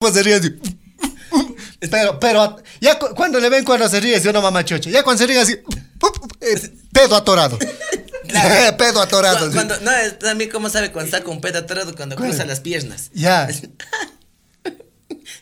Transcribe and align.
pues 0.00 0.14
se 0.14 0.22
ríe 0.22 0.34
así. 0.34 0.54
Pero, 1.90 2.18
pero, 2.18 2.56
ya 2.80 2.98
cu- 2.98 3.14
cuando 3.14 3.38
le 3.38 3.50
ven 3.50 3.64
cuando 3.64 3.86
se 3.86 4.00
ríe, 4.00 4.16
es 4.16 4.24
una 4.24 4.40
mamá 4.40 4.64
chocha. 4.64 4.88
Ya 4.88 5.02
cuando 5.02 5.18
se 5.20 5.26
ríe 5.26 5.38
así, 5.38 5.52
eh, 5.52 6.70
pedo 6.90 7.16
atorado. 7.16 7.58
pedo 8.78 9.02
atorado. 9.02 9.38
Cu- 9.40 9.46
sí. 9.48 9.52
Cuando, 9.52 9.78
no, 9.80 9.90
es 9.92 10.18
también 10.18 10.48
cómo 10.50 10.70
sabe 10.70 10.90
cuando 10.90 11.14
está 11.14 11.22
con 11.22 11.42
pedo 11.42 11.58
atorado 11.58 11.94
cuando 11.94 12.16
cruza 12.16 12.46
las 12.46 12.60
piernas. 12.60 13.10
Ya. 13.12 13.48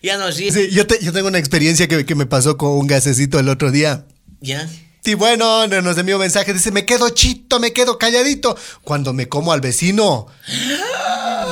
Ya 0.02 0.16
no 0.16 0.30
ríe. 0.30 0.52
Sí, 0.52 0.68
yo, 0.70 0.86
te- 0.86 1.02
yo 1.02 1.12
tengo 1.12 1.26
una 1.28 1.38
experiencia 1.38 1.88
que, 1.88 2.04
que 2.06 2.14
me 2.14 2.26
pasó 2.26 2.56
con 2.56 2.70
un 2.70 2.86
gasecito 2.86 3.38
el 3.40 3.48
otro 3.48 3.70
día. 3.72 4.04
Ya. 4.40 4.68
Sí, 5.04 5.14
bueno, 5.14 5.66
no- 5.66 5.82
nos 5.82 5.98
envió 5.98 6.16
un 6.16 6.20
mensaje, 6.20 6.52
dice, 6.52 6.70
me 6.70 6.84
quedo 6.84 7.08
chito, 7.10 7.58
me 7.58 7.72
quedo 7.72 7.98
calladito. 7.98 8.56
Cuando 8.84 9.12
me 9.12 9.28
como 9.28 9.52
al 9.52 9.60
vecino, 9.60 10.26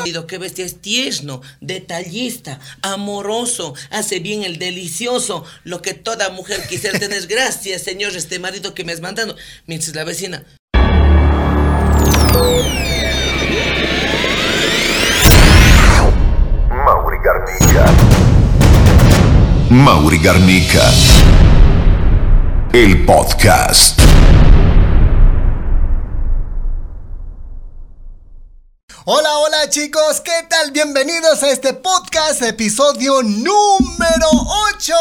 Marido, 0.07 0.29
qué 0.29 0.39
bestia 0.39 0.65
es 0.65 0.81
tierno, 0.81 1.43
detallista, 1.61 2.61
amoroso, 2.81 3.75
hace 3.91 4.21
bien 4.21 4.45
el 4.45 4.57
delicioso, 4.57 5.45
lo 5.65 5.83
que 5.83 5.95
toda 5.95 6.31
mujer 6.31 6.65
quisiera 6.69 6.97
tener. 6.97 7.27
Gracias, 7.29 7.83
señor, 7.83 8.15
este 8.15 8.39
marido 8.39 8.73
que 8.73 8.85
me 8.85 8.93
has 8.93 9.01
mandado. 9.01 9.35
Mientras 9.67 9.97
la 9.97 10.05
vecina, 10.05 10.45
Mauri 16.71 17.19
Garnica. 17.25 17.93
Mauri 19.71 20.19
Garnica. 20.19 20.89
El 22.73 23.05
podcast. 23.05 24.06
Hola, 29.09 29.39
hola 29.39 29.71
chicos, 29.71 30.21
¿qué 30.21 30.33
tal? 30.51 30.73
Bienvenidos 30.73 31.41
a 31.45 31.53
este 31.53 31.73
podcast, 31.75 32.43
episodio 32.43 33.23
número 33.23 34.29
8. 34.75 34.95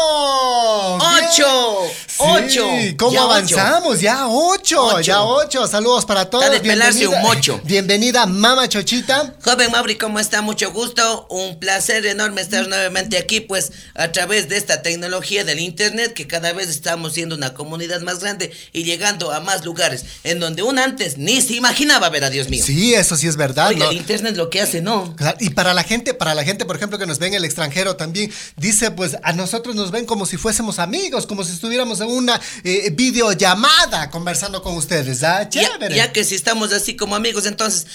¡Ocho! 1.00 1.80
¡Ocho! 2.18 2.66
¿Cómo 2.96 3.12
Ya 3.12 3.22
avanzamos? 3.22 4.00
Ya 4.00 4.28
8, 4.28 4.80
Ocho. 4.80 5.00
ya 5.00 5.24
8. 5.24 5.66
Saludos 5.66 6.04
para 6.04 6.30
todos. 6.30 6.44
Está 6.44 6.92
de 6.92 7.06
un 7.08 7.20
mocho. 7.20 7.60
Bienvenida, 7.64 8.26
Mama 8.26 8.68
Chochita. 8.68 9.34
Joven 9.44 9.72
Mauri, 9.72 9.98
¿cómo 9.98 10.20
está? 10.20 10.40
Mucho 10.40 10.70
gusto. 10.70 11.26
Un 11.28 11.58
placer 11.58 12.06
enorme 12.06 12.42
estar 12.42 12.68
nuevamente 12.68 13.18
aquí, 13.18 13.40
pues, 13.40 13.72
a 13.96 14.12
través 14.12 14.48
de 14.48 14.56
esta 14.56 14.82
tecnología 14.82 15.42
del 15.42 15.58
Internet, 15.58 16.14
que 16.14 16.28
cada 16.28 16.52
vez 16.52 16.68
estamos 16.68 17.12
siendo 17.14 17.34
una 17.34 17.54
comunidad 17.54 18.02
más 18.02 18.20
grande 18.20 18.52
y 18.72 18.84
llegando 18.84 19.32
a 19.32 19.40
más 19.40 19.64
lugares, 19.64 20.04
en 20.22 20.38
donde 20.38 20.62
un 20.62 20.78
antes 20.78 21.18
ni 21.18 21.42
se 21.42 21.54
imaginaba 21.54 22.08
ver 22.08 22.22
a 22.22 22.30
Dios 22.30 22.48
mío. 22.48 22.62
Sí, 22.64 22.94
eso 22.94 23.16
sí 23.16 23.26
es 23.26 23.36
verdad. 23.36 23.72
¿no? 23.72 23.95
Internet 23.96 24.36
lo 24.36 24.50
que 24.50 24.60
hace, 24.60 24.80
¿no? 24.80 25.14
Claro, 25.16 25.36
Y 25.40 25.50
para 25.50 25.74
la 25.74 25.82
gente, 25.82 26.14
para 26.14 26.34
la 26.34 26.44
gente, 26.44 26.64
por 26.64 26.76
ejemplo, 26.76 26.98
que 26.98 27.06
nos 27.06 27.18
ven 27.18 27.32
en 27.32 27.38
el 27.38 27.44
extranjero 27.44 27.96
también, 27.96 28.32
dice, 28.56 28.90
pues 28.90 29.16
a 29.22 29.32
nosotros 29.32 29.74
nos 29.74 29.90
ven 29.90 30.06
como 30.06 30.26
si 30.26 30.36
fuésemos 30.36 30.78
amigos, 30.78 31.26
como 31.26 31.44
si 31.44 31.52
estuviéramos 31.52 32.00
en 32.00 32.08
una 32.08 32.40
eh, 32.64 32.90
videollamada 32.90 34.10
conversando 34.10 34.62
con 34.62 34.76
ustedes. 34.76 35.22
¿ah? 35.22 35.48
Ya, 35.48 35.62
Chévere. 35.72 35.96
ya 35.96 36.12
que 36.12 36.24
si 36.24 36.34
estamos 36.34 36.72
así 36.72 36.96
como 36.96 37.16
amigos, 37.16 37.46
entonces, 37.46 37.86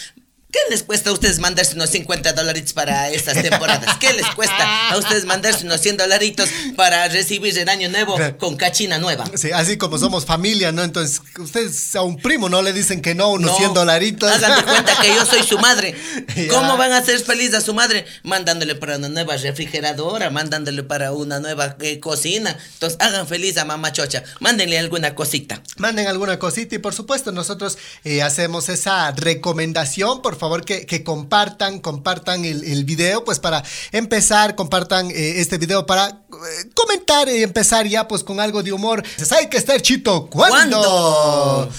¿qué 0.52 0.60
les 0.70 0.84
cuesta 0.84 1.10
a 1.10 1.14
ustedes 1.14 1.40
mandarse 1.40 1.76
unos 1.76 1.90
50 1.90 2.34
dolaritos 2.34 2.74
para 2.74 3.10
estas 3.10 3.42
temporadas? 3.42 3.98
¿Qué 3.98 4.14
les 4.14 4.28
cuesta 4.36 4.90
a 4.90 4.98
ustedes 4.98 5.26
mandarse 5.26 5.66
unos 5.66 5.82
100 5.82 5.98
dolaritos 5.98 6.50
para 6.76 7.08
recibir 7.08 7.58
el 7.58 7.70
año 7.70 7.90
nuevo 7.90 8.18
con 8.38 8.58
cachina 8.58 8.98
nueva? 8.98 9.26
Sí, 9.36 9.52
así 9.52 9.78
como 9.78 9.98
somos 9.98 10.26
familia, 10.26 10.72
¿no? 10.72 10.84
Entonces, 10.84 11.22
ustedes 11.40 11.96
a 11.96 12.02
un 12.02 12.18
primo 12.18 12.50
no 12.50 12.62
le 12.62 12.74
dicen 12.74 13.02
que 13.02 13.16
no, 13.16 13.30
unos 13.30 13.52
No, 13.52 13.58
100 13.58 13.74
dolaritos. 13.74 14.32
Hagan 14.32 14.58
de 14.58 14.64
cuenta 14.64 15.00
que 15.02 15.08
yo 15.08 15.26
soy 15.26 15.44
su 15.44 15.58
madre. 15.58 15.96
¿Cómo 16.50 16.78
van 16.78 16.92
a 16.92 16.98
hacer 16.98 17.20
feliz 17.22 17.54
a 17.54 17.62
su 17.62 17.74
madre? 17.74 18.06
Mandándole 18.24 18.76
para 18.76 18.98
una 18.98 19.10
nueva 19.10 19.38
refrigeradora, 19.38 20.30
mandándole 20.30 20.84
para 20.84 21.14
una 21.14 21.40
nueva 21.40 21.76
eh, 21.80 22.00
cocina. 22.00 22.58
Entonces, 22.74 22.98
hagan 23.00 23.28
feliz 23.28 23.58
a 23.58 23.66
mamá 23.66 23.92
chocha. 23.92 24.24
Mándenle 24.40 24.78
alguna 24.78 25.16
cosita. 25.16 25.62
Manden 25.78 26.08
alguna 26.08 26.40
cosita 26.40 26.76
y 26.76 26.80
por 26.80 26.94
supuesto 26.94 27.32
nosotros 27.32 27.78
eh, 28.04 28.22
hacemos 28.22 28.70
esa 28.70 29.12
recomendación, 29.12 30.22
por 30.22 30.38
favor 30.42 30.66
que, 30.66 31.04
compartan, 31.04 31.80
compartan 31.80 32.44
el, 32.46 32.64
el 32.64 32.84
video, 32.84 33.24
pues 33.24 33.40
para 33.40 33.64
empezar, 33.92 34.56
compartan 34.56 35.12
eh, 35.12 35.40
este 35.40 35.58
video 35.58 35.86
para 35.86 36.08
eh, 36.08 36.70
comentar 36.74 37.30
y 37.30 37.44
empezar 37.44 37.86
ya 37.88 38.08
pues 38.08 38.24
con 38.24 38.40
algo 38.40 38.64
de 38.64 38.74
humor. 38.74 39.04
Hay 39.38 39.48
que 39.48 39.58
estar 39.58 39.80
chito. 39.82 40.28
¿Cuándo? 40.28 40.82
¿Cuándo? 40.82 41.72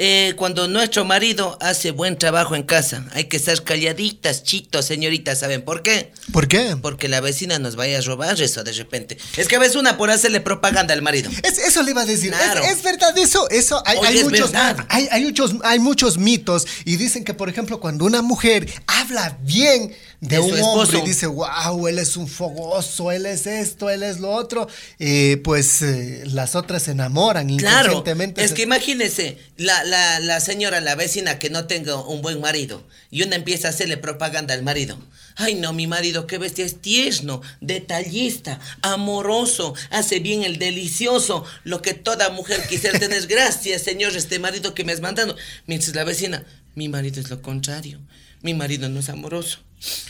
Eh, 0.00 0.34
cuando 0.36 0.68
nuestro 0.68 1.04
marido 1.04 1.58
hace 1.60 1.90
buen 1.90 2.16
trabajo 2.16 2.54
en 2.54 2.62
casa, 2.62 3.04
hay 3.14 3.24
que 3.24 3.40
ser 3.40 3.64
calladitas, 3.64 4.44
chitos, 4.44 4.84
señoritas, 4.84 5.40
¿saben 5.40 5.62
por 5.62 5.82
qué? 5.82 6.12
¿Por 6.32 6.46
qué? 6.46 6.76
Porque 6.80 7.08
la 7.08 7.20
vecina 7.20 7.58
nos 7.58 7.74
vaya 7.74 7.98
a 7.98 8.00
robar 8.02 8.40
eso 8.40 8.62
de 8.62 8.72
repente. 8.72 9.18
Es 9.36 9.48
que 9.48 9.56
a 9.56 9.58
veces 9.58 9.74
una 9.74 9.96
por 9.96 10.10
hacerle 10.10 10.40
propaganda 10.40 10.94
al 10.94 11.02
marido. 11.02 11.28
Es- 11.42 11.58
eso 11.58 11.82
le 11.82 11.90
iba 11.90 12.02
a 12.02 12.06
decir. 12.06 12.32
Es- 12.32 12.38
Claro. 12.38 12.62
Es, 12.62 12.82
verdad, 12.84 13.18
eso, 13.18 13.50
eso. 13.50 13.82
Hay, 13.84 13.98
Oye, 13.98 14.08
hay 14.08 14.18
es 14.18 14.24
muchos, 14.24 14.52
hay, 14.88 15.08
hay 15.10 15.24
muchos, 15.24 15.54
hay 15.64 15.78
muchos 15.80 16.16
mitos 16.16 16.64
y 16.84 16.94
dicen 16.96 17.24
que, 17.24 17.34
por 17.34 17.48
ejemplo, 17.48 17.80
cuando 17.80 18.04
una 18.04 18.22
mujer 18.22 18.72
habla 18.86 19.36
bien 19.42 19.92
de, 20.20 20.38
un 20.40 20.60
hombre 20.60 20.98
y 20.98 21.02
dice, 21.06 21.26
wow, 21.28 21.86
él 21.86 21.98
es 21.98 22.16
un 22.16 22.26
fogoso, 22.26 23.12
él 23.12 23.24
es 23.26 23.46
esto, 23.46 23.88
él 23.88 24.02
es 24.02 24.18
lo 24.18 24.30
otro, 24.32 24.66
eh, 24.98 25.40
pues 25.44 25.80
eh, 25.82 26.24
las 26.26 26.56
otras 26.56 26.82
se 26.82 26.90
enamoran 26.90 27.46
Claro, 27.56 27.90
inconscientemente. 27.92 28.42
es 28.42 28.50
se- 28.50 28.56
que 28.56 28.62
imagínese, 28.62 29.38
la, 29.56 29.84
la, 29.84 30.18
la 30.20 30.40
señora, 30.40 30.80
la 30.80 30.96
vecina 30.96 31.38
que 31.38 31.50
no 31.50 31.66
tenga 31.66 31.94
un 32.02 32.20
buen 32.20 32.40
marido 32.40 32.82
y 33.10 33.22
una 33.22 33.36
empieza 33.36 33.68
a 33.68 33.70
hacerle 33.70 33.96
propaganda 33.96 34.54
al 34.54 34.62
marido. 34.62 34.98
Ay, 35.40 35.54
no, 35.54 35.72
mi 35.72 35.86
marido, 35.86 36.26
qué 36.26 36.36
bestia, 36.38 36.64
es 36.64 36.80
tierno, 36.80 37.40
detallista, 37.60 38.58
amoroso, 38.82 39.72
hace 39.90 40.18
bien 40.18 40.42
el 40.42 40.58
delicioso, 40.58 41.44
lo 41.62 41.80
que 41.80 41.94
toda 41.94 42.30
mujer 42.30 42.66
quisiera 42.68 42.98
tener. 42.98 43.24
Gracias, 43.28 43.82
señor, 43.82 44.16
este 44.16 44.40
marido 44.40 44.74
que 44.74 44.82
me 44.82 44.92
has 44.92 45.00
mandado. 45.00 45.36
Mientras 45.66 45.94
la 45.94 46.02
vecina, 46.02 46.44
mi 46.74 46.88
marido 46.88 47.20
es 47.20 47.30
lo 47.30 47.40
contrario, 47.40 48.00
mi 48.42 48.52
marido 48.54 48.88
no 48.88 48.98
es 49.00 49.08
amoroso, 49.08 49.60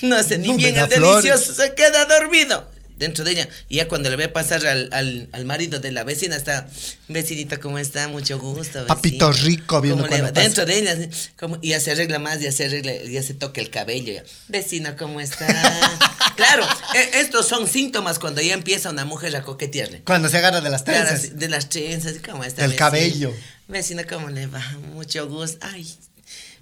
no 0.02 0.16
hace 0.16 0.38
ni 0.38 0.48
No 0.48 0.56
bien 0.56 0.76
el 0.76 0.86
flores. 0.88 1.22
delicioso, 1.24 1.54
se 1.62 1.74
queda 1.74 2.04
dormido 2.06 2.68
dentro 2.96 3.24
de 3.24 3.30
ella. 3.30 3.48
Y 3.68 3.76
ya 3.76 3.86
cuando 3.86 4.10
le 4.10 4.16
ve 4.16 4.28
pasar 4.28 4.66
al, 4.66 4.88
al, 4.92 5.28
al 5.30 5.44
marido 5.44 5.78
de 5.78 5.92
la 5.92 6.02
vecina, 6.02 6.34
está, 6.34 6.68
vecinita, 7.06 7.58
¿cómo 7.60 7.78
está? 7.78 8.08
Mucho 8.08 8.40
gusto. 8.40 8.84
Papito 8.88 9.30
rico, 9.30 9.80
viendo 9.80 10.02
¿Cómo 10.04 10.16
le 10.16 10.22
va? 10.22 10.32
Dentro 10.32 10.66
de 10.66 10.78
ella, 10.78 10.96
como- 11.38 11.58
y 11.62 11.68
ya 11.68 11.80
se 11.80 11.92
arregla 11.92 12.18
más, 12.18 12.40
ya 12.40 12.50
se 12.50 12.64
arregla, 12.64 12.92
ya 13.04 13.22
se 13.22 13.34
toca 13.34 13.60
el 13.60 13.70
cabello. 13.70 14.14
Ya. 14.14 14.24
Vecino, 14.48 14.96
¿cómo 14.96 15.20
está? 15.20 15.46
claro, 16.36 16.66
e- 16.96 17.20
estos 17.20 17.46
son 17.46 17.68
síntomas 17.68 18.18
cuando 18.18 18.40
ya 18.42 18.54
empieza 18.54 18.90
una 18.90 19.04
mujer 19.04 19.36
a 19.36 19.42
coquetearle. 19.42 20.02
Cuando 20.04 20.28
se 20.28 20.38
agarra 20.38 20.60
de 20.60 20.70
las 20.70 20.82
trenzas. 20.84 21.38
de 21.38 21.48
las 21.48 21.68
trenzas, 21.68 22.14
¿cómo 22.28 22.42
está? 22.42 22.64
El 22.64 22.70
vecino? 22.70 22.84
cabello. 22.84 23.34
Vecino, 23.68 24.02
¿cómo 24.08 24.28
le 24.30 24.48
va? 24.48 24.64
Mucho 24.92 25.28
gusto. 25.28 25.58
Ay, 25.60 25.86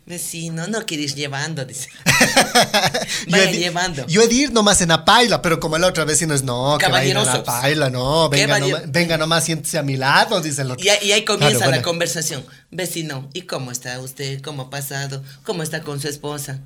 vecino, 0.07 0.67
no 0.69 0.87
quieres 0.87 1.15
llevando, 1.15 1.65
dice. 1.65 1.89
Vaya 3.29 3.51
llevando. 3.51 4.07
Yo 4.07 4.23
he 4.23 4.29
de 4.29 4.35
ir 4.35 4.53
nomás 4.53 4.81
en 4.81 4.89
la 4.91 5.05
paila, 5.05 5.43
pero 5.43 5.59
como 5.61 5.77
el 5.77 5.85
otro 5.85 6.07
vecino 6.07 6.35
es 6.35 6.43
no, 6.43 6.77
que 6.79 6.87
a 6.87 6.89
la 6.89 7.43
paila, 7.45 7.91
no, 7.91 8.29
venga 8.29 8.59
nomás, 8.59 8.83
venga 8.93 9.19
nomás, 9.19 9.45
siéntese 9.45 9.79
a 9.79 9.83
mi 9.83 9.97
lado, 9.97 10.41
dice 10.41 10.63
el 10.63 10.71
otro. 10.71 10.85
Y, 10.85 10.89
ahí- 10.89 10.99
y 11.09 11.13
ahí 11.13 11.25
comienza 11.25 11.57
Claro, 11.59 11.71
la 11.73 11.77
bueno. 11.79 11.85
conversación. 11.89 12.45
Vecino, 12.71 13.29
¿y 13.35 13.43
cómo 13.43 13.71
está 13.73 14.01
usted? 14.01 14.41
¿Cómo 14.43 14.63
ha 14.63 14.71
pasado? 14.71 15.23
¿Cómo 15.43 15.63
está 15.63 15.83
con 15.83 16.01
su 16.01 16.09
esposa? 16.09 16.61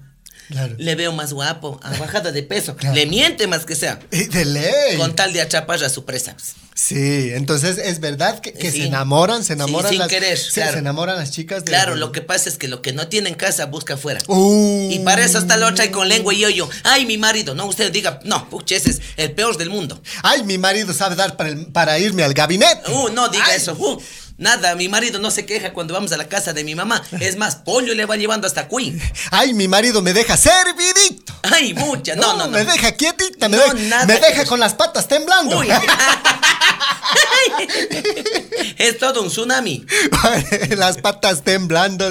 Claro. 0.48 0.74
Le 0.78 0.94
veo 0.96 1.12
más 1.12 1.32
guapo, 1.32 1.78
ha 1.82 1.96
bajado 1.96 2.32
de 2.32 2.42
peso. 2.42 2.76
Claro. 2.80 2.94
Le 2.94 3.06
miente 3.06 3.46
más 3.46 3.64
que 3.64 3.74
sea. 3.74 4.00
Eh, 4.10 4.26
De 4.28 4.44
ley. 4.44 4.96
Con 4.96 5.14
tal 5.14 5.32
de 5.32 5.40
atrapar 5.40 5.82
a 5.84 5.88
su 5.88 6.04
presa. 6.04 6.34
Sí, 6.82 7.30
entonces 7.34 7.76
es 7.76 8.00
verdad 8.00 8.40
que, 8.40 8.54
que 8.54 8.70
Sí. 8.70 8.78
se 8.78 8.86
enamoran, 8.86 9.42
se 9.42 9.48
Sí, 9.48 9.52
enamoran 9.52 9.90
sin 9.90 9.98
las 9.98 10.08
querer, 10.08 10.38
se, 10.38 10.52
claro. 10.52 10.72
se 10.72 10.78
enamoran 10.78 11.16
las 11.16 11.30
chicas 11.30 11.62
de 11.64 11.70
Claro, 11.72 11.94
lo 11.94 12.10
que 12.10 12.22
pasa 12.22 12.48
es 12.48 12.56
que 12.56 12.68
lo 12.68 12.80
que 12.80 12.92
no 12.94 13.06
tiene 13.08 13.28
en 13.28 13.34
casa 13.34 13.66
busca 13.66 13.94
afuera. 13.94 14.20
Uh. 14.28 14.88
Y 14.90 15.00
para 15.00 15.22
eso 15.22 15.38
está 15.38 15.58
la 15.58 15.66
otra 15.68 15.84
y 15.84 15.90
con 15.90 16.08
lengua 16.08 16.32
y 16.32 16.38
yo 16.54 16.68
Ay, 16.84 17.04
mi 17.04 17.18
marido. 17.18 17.54
No, 17.54 17.66
usted 17.66 17.92
diga, 17.92 18.20
no, 18.24 18.48
pucha, 18.48 18.76
ese 18.76 18.90
es 18.90 19.00
el 19.18 19.32
peor 19.32 19.58
del 19.58 19.68
mundo. 19.68 20.00
Ay, 20.22 20.42
mi 20.44 20.56
marido 20.56 20.94
sabe 20.94 21.16
dar 21.16 21.36
para, 21.36 21.50
el- 21.50 21.66
para 21.66 21.98
irme 21.98 22.22
al 22.24 22.32
gabinete. 22.32 22.90
Uh, 22.90 23.10
no 23.10 23.28
diga 23.28 23.44
Ay. 23.48 23.56
eso. 23.56 23.74
Uh, 23.78 24.00
nada, 24.40 24.74
mi 24.74 24.88
marido 24.88 25.20
no 25.20 25.30
se 25.30 25.46
queja 25.46 25.72
cuando 25.72 25.94
vamos 25.94 26.10
a 26.10 26.16
la 26.16 26.28
casa 26.28 26.52
de 26.52 26.64
mi 26.64 26.74
mamá. 26.74 27.00
Es 27.20 27.36
más, 27.36 27.54
pollo 27.56 27.94
le 27.94 28.06
va 28.06 28.16
llevando 28.16 28.48
hasta 28.48 28.66
Queen. 28.66 29.00
Ay, 29.30 29.54
mi 29.54 29.68
marido 29.68 30.02
me 30.02 30.12
deja 30.12 30.36
servidito. 30.36 31.32
Ay, 31.42 31.74
mucha. 31.74 32.16
No, 32.16 32.36
no, 32.36 32.46
no. 32.46 32.58
Me 32.58 32.64
deja 32.64 32.90
quietita, 32.92 33.48
me, 33.48 33.56
No, 33.56 33.62
deja, 33.62 33.74
nada 33.88 34.06
me 34.06 34.18
deja 34.18 34.44
con 34.46 34.58
las 34.58 34.74
patas 34.74 35.06
temblando. 35.06 35.58
Uy. 35.58 35.68
es 38.78 38.98
todo 38.98 39.22
un 39.22 39.28
tsunami. 39.28 39.84
las 40.76 40.98
patas 40.98 41.42
temblando. 41.42 42.10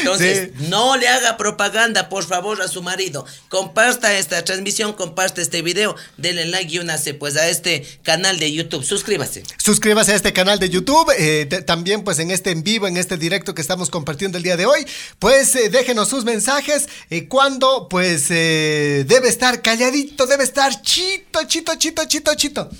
Entonces, 0.00 0.50
Sí. 0.58 0.66
no 0.68 0.96
le 0.96 1.08
haga 1.08 1.36
propaganda, 1.36 2.08
por 2.08 2.24
favor, 2.24 2.60
a 2.62 2.68
su 2.68 2.82
marido. 2.82 3.24
Comparta 3.48 4.12
esta 4.14 4.44
transmisión, 4.44 4.92
comparta 4.92 5.40
este 5.40 5.62
video, 5.62 5.94
denle 6.16 6.46
like 6.46 6.74
y 6.74 6.78
únase 6.78 7.14
pues 7.14 7.36
a 7.36 7.48
este 7.48 7.86
canal 8.02 8.38
de 8.38 8.52
YouTube. 8.52 8.84
Suscríbase. 8.84 9.42
Suscríbase 9.58 10.12
a 10.12 10.16
este 10.16 10.32
canal 10.32 10.58
de 10.58 10.70
YouTube, 10.70 10.97
eh, 11.16 11.46
también 11.66 12.04
pues 12.04 12.18
en 12.18 12.30
este 12.30 12.50
en 12.50 12.62
vivo, 12.62 12.86
en 12.86 12.96
este 12.96 13.16
directo 13.16 13.54
que 13.54 13.62
estamos 13.62 13.90
compartiendo 13.90 14.38
el 14.38 14.44
día 14.44 14.56
de 14.56 14.66
hoy, 14.66 14.86
pues 15.18 15.54
eh, 15.56 15.68
déjenos 15.68 16.08
sus 16.08 16.24
mensajes, 16.24 16.88
eh, 17.10 17.28
cuando 17.28 17.88
pues 17.88 18.28
debe 18.28 19.28
estar 19.28 19.62
calladito, 19.62 20.26
debe 20.26 20.44
estar 20.44 20.82
chito, 20.82 21.44
chito, 21.44 21.74
chito, 21.76 22.04
chito, 22.06 22.34
chito. 22.34 22.70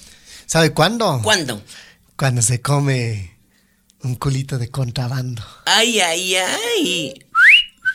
¿Sabe 0.47 0.73
cuándo? 0.73 1.21
¿Cuándo? 1.23 1.63
Cuando 2.17 2.43
se 2.43 2.61
come 2.61 3.37
un 4.03 4.15
culito 4.17 4.59
de 4.59 4.71
contrabando. 4.71 5.43
Ay, 5.67 6.01
ay, 6.01 6.37
ay. 6.37 7.27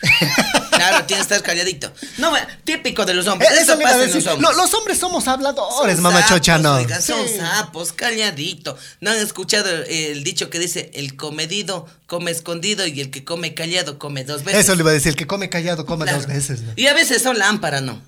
Claro, 0.90 1.06
tienes 1.06 1.28
que 1.28 1.34
estar 1.36 1.46
calladito. 1.48 1.92
No, 2.18 2.34
típico 2.64 3.06
de 3.06 3.14
los 3.14 3.28
hombres. 3.28 3.50
Eh, 3.52 3.62
Eso, 3.62 3.80
pasa 3.80 4.04
en 4.04 4.14
los 4.14 4.28
hombres. 4.28 4.40
No, 4.42 4.54
los 4.54 4.74
hombres 4.74 4.98
somos 4.98 5.28
habladores, 5.28 5.96
Son 5.96 6.04
mamá 6.04 6.22
sapos, 6.22 6.36
chocha, 6.36 6.58
no. 6.60 6.80
son 7.02 7.28
sapos, 7.30 7.94
calladito. 7.94 8.78
¿No 9.02 9.12
han 9.12 9.18
escuchado 9.18 9.70
el, 9.70 9.88
el 9.90 10.24
dicho 10.24 10.50
que 10.50 10.60
dice 10.60 10.92
el 10.94 11.16
comedido 11.16 11.88
come 12.08 12.32
escondido 12.32 12.86
y 12.86 13.00
el 13.02 13.10
que 13.12 13.24
come 13.24 13.54
callado 13.54 13.98
come 14.00 14.24
dos 14.24 14.44
veces? 14.44 14.62
Eso 14.62 14.76
le 14.76 14.82
iba 14.82 14.92
a 14.92 14.94
decir, 14.94 15.10
el 15.10 15.16
que 15.16 15.28
come 15.28 15.50
callado 15.50 15.86
come 15.86 16.04
Claro. 16.06 16.20
dos 16.20 16.28
veces. 16.28 16.62
¿no? 16.62 16.74
Y 16.76 16.88
a 16.88 16.94
veces 16.94 17.22
son 17.22 17.38
lámpara, 17.40 17.82
¿no? 17.82 18.02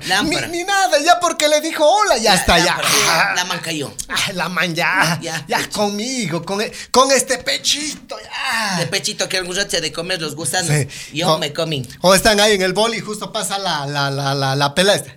Claro. 0.00 0.24
Ni, 0.48 0.64
nada, 0.64 0.98
ya 1.04 1.18
porque 1.20 1.48
le 1.48 1.60
dijo 1.60 1.84
hola, 1.86 2.16
ya 2.18 2.34
está, 2.34 2.58
ya. 2.58 2.76
lámpara, 2.76 3.34
La 3.34 3.44
man 3.44 3.60
cayó. 3.60 3.94
Ah, 4.08 4.32
la 4.34 4.48
man, 4.48 4.74
ya. 4.74 5.18
Ya, 5.22 5.44
Ya. 5.46 5.68
conmigo, 5.70 6.44
con, 6.44 6.60
e- 6.60 6.72
con 6.90 7.10
este 7.12 7.38
pechito, 7.38 8.16
ya. 8.20 8.78
De 8.78 8.86
pechito 8.86 9.28
que 9.28 9.36
algún 9.38 9.54
rato 9.56 9.80
de 9.80 9.92
comer 9.92 10.20
los 10.20 10.34
gusanos. 10.34 10.70
Sí. 10.70 11.16
Yo 11.18 11.34
O- 11.34 11.38
me 11.38 11.52
comí. 11.52 11.86
O 12.00 12.14
están 12.14 12.40
ahí 12.40 12.52
en 12.52 12.62
el 12.62 12.72
bol 12.72 12.94
y 12.94 13.00
justo 13.00 13.32
pasa 13.32 13.58
la, 13.58 13.86
la, 13.86 14.10
la, 14.10 14.34
la, 14.34 14.56
la 14.56 14.74
pela 14.74 14.94
esta. 14.94 15.16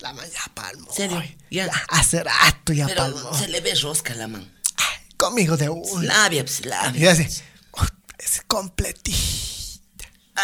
La 0.00 0.12
man 0.12 0.26
ya 0.32 0.52
palmó. 0.54 0.92
¿Serio? 0.92 1.22
Ya. 1.50 1.68
Hace 1.88 2.22
rato 2.22 2.72
ya 2.72 2.86
Pero 2.86 3.02
palmó. 3.12 3.36
se 3.36 3.48
le 3.48 3.60
ve 3.60 3.74
rosca 3.74 4.14
la 4.14 4.28
man. 4.28 4.52
Ay, 4.76 5.08
Conmigo 5.16 5.56
de 5.56 5.68
un. 5.68 6.06
Labia, 6.06 6.44
pues, 6.44 6.64
labia. 6.66 7.00
Y 7.02 7.06
así. 7.08 7.42
"Oh, 7.72 7.84
es 8.18 8.42
completito. 8.46 9.16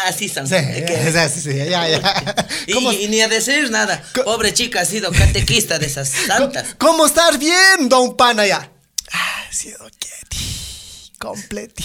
Así 0.05 0.27
son. 0.29 0.47
Sí, 0.47 0.55
que- 0.55 1.11
sí, 1.29 1.41
sí, 1.41 1.51
sí, 1.51 1.57
ya, 1.69 1.87
ya. 1.87 2.45
Y, 2.67 2.73
¿Cómo, 2.73 2.91
y 2.93 3.07
ni 3.07 3.21
a 3.21 3.27
decir 3.27 3.69
nada. 3.71 4.01
Pobre 4.23 4.53
chica 4.53 4.81
ha 4.81 4.85
sido 4.85 5.11
catequista 5.11 5.77
de 5.79 5.85
esas 5.87 6.09
santas. 6.27 6.75
¿Cómo 6.77 7.05
estar 7.05 7.37
bien, 7.37 7.89
don 7.89 8.15
Pana 8.17 8.45
ya? 8.47 8.71
Ah, 9.11 9.43
ha 9.49 9.53
sido 9.53 9.79
quieti, 9.99 11.11
completi. 11.19 11.83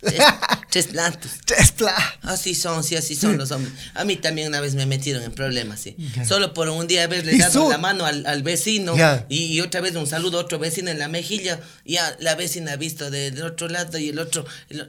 Platos. 0.00 1.32
Chespla. 1.44 1.94
Así 2.22 2.54
son, 2.54 2.84
sí, 2.84 2.94
así 2.94 3.16
son 3.16 3.36
los 3.36 3.50
hombres. 3.50 3.72
A 3.94 4.04
mí 4.04 4.16
también 4.16 4.48
una 4.48 4.60
vez 4.60 4.74
me 4.74 4.86
metieron 4.86 5.22
en 5.24 5.32
problemas, 5.32 5.80
sí. 5.80 5.96
Ya. 6.14 6.24
Solo 6.24 6.54
por 6.54 6.68
un 6.68 6.86
día 6.86 7.04
haberle 7.04 7.34
¿Y 7.34 7.38
dado 7.38 7.64
su- 7.64 7.70
la 7.70 7.78
mano 7.78 8.04
al, 8.06 8.24
al 8.26 8.42
vecino 8.44 8.96
Ya. 8.96 9.26
y, 9.28 9.60
otra 9.60 9.80
vez 9.80 9.96
un 9.96 10.06
saludo 10.06 10.38
a 10.38 10.42
otro 10.42 10.58
vecino 10.60 10.90
en 10.90 10.98
la 11.00 11.08
mejilla. 11.08 11.58
Y 11.84 11.96
a 11.96 12.16
la 12.20 12.36
vecina 12.36 12.72
ha 12.72 12.76
visto 12.76 13.10
del 13.10 13.42
otro 13.42 13.68
lado 13.68 13.98
y 13.98 14.10
el 14.10 14.18
otro, 14.20 14.44
el 14.68 14.88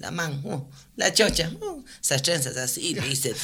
la 0.00 0.10
man, 0.10 0.40
uh, 0.44 0.64
la 0.96 1.12
chocha, 1.12 1.50
uh, 1.60 1.84
esas 2.02 2.22
trenzas 2.22 2.56
así, 2.56 2.94
dice. 2.94 3.34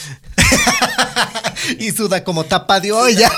y 1.78 1.90
suda 1.92 2.24
como 2.24 2.44
tapa 2.44 2.80
de 2.80 2.92
olla. 2.92 3.30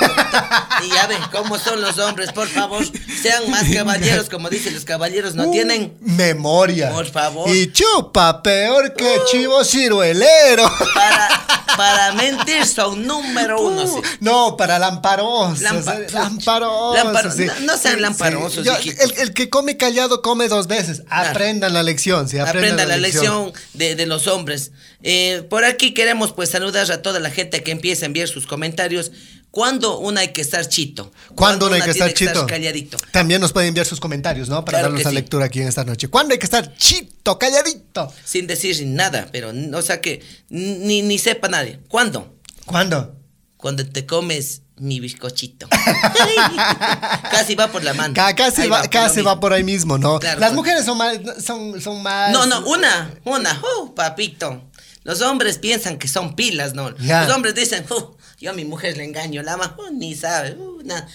Y 0.84 0.88
ya 0.94 1.06
ven 1.06 1.20
cómo 1.30 1.58
son 1.58 1.80
los 1.80 1.98
hombres, 1.98 2.32
por 2.32 2.48
favor, 2.48 2.84
sean 3.22 3.50
más 3.50 3.68
caballeros, 3.74 4.28
como 4.28 4.48
dicen 4.48 4.74
los 4.74 4.84
caballeros, 4.84 5.34
no 5.34 5.50
tienen 5.50 5.96
memoria. 6.00 6.90
Por 6.90 7.06
favor. 7.10 7.41
Y 7.48 7.72
chupa 7.72 8.42
peor 8.42 8.94
que 8.94 9.18
chivo 9.30 9.64
ciruelero. 9.64 10.70
para, 10.94 11.46
para 11.76 12.12
mentir 12.12 12.66
son 12.66 13.06
número 13.06 13.60
uno, 13.60 13.86
sí. 13.86 14.00
No, 14.20 14.56
para 14.56 14.78
lamparosos. 14.78 15.60
Lampa- 15.60 15.98
eh, 15.98 16.06
lamparosos. 16.12 16.96
Lamparo- 17.04 17.32
sí. 17.34 17.44
no- 17.46 17.72
no 17.72 17.76
sean 17.78 17.94
Sí, 17.96 18.00
lamparosos, 18.00 18.64
Yo- 18.64 18.74
el, 18.76 19.12
el 19.18 19.32
que 19.34 19.48
come 19.48 19.76
callado 19.76 20.22
come 20.22 20.48
dos 20.48 20.66
veces. 20.66 21.02
Aprendan 21.08 21.72
la 21.74 21.82
lección, 21.82 22.28
sí, 22.28 22.38
aprendan 22.38 22.72
Aprenda 22.72 22.86
la 22.86 22.96
lección 22.96 23.52
de, 23.74 23.94
de 23.94 24.06
los 24.06 24.26
hombres. 24.26 24.72
Eh, 25.02 25.44
por 25.50 25.64
aquí 25.64 25.94
queremos 25.94 26.32
pues 26.32 26.50
saludar 26.50 26.90
a 26.92 27.02
toda 27.02 27.18
la 27.20 27.30
gente 27.30 27.62
que 27.62 27.72
empieza 27.72 28.04
a 28.04 28.06
enviar 28.06 28.28
sus 28.28 28.46
comentarios. 28.46 29.10
¿Cuándo 29.52 29.98
uno 29.98 30.18
hay 30.18 30.32
que 30.32 30.40
estar 30.40 30.66
chito? 30.66 31.12
¿Cuándo 31.36 31.68
no 31.68 31.74
hay 31.74 31.82
que 31.82 31.90
estar 31.90 32.12
chito? 32.14 32.46
calladito. 32.46 32.96
También 33.12 33.38
nos 33.40 33.52
pueden 33.52 33.68
enviar 33.68 33.86
sus 33.86 34.00
comentarios, 34.00 34.48
¿no? 34.48 34.64
Para 34.64 34.78
Claro 34.78 34.88
darnos 34.88 35.04
la 35.04 35.10
sí. 35.10 35.14
lectura 35.14 35.44
aquí 35.44 35.60
en 35.60 35.68
esta 35.68 35.84
noche. 35.84 36.08
¿Cuándo 36.08 36.32
hay 36.32 36.38
que 36.38 36.46
estar 36.46 36.74
chito, 36.76 37.38
calladito? 37.38 38.10
Sin 38.24 38.46
decir 38.46 38.84
nada, 38.86 39.28
pero, 39.30 39.52
o 39.74 39.82
sea 39.82 40.00
que 40.00 40.24
ni, 40.48 41.02
ni 41.02 41.18
sepa 41.18 41.48
nadie. 41.48 41.80
¿Cuándo? 41.88 42.34
¿Cuándo? 42.64 43.14
Cuando 43.58 43.86
te 43.86 44.06
comes 44.06 44.62
mi 44.78 44.98
bizcochito. 45.00 45.68
casi 47.30 47.54
va 47.54 47.68
por 47.70 47.84
la 47.84 47.94
mano. 47.94 48.14
Ca- 48.14 48.34
casi 48.34 48.68
va, 48.68 48.80
por 48.80 48.90
casi 48.90 49.18
lo 49.18 49.24
va 49.26 49.40
por 49.40 49.52
ahí 49.52 49.64
mismo, 49.64 49.98
¿no? 49.98 50.18
Claro, 50.18 50.40
Las 50.40 50.52
mujeres 50.54 50.84
son 50.84 50.98
más, 50.98 51.18
son, 51.44 51.80
son 51.80 52.02
más. 52.02 52.32
No, 52.32 52.46
no, 52.46 52.64
una, 52.66 53.14
una, 53.24 53.60
uh, 53.82 53.94
papito. 53.94 54.70
Los 55.04 55.20
hombres 55.20 55.58
piensan 55.58 55.98
que 55.98 56.08
son 56.08 56.34
pilas, 56.36 56.74
¿no? 56.74 56.90
Los 56.90 57.30
hombres 57.30 57.54
dicen, 57.54 57.84
uh, 57.90 58.16
yo 58.42 58.50
a 58.50 58.54
mi 58.54 58.64
mujer 58.64 58.96
le 58.96 59.04
engaño, 59.04 59.42
la 59.42 59.54
ama, 59.54 59.76
uh, 59.78 59.92
ni 59.94 60.14
sabe, 60.14 60.52
una, 60.54 61.08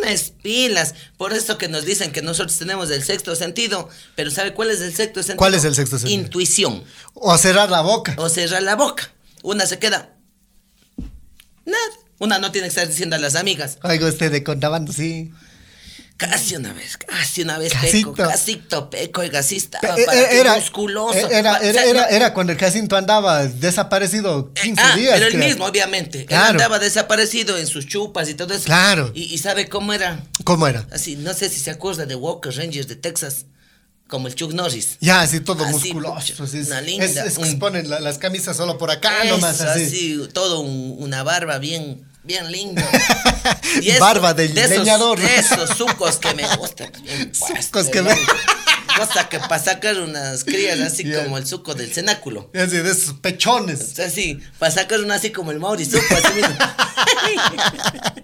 una 0.00 0.10
es 0.10 0.32
pilas. 0.42 0.94
Por 1.16 1.32
eso 1.32 1.58
que 1.58 1.68
nos 1.68 1.84
dicen 1.84 2.10
que 2.10 2.22
nosotros 2.22 2.56
tenemos 2.58 2.90
el 2.90 3.02
sexto 3.04 3.36
sentido, 3.36 3.88
pero 4.16 4.30
¿sabe 4.30 4.54
cuál 4.54 4.70
es 4.70 4.80
el 4.80 4.94
sexto 4.94 5.20
sentido? 5.22 5.36
¿Cuál 5.38 5.54
es 5.54 5.64
el 5.64 5.74
sexto 5.74 5.98
sentido? 5.98 6.20
Intuición, 6.22 6.82
O 7.14 7.36
cerrar 7.38 7.70
la 7.70 7.82
boca. 7.82 8.14
o 8.18 8.28
cerrar 8.28 8.62
la 8.62 8.74
boca. 8.76 9.12
Una 9.42 9.66
se 9.66 9.78
queda, 9.78 10.16
nada. 11.64 11.78
Una 12.18 12.38
no 12.38 12.50
tiene 12.52 12.66
que 12.66 12.70
estar 12.70 12.86
diciendo 12.88 13.16
a 13.16 13.18
las 13.18 13.34
amigas, 13.34 13.78
Oiga 13.82 14.06
usted 14.06 14.30
de 14.30 14.42
contrabando, 14.44 14.92
sí. 14.92 15.30
Casi 16.20 16.54
una 16.56 16.72
vez, 16.74 16.96
casi 16.98 17.42
una 17.42 17.58
vez 17.58 17.72
Casito. 17.72 18.12
peco, 18.12 18.28
casito 18.28 18.90
peco, 18.90 19.24
y 19.24 19.34
así 19.34 19.56
estaba, 19.56 19.98
Eh, 19.98 20.04
para 20.04 20.20
eh, 20.20 20.40
era, 20.40 20.54
musculoso. 20.56 21.16
eh, 21.18 21.26
era, 21.30 21.56
era, 21.58 21.70
o 21.70 21.72
sea, 21.72 21.84
era, 21.86 22.04
era 22.08 22.34
cuando 22.34 22.52
el 22.52 22.58
Jacinto 22.58 22.94
andaba 22.96 23.46
desaparecido 23.46 24.52
15 24.52 24.82
ah, 24.84 24.96
días. 24.96 25.14
pero 25.14 25.26
el 25.26 25.32
creo. 25.34 25.46
mismo, 25.48 25.64
obviamente. 25.64 26.26
Claro. 26.26 26.44
Él 26.44 26.50
andaba 26.52 26.78
desaparecido 26.78 27.56
en 27.56 27.66
sus 27.66 27.86
chupas 27.86 28.28
y 28.28 28.34
todo 28.34 28.52
eso. 28.54 28.64
Claro. 28.64 29.10
Y, 29.14 29.22
y 29.32 29.38
sabe 29.38 29.68
cómo 29.68 29.92
era. 29.92 30.22
¿Cómo 30.44 30.66
era? 30.66 30.86
Así, 30.92 31.16
no 31.16 31.32
sé 31.34 31.48
si 31.48 31.58
se 31.58 31.70
acuerda 31.70 32.04
de 32.06 32.14
Walker 32.14 32.54
Rangers 32.54 32.86
de 32.88 32.96
Texas, 32.96 33.46
como 34.06 34.26
el 34.28 34.34
Chuck 34.34 34.52
Norris. 34.52 34.98
Ya, 35.00 35.22
así 35.22 35.40
todo 35.40 35.64
Así, 35.64 35.72
musculoso. 35.72 36.42
así 36.44 36.58
una 36.66 36.80
linda, 36.82 37.04
es, 37.06 37.16
es 37.16 37.34
que 37.38 37.42
un- 37.44 37.50
se 37.50 37.56
ponen 37.56 37.88
la- 37.88 38.00
las 38.00 38.18
camisas 38.18 38.56
solo 38.56 38.76
por 38.76 38.90
acá 38.90 39.22
Eso, 39.24 39.34
nomás 39.36 39.60
así. 39.62 39.82
así, 39.84 40.28
todo 40.34 40.60
un- 40.60 40.96
una 40.98 41.22
barba 41.22 41.58
bien, 41.58 42.06
bien 42.22 42.50
lindo. 42.50 42.82
Barba 44.00 44.34
de 44.34 44.46
esos, 44.46 44.70
leñador. 44.70 45.18
de 45.18 45.36
esos 45.36 45.70
sucos 45.76 46.16
que 46.16 46.34
me 46.34 46.46
gustan. 46.56 46.90
bien 47.02 47.32
Sucos 47.62 47.88
que 47.88 48.02
me- 48.02 48.14
Cosa 48.96 49.28
que 49.28 49.38
para 49.38 49.62
sacar 49.62 50.00
unas 50.00 50.44
crías 50.44 50.80
así 50.80 51.10
como 51.10 51.38
el 51.38 51.46
suco 51.46 51.74
del 51.74 51.92
cenáculo. 51.92 52.50
Así 52.54 52.76
de 52.76 52.90
esos 52.90 53.14
pechones. 53.14 53.80
O 53.80 53.94
sea, 53.94 54.06
así, 54.06 54.38
para 54.58 54.72
sacar 54.72 55.00
una 55.00 55.14
así 55.16 55.30
como 55.30 55.50
el 55.50 55.58
Mauri 55.60 55.84
suco, 55.84 56.14
así 56.14 56.34
mismo. 56.34 56.54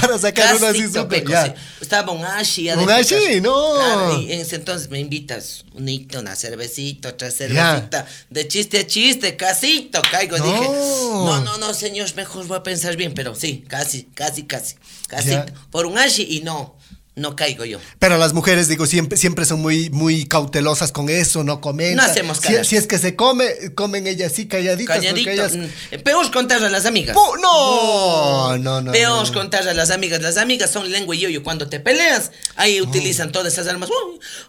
Para 0.00 0.18
sacar 0.18 0.56
uno 0.56 0.66
así 0.66 0.86
súper. 0.86 1.08
peco, 1.08 1.30
ya. 1.30 1.46
sí. 1.46 1.52
Estaba 1.80 2.12
un 2.12 2.24
Ashi. 2.24 2.70
Un 2.70 2.90
Ashi, 2.90 3.40
no. 3.40 3.74
Claro, 3.74 4.20
y 4.20 4.32
en 4.32 4.40
ese 4.40 4.56
entonces 4.56 4.88
me 4.90 4.98
invitas 4.98 5.64
un 5.74 5.88
hito, 5.88 6.20
una 6.20 6.34
cervecita, 6.34 7.10
otra 7.10 7.30
cervecita. 7.30 8.06
De 8.30 8.48
chiste 8.48 8.80
a 8.80 8.86
chiste, 8.86 9.36
casito, 9.36 10.00
caigo. 10.10 10.38
No. 10.38 10.44
Dije, 10.44 10.68
no, 10.68 11.40
no, 11.40 11.58
no, 11.58 11.74
señor, 11.74 12.08
mejor 12.16 12.46
voy 12.46 12.58
a 12.58 12.62
pensar 12.62 12.96
bien, 12.96 13.12
pero 13.14 13.34
sí, 13.34 13.64
casi, 13.68 14.04
casi, 14.04 14.44
casi. 14.44 14.76
Casito. 15.06 15.46
Ya. 15.46 15.54
Por 15.70 15.86
un 15.86 15.98
Ashi 15.98 16.26
y 16.28 16.40
no, 16.42 16.76
no 17.18 17.36
caigo 17.36 17.64
yo. 17.64 17.78
Pero 17.98 18.16
las 18.18 18.32
mujeres, 18.32 18.68
digo, 18.68 18.86
siempre, 18.86 19.18
siempre 19.18 19.44
son 19.44 19.60
muy, 19.60 19.90
muy 19.90 20.26
cautelosas 20.26 20.92
con 20.92 21.08
eso, 21.08 21.44
no 21.44 21.60
comentan. 21.60 21.96
No 21.96 22.02
hacemos 22.10 22.38
si, 22.38 22.64
si 22.64 22.76
es 22.76 22.86
que 22.86 22.98
se 22.98 23.16
come, 23.16 23.74
comen 23.74 24.06
ellas 24.06 24.32
así 24.32 24.46
calladitas. 24.46 24.96
Calladito. 24.96 25.30
ellas- 25.30 25.56
mm, 25.56 26.02
Peor 26.02 26.30
contar 26.32 26.62
a 26.64 26.68
las 26.68 26.86
amigas. 26.86 27.14
¡Pu! 27.16 27.36
No, 27.42 28.56
no, 28.58 28.80
no. 28.80 28.92
Peor 28.92 29.26
no. 29.26 29.32
contar 29.32 29.66
a 29.68 29.74
las 29.74 29.90
amigas. 29.90 30.22
Las 30.22 30.36
amigas 30.36 30.70
son 30.70 30.90
lengua 30.90 31.14
y 31.14 31.20
yo. 31.20 31.42
Cuando 31.42 31.68
te 31.68 31.80
peleas, 31.80 32.30
ahí 32.56 32.80
utilizan 32.80 33.32
todas 33.32 33.52
esas 33.52 33.66
armas. 33.68 33.90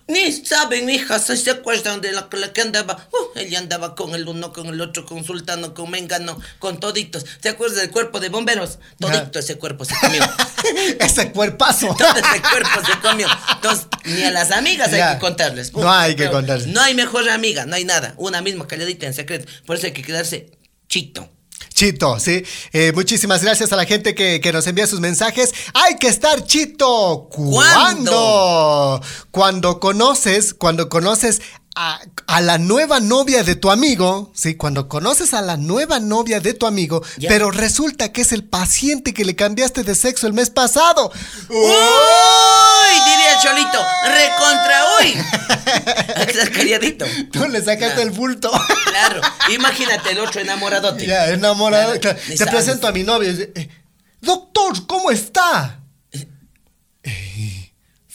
Ni 0.08 0.32
saben, 0.32 0.90
hijas, 0.90 1.26
se 1.26 1.52
acuerdan 1.52 2.02
de 2.02 2.12
la, 2.12 2.28
la 2.32 2.54
que 2.54 2.62
andaba. 2.62 3.08
Uh, 3.12 3.40
ella 3.40 3.60
andaba 3.60 3.96
con 3.96 4.16
el 4.16 4.28
uno, 4.28 4.54
con 4.54 4.68
el 4.68 4.82
otro, 4.82 5.06
con 5.06 5.24
sultano, 5.24 5.74
con 5.74 5.90
mengano, 5.92 6.40
con 6.60 6.80
toditos. 6.80 7.26
¿Se 7.42 7.50
acuerdan 7.50 7.80
del 7.80 7.92
cuerpo 7.92 8.20
de 8.20 8.30
bomberos? 8.30 8.80
Todito 9.00 9.40
ese 9.40 9.56
cuerpo 9.58 9.86
se 9.86 9.96
comió. 10.00 10.24
Ese 11.00 11.32
cuerpazo. 11.32 11.88
Todo 11.98 12.10
ese 12.10 12.42
cuerpo 12.42 12.59
se 12.86 13.00
comió. 13.02 13.28
Entonces, 13.56 13.88
ni 14.06 14.24
a 14.24 14.32
las 14.32 14.52
amigas 14.52 14.92
Ya. 14.92 15.10
hay 15.10 15.16
que 15.16 15.20
contarles. 15.22 15.74
No 15.74 15.92
hay 15.92 16.16
que 16.16 16.30
contarles. 16.30 16.68
No 16.68 16.82
hay 16.82 16.94
mejor 16.96 17.30
amiga, 17.30 17.66
no 17.66 17.76
hay 17.76 17.86
nada. 17.86 18.14
Una 18.18 18.42
misma 18.42 18.68
calladita 18.68 19.06
en 19.06 19.14
secreto. 19.14 19.50
Por 19.66 19.76
eso 19.78 19.88
hay 19.88 19.94
que 19.94 20.02
quedarse 20.04 20.52
chito. 20.88 21.30
Chito, 21.74 22.20
sí. 22.20 22.44
Eh, 22.74 22.92
muchísimas 22.94 23.42
gracias 23.42 23.72
a 23.72 23.78
la 23.78 23.86
gente 23.86 24.14
que, 24.14 24.42
que 24.42 24.52
nos 24.52 24.68
envía 24.68 24.86
sus 24.86 25.00
mensajes. 25.00 25.54
Hay 25.74 25.96
que 25.98 26.08
estar 26.08 26.44
chito. 26.46 27.30
¿Cuándo? 27.32 28.12
¿Cuándo? 28.12 29.02
Cuando 29.32 29.80
conoces, 29.80 30.54
cuando 30.54 30.90
conoces 30.90 31.42
a, 31.76 32.00
a 32.28 32.42
la 32.42 32.58
nueva 32.58 33.00
novia 33.00 33.44
de 33.44 33.56
tu 33.56 33.70
amigo, 33.72 34.32
sí, 34.36 34.56
cuando 34.56 34.88
conoces 34.90 35.34
a 35.34 35.42
la 35.42 35.56
nueva 35.58 36.00
novia 36.00 36.40
de 36.40 36.54
tu 36.54 36.66
amigo, 36.66 37.02
pero 37.28 37.52
resulta 37.52 38.12
que 38.12 38.22
es 38.22 38.32
el 38.32 38.44
paciente 38.44 39.14
que 39.14 39.24
le 39.24 39.36
cambiaste 39.36 39.84
de 39.84 39.96
sexo 39.96 40.28
el 40.28 40.34
mes 40.34 40.50
pasado. 40.50 41.12
¡Uy! 41.50 41.56
Diría 43.06 43.34
el 43.34 43.42
cholito, 43.42 43.86
recontra 44.04 44.84
uy. 45.00 46.28
Estás 46.28 46.50
calladito. 46.50 47.06
Tú 47.32 47.48
le 47.48 47.60
sacaste 47.60 47.96
Claro. 47.96 48.02
el 48.02 48.12
bulto. 48.12 48.52
Claro, 48.90 49.22
imagínate 49.54 50.12
el 50.12 50.20
otro 50.20 50.42
enamoradote. 50.42 51.06
ya, 51.06 51.30
enamorado. 51.30 52.00
Claro, 52.00 52.02
claro. 52.02 52.20
ni 52.28 52.32
Te 52.36 52.38
sabes. 52.38 52.54
presento 52.56 52.88
a 52.88 52.92
mi 52.92 53.04
novia. 53.04 53.30
y 53.30 53.34
dice, 53.34 53.52
eh, 53.56 53.70
Doctor, 54.22 54.86
¿cómo 54.88 55.12
está? 55.12 55.80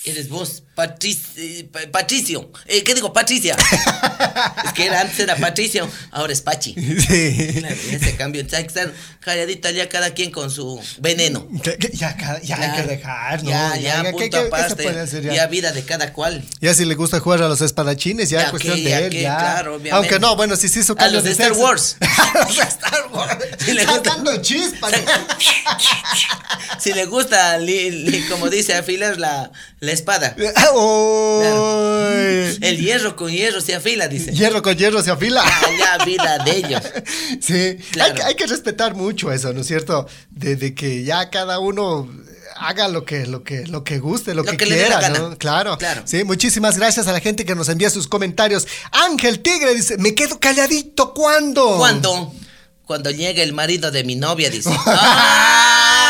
Eres 0.06 0.28
vos, 0.28 0.64
Patric- 0.74 1.18
eh, 1.36 1.68
Pa- 1.72 1.80
Patricio. 1.92 2.50
Eh, 2.66 2.82
¿Qué 2.82 2.94
digo? 2.94 3.12
Patricia. 3.12 3.56
es 4.66 4.72
que 4.72 4.86
era, 4.86 5.00
antes 5.02 5.18
era 5.20 5.36
Patricio, 5.36 5.88
ahora 6.10 6.32
es 6.32 6.40
Pachi. 6.40 6.74
Sí. 6.74 7.58
Claro, 7.60 7.76
ya 7.90 7.98
se 7.98 8.16
cambió. 8.16 8.42
Hay 8.42 8.48
que 8.48 8.66
estar 8.68 8.92
calladita 9.20 9.70
ya 9.70 9.88
cada 9.88 10.10
quien 10.14 10.30
con 10.30 10.50
su 10.50 10.80
veneno. 10.98 11.46
Ya, 11.92 12.16
cada- 12.16 12.40
ya 12.42 12.56
hay 12.56 12.80
que 12.82 12.88
dejar, 12.88 13.42
¿no? 13.44 13.50
Ya, 13.50 13.76
ya, 13.76 14.02
¿qué- 14.02 14.10
punto 14.10 14.24
qué- 14.24 14.30
qué 14.30 14.36
aparte. 14.38 14.88
hacer 15.00 15.22
ya? 15.22 15.34
ya? 15.34 15.46
vida 15.46 15.72
de 15.72 15.84
cada 15.84 16.12
cual. 16.12 16.42
Ya 16.60 16.74
si 16.74 16.84
le 16.84 16.94
gusta 16.96 17.20
jugar 17.20 17.42
a 17.42 17.48
los 17.48 17.60
espadachines, 17.60 18.28
ya, 18.30 18.38
Ya 18.40 18.44
es 18.46 18.50
cuestión 18.50 18.76
que, 18.76 18.82
de 18.84 18.90
ya 18.90 18.98
él, 19.00 19.10
que, 19.10 19.22
ya. 19.22 19.36
claro. 19.38 19.80
Aunque 19.92 20.18
no, 20.18 20.34
bueno, 20.36 20.56
si 20.56 20.68
se 20.68 20.80
hizo 20.80 20.94
A 20.94 20.96
cambio 20.96 21.16
los 21.16 21.24
de 21.24 21.30
Star. 21.30 21.52
Wars. 21.52 21.96
a 22.00 22.38
los 22.46 22.56
de 22.56 22.62
Star 22.64 23.06
Wars. 23.12 23.36
Si 23.64 23.72
le 23.72 23.84
gusta- 23.86 24.10
Sacando 24.10 24.36
chispas. 24.42 24.92
Si 26.78 26.92
le 26.92 27.06
gusta, 27.06 27.56
li- 27.58 27.90
li- 27.90 28.26
como 28.28 28.48
dice, 28.50 28.74
afilar 28.74 29.18
la, 29.18 29.50
la 29.80 29.92
espada. 29.92 30.34
Uy. 30.72 32.58
El 32.60 32.78
hierro 32.80 33.16
con 33.16 33.30
hierro 33.30 33.60
se 33.60 33.74
afila, 33.74 34.08
dice. 34.08 34.32
Hierro 34.32 34.62
con 34.62 34.76
hierro 34.76 35.02
se 35.02 35.10
afila. 35.10 35.42
Ah, 35.44 35.62
ya, 35.78 36.04
vida 36.04 36.38
de 36.44 36.56
ellos. 36.56 36.82
Sí, 37.40 37.76
Claro. 37.90 38.12
hay, 38.12 38.16
que- 38.16 38.22
hay 38.22 38.34
que 38.36 38.46
respetar 38.46 38.94
mucho 38.94 39.30
eso, 39.32 39.52
¿no 39.52 39.60
es 39.62 39.66
cierto? 39.66 40.06
De, 40.30 40.56
de 40.56 40.74
que 40.74 41.02
ya 41.04 41.28
cada 41.30 41.58
uno 41.58 42.08
haga 42.56 42.86
lo 42.88 43.04
que, 43.04 43.26
lo 43.26 43.42
que, 43.42 43.66
lo 43.66 43.82
que 43.84 43.98
guste, 43.98 44.34
lo, 44.34 44.44
Lo 44.44 44.56
que, 44.56 44.64
la 44.66 44.74
quiera. 44.76 45.08
¿no? 45.10 45.36
Claro. 45.36 45.76
Claro. 45.76 46.02
Sí, 46.04 46.22
muchísimas 46.24 46.78
gracias 46.78 47.06
a 47.08 47.12
la 47.12 47.20
gente 47.20 47.44
que 47.44 47.54
nos 47.54 47.68
envía 47.68 47.90
sus 47.90 48.06
comentarios. 48.08 48.66
Ángel 48.92 49.40
Tigre 49.40 49.74
dice, 49.74 49.98
me 49.98 50.14
quedo 50.14 50.38
calladito, 50.38 51.12
¿cuándo? 51.12 51.76
¿Cuándo? 51.76 52.32
Cuando 52.86 53.10
llegue 53.10 53.42
el 53.42 53.52
marido 53.54 53.90
de 53.90 54.04
mi 54.04 54.14
novia, 54.14 54.50
dice. 54.50 54.70
¡Ah! 54.86 56.00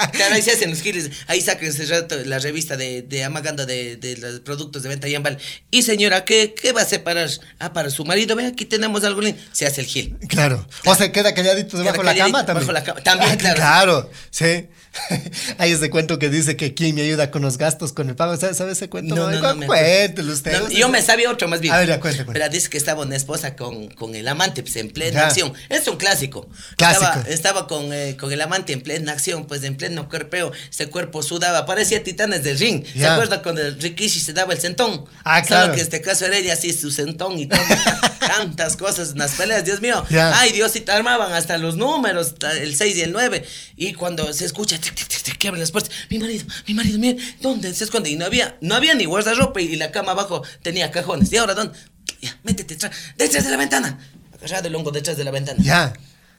Claro, 0.12 0.34
ahí 0.34 0.42
se 0.42 0.52
hacen 0.52 0.70
los 0.70 0.80
giles. 0.80 1.10
Ahí 1.26 1.40
sacan 1.40 1.66
ese 1.66 1.86
rato 1.86 2.16
la 2.24 2.38
revista 2.38 2.76
de, 2.76 3.02
de 3.02 3.24
Amagando 3.24 3.66
de, 3.66 3.96
de 3.96 4.16
los 4.16 4.40
productos 4.40 4.82
de 4.82 4.88
venta 4.88 5.08
y 5.08 5.14
ambal. 5.14 5.38
Y 5.70 5.82
señora, 5.82 6.24
¿qué, 6.24 6.54
¿qué 6.54 6.72
va 6.72 6.82
a 6.82 6.86
separar? 6.86 7.28
Ah, 7.58 7.72
para 7.72 7.90
su 7.90 8.04
marido, 8.04 8.36
ve, 8.36 8.46
aquí 8.46 8.64
tenemos 8.64 9.04
algo 9.04 9.20
lindo. 9.20 9.40
Se 9.52 9.66
hace 9.66 9.80
el 9.82 9.86
gil. 9.86 10.16
Claro. 10.28 10.66
O 10.86 10.94
sea, 10.94 11.12
queda 11.12 11.34
calladito 11.34 11.76
debajo 11.78 11.98
de 11.98 12.04
la 12.04 12.14
cama 12.14 12.46
también. 12.46 12.66
bajo 12.66 12.72
la 12.72 12.84
cama. 12.84 13.00
También, 13.02 13.30
Ah, 13.32 13.36
claro. 13.36 13.56
Claro, 13.56 14.10
sí. 14.30 14.66
Hay 15.58 15.70
ese 15.72 15.88
cuento 15.88 16.18
que 16.18 16.28
dice 16.30 16.56
que 16.56 16.74
quién 16.74 16.94
me 16.96 17.02
ayuda 17.02 17.30
con 17.30 17.42
los 17.42 17.58
gastos, 17.58 17.92
con 17.92 18.08
el 18.08 18.16
pago. 18.16 18.36
¿Sabes 18.36 18.56
sabe 18.56 18.72
ese 18.72 18.88
cuento? 18.88 19.14
No, 19.14 19.30
no, 19.30 19.54
no, 19.54 19.66
Cuéntelo 19.66 20.32
usted. 20.32 20.58
No, 20.60 20.68
yo 20.68 20.88
me 20.88 21.00
sabía 21.00 21.30
otro 21.30 21.46
más 21.46 21.60
bien. 21.60 21.72
A 21.72 21.78
ver, 21.78 22.00
cuente. 22.00 22.24
Pero 22.24 22.48
dice 22.48 22.68
que 22.68 22.76
estaba 22.78 23.02
una 23.02 23.14
esposa 23.16 23.54
con, 23.54 23.88
con 23.88 24.14
el 24.16 24.26
amante, 24.26 24.62
pues 24.62 24.74
en 24.76 24.90
plena 24.90 25.20
Ya. 25.20 25.26
acción. 25.28 25.52
Es 25.68 25.86
un 25.86 25.96
clásico. 25.96 26.48
Clásico. 26.76 27.04
Estaba, 27.04 27.28
estaba 27.28 27.66
con, 27.68 27.92
eh, 27.92 28.16
con 28.18 28.32
el 28.32 28.40
amante 28.40 28.72
en 28.72 28.80
plena 28.82 29.12
acción, 29.12 29.46
pues 29.46 29.62
en 29.62 29.76
pleno 29.90 30.08
cuerpeo. 30.08 30.52
Ese 30.70 30.86
cuerpo 30.88 31.22
sudaba, 31.22 31.66
parecía 31.66 32.02
titanes 32.02 32.42
del 32.44 32.58
ring. 32.58 32.84
¿Se 32.86 33.00
Ya. 33.00 33.12
acuerda 33.14 33.42
cuando 33.42 33.60
el 33.62 33.80
Rikishi 33.80 34.20
se 34.20 34.32
daba 34.32 34.52
el 34.54 34.60
sentón? 34.60 35.04
Ah, 35.24 35.38
Solo 35.38 35.46
claro. 35.46 35.72
que 35.72 35.80
en 35.80 35.84
este 35.84 36.00
caso 36.00 36.26
era 36.26 36.36
ella 36.36 36.52
así, 36.54 36.72
su 36.72 36.90
sentón 36.90 37.38
y 37.38 37.46
todo. 37.46 37.60
Tantas 38.20 38.76
cosas 38.76 39.10
en 39.12 39.18
las 39.18 39.32
peleas, 39.32 39.64
Dios 39.64 39.80
mío. 39.80 40.04
Ya. 40.10 40.38
Ay, 40.38 40.52
Dios, 40.52 40.74
y 40.76 40.80
te 40.80 40.92
armaban 40.92 41.32
hasta 41.32 41.58
los 41.58 41.76
números, 41.76 42.34
el 42.60 42.74
6 42.76 42.96
y 42.96 43.00
el 43.02 43.12
9. 43.12 43.44
Y 43.76 43.94
cuando 43.94 44.32
se 44.32 44.44
escucha, 44.44 44.78
tic, 44.78 44.94
tic, 44.94 45.08
tic, 45.08 45.36
que 45.36 45.48
abren 45.48 45.60
las 45.60 45.72
puertas, 45.72 45.90
mi 46.08 46.18
marido, 46.18 46.44
mi 46.66 46.74
marido, 46.74 46.98
mire, 46.98 47.18
¿dónde 47.40 47.74
se 47.74 47.84
esconde? 47.84 48.10
Y 48.10 48.16
no 48.16 48.24
había, 48.26 48.56
no 48.60 48.74
había 48.74 48.94
ni 48.94 49.04
guardarropa 49.06 49.60
y 49.60 49.74
la 49.76 49.90
cama 49.90 50.12
abajo 50.12 50.42
tenía 50.62 50.90
cajones. 50.90 51.32
¿Y 51.32 51.36
ahora 51.38 51.54
dónde? 51.54 51.76
Ya, 52.22 52.38
métete 52.44 52.76
detrás 53.16 53.44
de 53.44 53.50
la 53.50 53.56
ventana. 53.56 53.98
Agarrado 54.38 54.68
el 54.68 54.74
hongo 54.74 54.90
detrás 54.90 55.16
de 55.16 55.24
la 55.24 55.30
ventana. 55.30 55.58
Ya. 55.62 55.92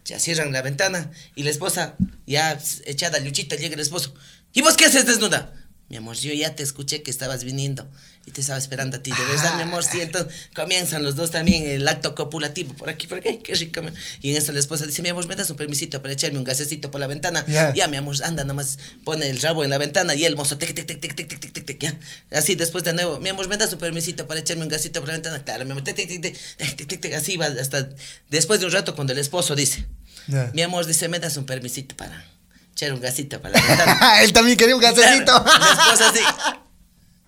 Ya 0.05 0.19
cierran 0.19 0.51
la 0.51 0.61
ventana 0.61 1.11
y 1.35 1.43
la 1.43 1.51
esposa, 1.51 1.95
ya 2.25 2.59
echada 2.85 3.19
luchita, 3.19 3.55
llega 3.55 3.75
el 3.75 3.81
esposo. 3.81 4.13
¿Y 4.53 4.61
vos 4.61 4.75
qué 4.75 4.85
haces 4.85 5.05
desnuda? 5.05 5.53
Mi 5.91 5.97
amor, 5.97 6.15
yo 6.15 6.31
ya 6.33 6.55
te 6.55 6.63
escuché 6.63 7.03
que 7.03 7.11
estabas 7.11 7.43
viniendo 7.43 7.85
y 8.25 8.31
te 8.31 8.39
estaba 8.39 8.57
esperando 8.57 8.95
a 8.95 9.03
ti. 9.03 9.11
De 9.11 9.25
verdad, 9.25 9.57
mi 9.57 9.63
amor, 9.63 9.83
sí. 9.83 9.99
Entonces 9.99 10.33
comienzan 10.55 11.03
los 11.03 11.17
dos 11.17 11.31
también 11.31 11.67
el 11.67 11.85
acto 11.85 12.15
copulativo 12.15 12.73
por 12.75 12.89
aquí, 12.89 13.07
por 13.07 13.17
aquí. 13.17 13.39
Qué 13.43 13.53
rico. 13.55 13.81
mi- 13.81 13.91
Y 14.21 14.31
en 14.31 14.37
eso 14.37 14.53
la 14.53 14.59
esposa 14.61 14.85
dice: 14.85 15.01
Mi 15.01 15.09
amor, 15.09 15.27
me 15.27 15.35
das 15.35 15.49
un 15.49 15.57
permisito 15.57 16.01
para 16.01 16.13
echarme 16.13 16.37
un 16.37 16.45
gasecito 16.45 16.89
por 16.91 17.01
la 17.01 17.07
ventana. 17.07 17.43
Ya. 17.45 17.73
Ya, 17.75 17.87
mi 17.89 17.97
amor, 17.97 18.15
anda 18.23 18.45
nomás, 18.45 18.79
pone 19.03 19.29
el 19.29 19.41
rabo 19.41 19.65
en 19.65 19.69
la 19.69 19.77
ventana 19.77 20.15
y 20.15 20.23
el 20.23 20.37
mozo, 20.37 20.57
tic, 20.57 20.73
tic, 20.73 20.85
tic, 20.87 21.01
tic, 21.01 21.13
tic, 21.13 21.27
tic, 21.27 21.51
tic, 21.51 21.65
tic, 21.65 21.79
ya. 21.81 21.99
Así 22.31 22.55
después 22.55 22.85
de 22.85 22.93
nuevo, 22.93 23.19
mi 23.19 23.27
amor, 23.27 23.49
me 23.49 23.57
das 23.57 23.73
un 23.73 23.79
permisito 23.79 24.27
para 24.27 24.39
echarme 24.39 24.63
un 24.63 24.69
gasito 24.69 25.01
por 25.01 25.09
la 25.09 25.15
ventana. 25.15 25.43
Claro, 25.43 25.65
mi 25.65 25.71
amor, 25.71 25.83
tic, 25.83 25.97
tic, 25.97 26.07
tic, 26.07 26.21
tic, 26.21 26.37
tic, 26.77 26.87
tic, 26.87 27.01
tic, 27.01 27.13
así 27.15 27.35
va 27.35 27.47
hasta 27.47 27.89
después 28.29 28.61
de 28.61 28.65
un 28.65 28.71
rato 28.71 28.95
cuando 28.95 29.11
el 29.11 29.19
esposo 29.19 29.55
dice. 29.57 29.85
Mi 30.53 30.61
amor 30.61 30.85
dice, 30.85 31.09
me 31.09 31.19
das 31.19 31.35
un 31.35 31.45
permisito 31.45 31.97
para 31.97 32.25
echar 32.81 32.93
un 32.93 33.01
gasito 33.01 33.41
para 33.41 33.59
la 33.59 33.67
ventana. 33.67 34.21
Él 34.23 34.33
también 34.33 34.57
quería 34.57 34.75
un 34.75 34.81
gasecito. 34.81 35.35
Esposa 35.37 36.09
así, 36.09 36.19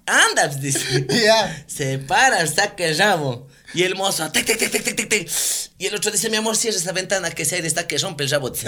anda, 0.05 0.50
pues, 0.50 0.62
dice. 0.62 1.07
Ya. 1.24 1.63
Se 1.67 1.98
para, 2.00 2.45
saca 2.48 2.86
el 2.86 2.98
rabo. 2.98 3.48
Y 3.74 3.83
el 3.83 3.95
mozo, 3.95 4.29
tic, 4.31 4.45
tic, 4.45 4.57
tic, 4.60 4.72
tic, 4.72 4.83
tic, 4.83 4.95
tic, 4.95 5.10
tic. 5.10 5.31
Y 5.79 5.88
el 5.88 5.95
otro 5.95 6.12
dice, 6.12 6.29
mi 6.29 6.38
amor, 6.38 6.55
cierra 6.55 6.77
esa 6.77 6.91
ventana 6.91 7.31
que 7.31 7.41
ese 7.43 7.55
aire 7.55 7.67
está 7.67 7.88
que 7.88 7.98
rompe 7.98 8.24
el 8.24 8.29
rabo. 8.29 8.51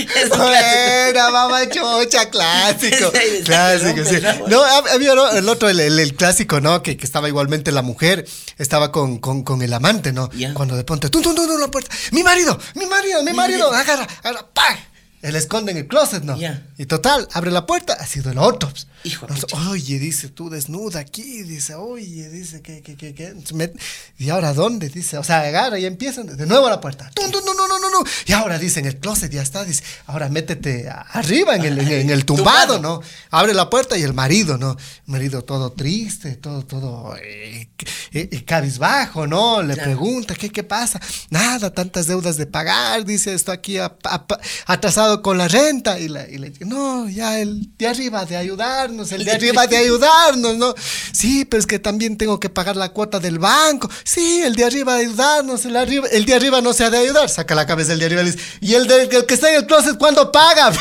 Es 0.16 0.30
un. 0.30 0.38
Buena, 0.38 1.30
mamá 1.30 1.68
chocha, 1.68 2.28
clásico. 2.30 3.12
Sí, 3.16 3.42
clásico, 3.44 4.04
sí. 4.04 4.18
¿no? 4.40 4.48
No, 4.48 4.62
hab- 4.64 4.88
había 4.92 5.12
el 5.12 5.48
otro, 5.48 5.68
el, 5.68 5.80
el- 5.80 5.98
el 5.98 6.14
clásico, 6.14 6.60
¿no? 6.60 6.82
Que, 6.82 6.96
que 6.96 7.04
estaba 7.04 7.28
igualmente 7.28 7.72
la 7.72 7.82
mujer, 7.82 8.26
estaba 8.58 8.92
con, 8.92 9.18
con, 9.18 9.42
con 9.42 9.62
el 9.62 9.72
amante, 9.72 10.12
¿no? 10.12 10.30
Cuando 10.54 10.76
de 10.76 10.84
pronto, 10.84 11.10
tum, 11.10 11.22
tum, 11.22 11.34
tum, 11.34 11.46
tum, 11.46 11.60
la 11.60 11.68
puerta. 11.68 11.94
Mi 12.12 12.22
marido, 12.22 12.58
mi 12.74 12.86
marido, 12.86 13.22
mi 13.22 13.32
marido, 13.32 13.70
agarra, 13.72 14.06
agarra, 14.22 14.46
¡pah! 14.52 14.76
Él 15.26 15.36
esconde 15.36 15.72
en 15.72 15.78
el 15.78 15.86
closet, 15.86 16.22
¿no? 16.22 16.36
Y 16.78 16.86
total, 16.86 17.28
abre 17.32 17.50
la 17.50 17.66
puerta, 17.66 17.94
ha 17.94 18.06
sido 18.06 18.30
el 18.30 18.38
otro. 18.38 18.70
Hijo 19.04 19.26
pucha. 19.26 19.46
oye, 19.70 19.98
dice, 19.98 20.28
tú 20.28 20.50
desnuda 20.50 21.00
aquí, 21.00 21.42
dice, 21.42 21.74
oye, 21.74 22.28
dice, 22.28 22.60
¿qué, 22.62 22.82
qué, 22.82 22.96
qué, 22.96 23.14
qué? 23.14 23.26
Entonces, 23.28 23.52
me- 23.52 23.72
¿Y 24.18 24.30
ahora 24.30 24.52
dónde? 24.52 24.88
Dice, 24.88 25.18
o 25.18 25.22
sea, 25.24 25.40
agarra 25.40 25.78
y 25.78 25.86
empiezan 25.86 26.26
de 26.36 26.46
nuevo 26.46 26.66
a 26.66 26.70
la 26.70 26.80
puerta. 26.80 27.10
¡Tum, 27.14 27.30
tum, 27.30 27.42
no, 27.44 27.54
no, 27.54 27.68
no, 27.68 27.78
no, 27.78 27.90
no! 27.90 27.98
Y 28.26 28.32
ahora 28.32 28.58
dice, 28.58 28.80
en 28.80 28.86
el 28.86 28.96
closet 28.98 29.30
ya 29.30 29.42
está, 29.42 29.64
dice, 29.64 29.84
ahora 30.06 30.28
métete 30.28 30.88
arriba 30.88 31.54
en 31.56 31.64
el, 31.64 31.78
en, 31.78 31.86
el- 31.88 31.92
en 32.00 32.10
el 32.10 32.24
tumbado. 32.24 32.78
¿no? 32.80 33.00
Abre 33.30 33.54
la 33.54 33.70
puerta 33.70 33.96
y 33.96 34.02
el 34.02 34.14
marido, 34.14 34.58
¿no? 34.58 34.72
El 34.72 35.12
marido 35.12 35.42
todo 35.42 35.72
triste, 35.72 36.36
todo, 36.36 36.64
todo 36.64 37.16
eh, 37.16 37.68
eh, 38.12 38.44
cabizbajo, 38.44 39.26
¿no? 39.26 39.62
Le 39.62 39.74
Claro. 39.74 39.90
pregunta, 39.90 40.34
¿qué, 40.34 40.50
¿qué 40.50 40.62
pasa? 40.64 41.00
Nada, 41.30 41.72
tantas 41.72 42.06
deudas 42.06 42.36
de 42.36 42.46
pagar, 42.46 43.04
dice, 43.04 43.34
esto 43.34 43.52
aquí 43.52 43.78
a- 43.78 43.96
con 45.22 45.38
la 45.38 45.48
renta. 45.48 45.98
Y, 45.98 46.08
la, 46.08 46.28
y 46.28 46.38
le 46.38 46.52
no, 46.60 47.08
ya 47.08 47.38
el 47.40 47.68
de 47.76 47.88
arriba 47.88 48.24
de 48.24 48.36
ayudarnos, 48.36 49.12
el 49.12 49.24
de 49.24 49.32
arriba 49.32 49.66
de 49.66 49.76
ayudarnos, 49.76 50.56
¿no? 50.56 50.74
Sí, 51.12 51.44
pero 51.44 51.60
es 51.60 51.66
que 51.66 51.78
también 51.78 52.16
tengo 52.16 52.40
que 52.40 52.48
pagar 52.50 52.76
la 52.76 52.90
cuota 52.90 53.18
del 53.20 53.38
banco. 53.38 53.88
Sí, 54.04 54.42
el 54.42 54.54
de 54.56 54.64
arriba 54.64 54.94
de 54.94 55.00
ayudarnos, 55.06 55.64
el, 55.64 55.76
arriba, 55.76 56.06
el 56.10 56.24
de 56.24 56.34
arriba 56.34 56.60
no 56.60 56.72
se 56.72 56.84
ha 56.84 56.90
de 56.90 56.98
ayudar. 56.98 57.28
Saca 57.28 57.54
la 57.54 57.66
cabeza 57.66 57.92
el 57.92 57.98
de 57.98 58.06
arriba 58.06 58.22
y 58.22 58.24
le 58.26 58.32
dice, 58.32 58.44
¿y 58.60 58.74
el, 58.74 58.86
de, 58.86 59.02
el 59.02 59.26
que 59.26 59.34
está 59.34 59.48
en 59.50 59.56
el 59.56 59.66
closet 59.66 59.96
cuándo 59.98 60.30
paga? 60.32 60.72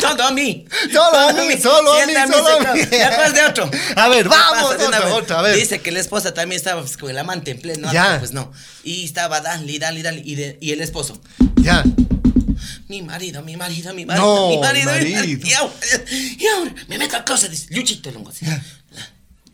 Todo 0.00 0.22
a 0.22 0.30
mí. 0.30 0.64
Solo 0.92 1.18
a 1.18 1.32
mí, 1.32 1.56
solo 1.60 1.92
a 1.92 2.06
mí, 2.06 2.12
solo 2.30 2.48
a 2.48 2.58
mí. 2.58 2.64
cabrón. 2.64 2.90
¿Te 2.90 3.02
acuerdas 3.04 3.34
de 3.34 3.44
otro? 3.46 3.70
A 3.96 4.08
ver, 4.08 4.22
¿Qué 4.24 4.28
vamos? 4.28 4.78
De 4.78 4.84
otra, 4.86 5.14
otra, 5.14 5.38
a 5.40 5.42
ver. 5.42 5.56
Dice 5.56 5.80
que 5.80 5.90
la 5.90 5.98
esposa 5.98 6.32
también 6.34 6.58
estaba 6.58 6.80
pues, 6.82 6.96
con 6.96 7.10
el 7.10 7.18
amante 7.18 7.50
en 7.52 7.60
pleno 7.60 7.92
Ya. 7.92 8.18
pues 8.18 8.32
no. 8.32 8.52
Y 8.84 9.04
estaba 9.04 9.40
dale, 9.40 9.78
dale, 9.78 10.02
dale. 10.02 10.22
Y, 10.24 10.34
de- 10.36 10.58
y 10.60 10.72
el 10.72 10.80
esposo. 10.82 11.20
ya. 11.56 11.82
Mi 12.88 13.02
marido, 13.02 13.42
mi 13.42 13.56
marido, 13.56 13.92
mi 13.94 14.06
marido, 14.06 14.24
No, 14.26 14.48
mi 14.48 14.58
marido. 14.58 14.90
marido. 14.90 15.46
Y 15.46 15.52
ahora, 15.52 15.74
y 16.10 16.46
ahora 16.46 16.74
me 16.88 16.98
meto 16.98 17.16
a 17.16 17.24
closet, 17.24 17.50
dice, 17.50 17.66
Luchito 17.74 18.10
Longo. 18.10 18.32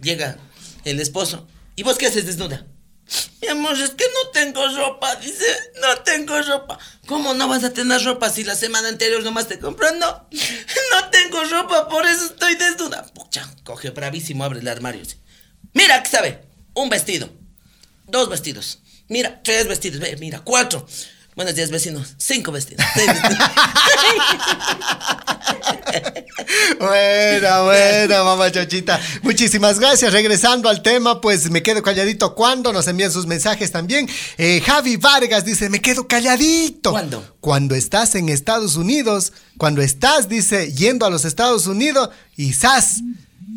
Llega 0.01 0.39
el 0.85 1.01
esposo. 1.01 1.47
¿Y 1.77 1.83
vos 1.83 1.99
qué 1.99 2.07
haces 2.07 2.27
desnuda? 2.27 2.67
Mi 3.43 3.49
amor, 3.49 3.73
es 3.79 3.91
que 3.91 4.05
no 4.05 4.31
tengo 4.31 4.67
ropa, 4.77 5.17
dice, 5.17 5.45
no 5.83 5.99
tengo 6.05 6.41
ropa. 6.43 6.79
¿Cómo 7.07 7.35
no 7.35 7.49
vas 7.49 7.65
a 7.65 7.73
tener 7.73 8.03
ropa 8.03 8.31
si 8.31 8.45
la 8.45 8.55
semana 8.55 8.89
anterior 8.89 9.23
nomás 9.23 9.49
te 9.49 9.59
compró? 9.59 9.91
No, 9.97 10.29
no 10.31 11.11
tengo 11.11 11.45
ropa, 11.45 11.89
por 11.89 12.07
eso 12.07 12.27
estoy 12.27 12.55
desnuda. 12.55 13.05
Pucha, 13.13 13.53
coge 13.65 13.91
bravísimo, 13.91 14.45
abre 14.45 14.61
el 14.61 14.69
armario. 14.69 15.03
dice, 15.03 15.19
Mira, 15.75 16.03
¿qué 16.03 16.09
sabe? 16.11 16.45
Un 16.73 16.89
vestido, 16.89 17.31
dos 18.07 18.29
vestidos, 18.31 18.79
mira, 19.09 19.43
tres 19.43 19.67
vestidos, 19.69 20.01
ve, 20.01 20.17
mira, 20.19 20.41
cuatro. 20.41 20.87
Buenos 21.37 21.57
días, 21.57 21.71
vecinos. 21.71 22.15
Cinco 22.17 22.53
vecinos. 22.53 22.87
Buena, 26.79 27.63
buena, 27.63 28.23
mamá 28.25 28.53
chochita. 28.53 29.01
Muchísimas 29.23 29.81
gracias. 29.81 30.13
Regresando 30.13 30.69
al 30.69 30.83
tema, 30.83 31.21
pues 31.21 31.51
me 31.51 31.63
quedo 31.63 31.83
calladito 31.83 32.35
cuando 32.35 32.73
nos 32.73 32.87
envían 32.87 33.11
sus 33.11 33.27
mensajes 33.27 33.73
también. 33.73 34.09
Eh, 34.39 34.63
Javi 34.65 34.97
Vargas 34.97 35.45
dice, 35.45 35.69
me 35.71 35.81
quedo 35.81 36.07
calladito. 36.07 36.93
¿Cuándo? 36.93 37.37
Cuando 37.41 37.75
estás 37.75 38.15
en 38.15 38.29
Estados 38.29 38.77
Unidos, 38.77 39.33
cuando 39.59 39.83
estás, 39.83 40.29
dice, 40.29 40.73
yendo 40.73 41.05
a 41.07 41.11
los 41.11 41.25
Estados 41.25 41.67
Unidos 41.67 42.11
y 42.37 42.53
¡zas! 42.53 43.01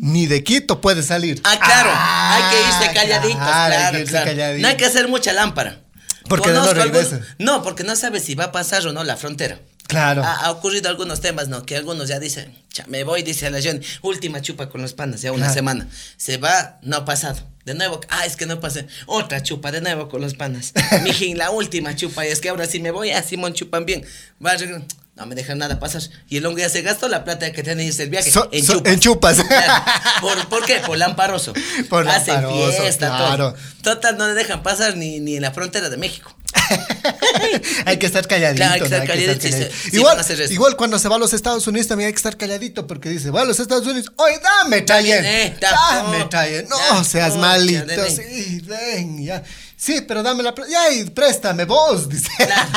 Ni 0.00 0.26
de 0.26 0.44
Quito 0.44 0.80
puedes 0.80 1.06
salir. 1.06 1.40
Ah, 1.44 1.58
claro. 1.58 1.90
Ah, 1.92 2.34
hay 2.36 2.54
que 2.54 2.68
irse 2.68 2.94
calladitos, 2.94 3.36
claro, 3.36 3.74
hay 3.74 3.78
claro, 3.78 3.92
que 3.92 4.00
irse 4.00 4.10
claro. 4.12 4.26
calladito. 4.26 4.62
No 4.62 4.68
hay 4.68 4.76
que 4.76 4.84
hacer 4.84 5.08
mucha 5.08 5.32
lámpara. 5.32 5.80
Porque 6.28 6.50
no 6.50 6.72
regresa. 6.72 7.20
No, 7.38 7.62
porque 7.62 7.84
no 7.84 7.96
sabes 7.96 8.24
si 8.24 8.34
va 8.34 8.44
a 8.44 8.52
pasar 8.52 8.86
o 8.86 8.92
no 8.92 9.04
la 9.04 9.16
frontera. 9.16 9.60
Claro. 9.86 10.22
Ha, 10.22 10.44
ha 10.46 10.50
ocurrido 10.50 10.90
algunos 10.90 11.20
temas, 11.22 11.48
¿no? 11.48 11.64
Que 11.64 11.74
algunos 11.76 12.08
ya 12.08 12.18
dicen, 12.20 12.54
"Cha, 12.70 12.84
me 12.88 13.04
voy, 13.04 13.22
dice 13.22 13.46
a 13.46 13.50
la 13.50 13.60
Johnny, 13.62 13.80
última 14.02 14.42
chupa 14.42 14.68
con 14.68 14.82
los 14.82 14.92
panas, 14.92 15.22
ya 15.22 15.32
una 15.32 15.46
Claro. 15.46 15.54
semana. 15.54 15.88
Se 16.18 16.36
va, 16.36 16.78
no 16.82 16.96
ha 16.98 17.04
pasado. 17.06 17.40
De 17.64 17.74
nuevo, 17.74 18.00
ah, 18.10 18.26
es 18.26 18.36
que 18.36 18.44
no 18.46 18.60
pasé. 18.60 18.86
Otra 19.06 19.42
chupa, 19.42 19.72
de 19.72 19.80
nuevo 19.80 20.08
con 20.10 20.20
los 20.20 20.34
panas. 20.34 20.72
Mijín, 21.04 21.38
la 21.38 21.50
última 21.50 21.96
chupa, 21.96 22.26
y 22.26 22.30
es 22.30 22.40
que 22.40 22.50
ahora 22.50 22.66
sí 22.66 22.80
me 22.80 22.90
voy, 22.90 23.10
ah, 23.12 23.22
Simón 23.22 23.54
chupan 23.54 23.86
bien. 23.86 24.04
Va 24.44 24.50
a 24.52 24.56
regresar, 24.58 24.82
no 25.18 25.26
me 25.26 25.34
dejan 25.34 25.58
nada 25.58 25.78
pasar. 25.80 26.02
Y 26.28 26.36
el 26.38 26.46
hongo 26.46 26.58
ya 26.58 26.68
se 26.68 26.82
gastó 26.82 27.08
la 27.08 27.24
plata 27.24 27.52
que 27.52 27.62
tenía 27.62 27.90
el 27.90 28.10
viaje. 28.10 28.30
So- 28.30 28.48
en, 28.52 28.64
so- 28.64 28.74
chupas. 28.74 28.92
en 28.92 29.00
chupas. 29.00 29.36
Claro. 29.48 29.84
¿Por, 30.20 30.48
¿Por 30.48 30.64
qué? 30.64 30.76
Por 30.86 30.96
lamparoso. 30.98 31.52
Por 31.88 32.08
Hacen 32.08 32.34
lamparoso, 32.34 32.82
fiesta, 32.82 33.08
claro. 33.08 33.52
todo. 33.52 33.94
Total, 33.94 34.16
no 34.16 34.26
le 34.28 34.34
dejan 34.34 34.62
pasar 34.62 34.96
ni, 34.96 35.20
ni 35.20 35.36
en 35.36 35.42
la 35.42 35.50
frontera 35.52 35.88
de 35.90 35.96
México. 35.96 36.34
hay 37.84 37.98
que 37.98 38.06
estar 38.06 38.26
calladito. 38.26 38.58
Claro, 38.64 38.74
hay 38.74 38.80
que 38.80 38.88
¿no? 38.88 39.02
estar 39.02 39.16
sí, 39.16 39.50
calladito. 39.50 39.74
sí, 39.90 39.96
igual, 39.96 40.18
igual 40.50 40.76
cuando 40.76 40.98
se 40.98 41.08
va 41.08 41.16
a 41.16 41.18
los 41.18 41.32
Estados 41.32 41.66
Unidos 41.66 41.88
también 41.88 42.06
hay 42.08 42.12
que 42.12 42.18
estar 42.18 42.36
calladito 42.36 42.86
porque 42.86 43.08
dice, 43.10 43.30
va 43.30 43.42
a 43.42 43.44
los 43.44 43.60
Estados 43.60 43.86
Unidos, 43.86 44.12
oye, 44.16 44.38
dame 44.42 44.82
taller. 44.82 45.24
eh, 45.24 45.56
da- 45.60 45.70
dame 46.02 46.18
no, 46.20 46.28
taller. 46.28 46.66
No 46.68 47.04
seas 47.04 47.34
no, 47.34 47.40
malito. 47.40 47.86
ya. 47.86 48.10
Sí, 48.10 48.62
ven, 48.64 49.24
ya. 49.24 49.42
Sí, 49.76 50.00
pero 50.06 50.22
dame 50.22 50.42
la 50.42 50.54
plata. 50.54 50.70
Ya, 50.70 50.90
y 50.92 51.04
préstame 51.10 51.64
vos, 51.64 52.08
dice. 52.08 52.28
Claro. 52.36 52.68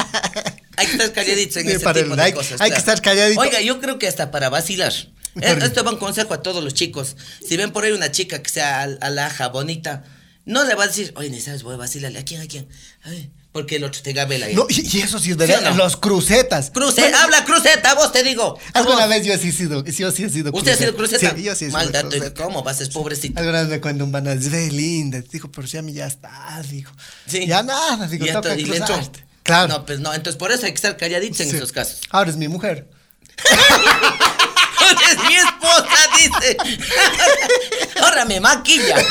Hay 0.82 0.88
que 0.88 0.92
estar 0.94 1.14
calladitos 1.14 1.58
en 1.58 1.64
Sí, 1.64 1.70
ese 1.72 1.80
tipo 1.80 1.90
el- 2.00 2.16
de 2.16 2.22
hay- 2.22 2.34
cosas. 2.34 2.60
hay 2.62 2.72
que 2.72 2.78
estar 2.78 3.02
calladito. 3.02 3.40
Oiga, 3.40 3.62
yo 3.62 3.80
creo 3.80 3.98
que 4.00 4.08
hasta 4.08 4.32
para 4.32 4.50
vacilar. 4.50 4.94
¿Por? 5.34 5.44
Esto 5.64 5.84
va 5.84 5.92
un 5.92 5.98
consejo 6.00 6.34
a 6.34 6.42
todos 6.44 6.64
los 6.64 6.74
chicos. 6.74 7.16
Si 7.48 7.56
ven 7.58 7.72
por 7.72 7.84
ahí 7.86 7.92
una 7.92 8.12
chica 8.12 8.42
que 8.44 8.50
sea 8.50 8.82
al- 8.82 8.98
alhaja, 9.02 9.48
bonita, 9.48 10.04
no 10.46 10.64
le 10.66 10.76
va 10.76 10.84
a 10.84 10.88
decir, 10.88 11.14
oye, 11.16 11.30
ni 11.30 11.40
sabes, 11.40 11.64
voy 11.64 11.76
a 11.76 11.78
vacilarle. 11.78 12.20
¿A 12.20 12.26
quién? 12.26 12.42
¿A 12.42 12.48
quién? 12.48 12.68
Ay, 13.04 13.32
porque 13.54 13.76
el 13.78 13.84
otro 13.84 14.02
te 14.02 14.12
gabela. 14.14 14.48
No, 14.54 14.66
y, 14.70 14.98
y 14.98 15.02
eso 15.02 15.20
sí 15.20 15.32
es 15.32 15.34
¿Sí 15.34 15.36
verdad. 15.36 15.72
no? 15.72 15.78
Los 15.78 15.96
crucetas. 15.98 16.72
Cruce, 16.72 17.02
Bueno, 17.02 17.18
habla 17.18 17.44
cruceta, 17.46 17.94
vos 17.96 18.12
te 18.12 18.24
digo. 18.24 18.58
Alguna 18.74 19.06
vez 19.08 19.26
yo 19.26 19.38
sí 19.38 19.50
he 19.50 19.52
sido, 19.52 19.84
yo 19.86 20.12
sí 20.12 20.24
he 20.24 20.30
sido 20.30 20.52
¿Usted 20.54 20.72
ha 20.72 20.78
sido 20.78 20.96
cruceta? 20.96 21.34
Sí, 21.36 21.44
yo 21.44 21.54
sí 21.56 21.66
he 21.66 21.68
sido 21.68 21.78
Mal 21.78 21.92
dato, 21.92 22.10
cruceta. 22.10 22.44
¿cómo 22.44 22.64
vas? 22.64 22.82
Es 22.82 22.90
pobrecito. 22.90 23.40
Alguna 23.40 23.62
vez 23.62 23.70
me 23.70 23.80
cuenta 23.82 24.04
un 24.04 24.12
banal, 24.12 24.38
ve 24.40 24.72
linda, 24.72 25.22
dijo, 25.32 25.50
pero 25.52 25.68
si 25.68 25.78
a 25.78 25.82
mí 25.82 25.94
ya 25.94 26.08
está, 26.08 26.62
dijo. 26.70 26.94
Sí. 27.28 27.46
Ya 27.48 27.62
nada, 27.64 28.08
digo, 28.08 28.26
toca 28.34 28.58
y 28.58 28.64
cruzarte. 28.64 29.26
Claro. 29.44 29.68
No, 29.68 29.86
pues 29.86 30.00
no, 30.00 30.14
entonces 30.14 30.38
por 30.38 30.52
eso 30.52 30.66
hay 30.66 30.72
que 30.72 30.76
estar 30.76 30.98
calladitos 30.98 31.40
en 31.42 31.50
Sí. 31.50 31.56
esos 31.58 31.72
casos. 31.72 32.00
Ahora 32.10 32.30
es 32.30 32.38
mi 32.38 32.48
mujer. 32.48 32.88
es 35.12 35.24
mi 35.28 35.36
esposa, 35.36 35.98
dice. 36.18 36.58
Ahora 38.02 38.26
me 38.26 38.40
maquilla. 38.40 38.96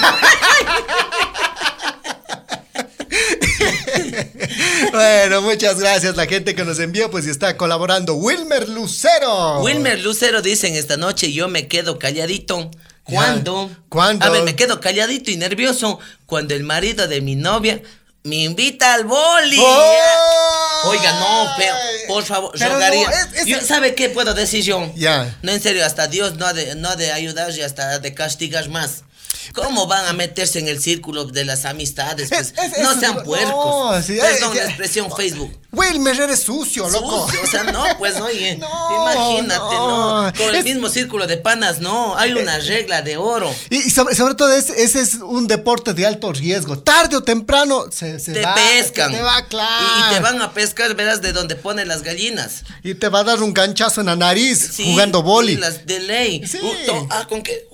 Bueno, 4.93 5.43
muchas 5.43 5.79
gracias 5.79 6.17
la 6.17 6.27
gente 6.27 6.55
que 6.55 6.65
nos 6.65 6.79
envió, 6.79 7.11
pues 7.11 7.27
está 7.27 7.57
colaborando. 7.57 8.15
Wilmer 8.15 8.69
Lucero. 8.69 9.61
Wilmer 9.63 10.01
Lucero 10.01 10.43
dicen 10.43 10.75
esta 10.75 10.97
noche 10.97 11.33
yo 11.33 11.49
me 11.49 11.69
quedo 11.69 11.99
calladito. 11.99 12.71
¿Cuándo? 13.05 13.71
¿Cuándo? 13.89 14.25
A 14.25 14.31
ver, 14.31 14.43
me 14.43 14.57
quedo 14.57 14.81
calladito 14.81 15.31
y 15.31 15.37
nervioso 15.37 15.99
cuando 16.27 16.55
el 16.55 16.63
marido 16.65 17.09
de 17.09 17.21
mi 17.21 17.35
novia 17.37 17.83
me 18.23 18.37
invita 18.37 18.95
al 18.95 19.05
boli. 19.05 19.57
¡Oh! 19.61 20.81
Oiga, 20.85 21.13
no, 21.21 21.51
pero 21.59 21.75
por 22.09 22.25
favor, 22.25 22.53
Pero 22.59 22.75
rogaría. 22.75 23.09
no, 23.09 23.15
es- 23.17 23.41
es- 23.43 23.47
Yo- 23.47 23.61
¿Sabe 23.61 23.95
qué 23.95 24.09
puedo 24.09 24.35
decir 24.35 24.65
yo? 24.65 24.91
Ya. 24.97 25.37
No, 25.43 25.53
en 25.53 25.61
serio, 25.63 25.85
hasta 25.85 26.07
Dios 26.07 26.35
no 26.37 26.47
ha 26.47 26.53
de, 26.53 26.75
no 26.75 26.89
ha 26.89 26.97
de 26.97 27.13
ayudar 27.13 27.51
y 27.57 27.63
hasta 27.63 27.99
de 27.99 28.15
castigar 28.15 28.69
más. 28.69 29.05
¿Cómo 29.55 29.87
van 29.87 30.07
a 30.07 30.13
meterse 30.13 30.59
en 30.59 30.69
el 30.69 30.81
círculo 30.81 31.25
de 31.25 31.45
las 31.45 31.65
amistades? 31.65 32.29
Pues, 32.29 32.53
Es- 32.63 32.73
es- 32.77 32.83
no 32.83 32.99
sean 32.99 33.17
no, 33.17 33.23
puercos. 33.25 34.05
sí, 34.05 34.17
Perdón 34.21 34.53
eh, 34.53 34.57
la 34.57 34.63
eh, 34.63 34.67
expresión 34.69 35.11
Facebook. 35.15 35.57
Wilmer, 35.73 36.21
eres 36.21 36.41
sucio, 36.43 36.89
loco. 36.89 37.27
Sucio, 37.27 37.41
o 37.45 37.47
sea, 37.47 37.63
no, 37.65 37.85
pues 37.99 38.21
oye, 38.21 38.57
No, 38.61 38.69
imagínate, 39.13 39.75
no. 39.77 40.23
no. 40.27 40.33
Con 40.33 40.49
el 40.49 40.57
Es- 40.57 40.65
mismo 40.65 40.89
círculo 40.89 41.27
de 41.27 41.37
panas, 41.37 41.81
no, 41.81 42.17
hay 42.17 42.33
una 42.33 42.59
regla 42.59 43.03
de 43.03 43.17
oro. 43.17 43.55
Y, 43.71 43.77
y 43.79 43.91
sobre, 43.91 44.15
sobre 44.17 44.35
todo 44.35 44.53
ese, 44.53 44.83
es 44.83 45.15
un 45.23 45.47
deporte 45.47 45.95
de 45.95 46.07
alto 46.07 46.33
riesgo. 46.33 46.79
Tarde 46.79 47.17
o 47.17 47.23
temprano 47.23 47.85
se, 47.93 48.19
se 48.19 48.33
Te 48.33 48.43
va, 48.43 48.55
pescan. 48.55 49.13
Te 49.13 49.23
va, 49.23 49.47
claro. 49.47 49.87
Y, 49.87 50.01
y 50.11 50.15
te 50.15 50.21
van 50.21 50.43
a 50.43 50.53
pescar, 50.53 50.95
verás, 50.97 51.23
de 51.23 51.33
donde 51.33 51.55
ponen 51.57 51.87
las 51.89 52.03
gallinas. 52.03 52.63
Y 52.83 52.95
te 52.95 53.09
va 53.09 53.21
a 53.21 53.25
dar 53.25 53.41
un 53.43 53.55
ganchazo 53.55 54.01
en 54.01 54.09
la 54.09 54.17
nariz 54.17 54.71
Sí, 54.73 54.85
jugando 54.85 55.23
boli. 55.23 55.57
las 55.57 55.87
de 55.87 56.01
ley. 56.01 56.45
Sí. 56.47 56.59
Uh, 56.61 56.87
to- 56.87 57.07
ah, 57.11 57.27
¿con 57.29 57.43
qué? 57.43 57.69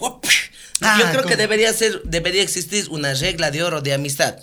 Ah, 0.83 0.99
Yo 1.01 1.11
creo 1.11 1.23
con- 1.23 1.31
que 1.31 1.37
debería 1.37 1.73
ser, 1.73 2.03
debería 2.05 2.43
existir 2.43 2.87
una 2.91 3.15
regla 3.15 3.51
de 3.51 3.63
oro 3.63 3.81
de 3.81 3.95
amistad. 3.95 4.37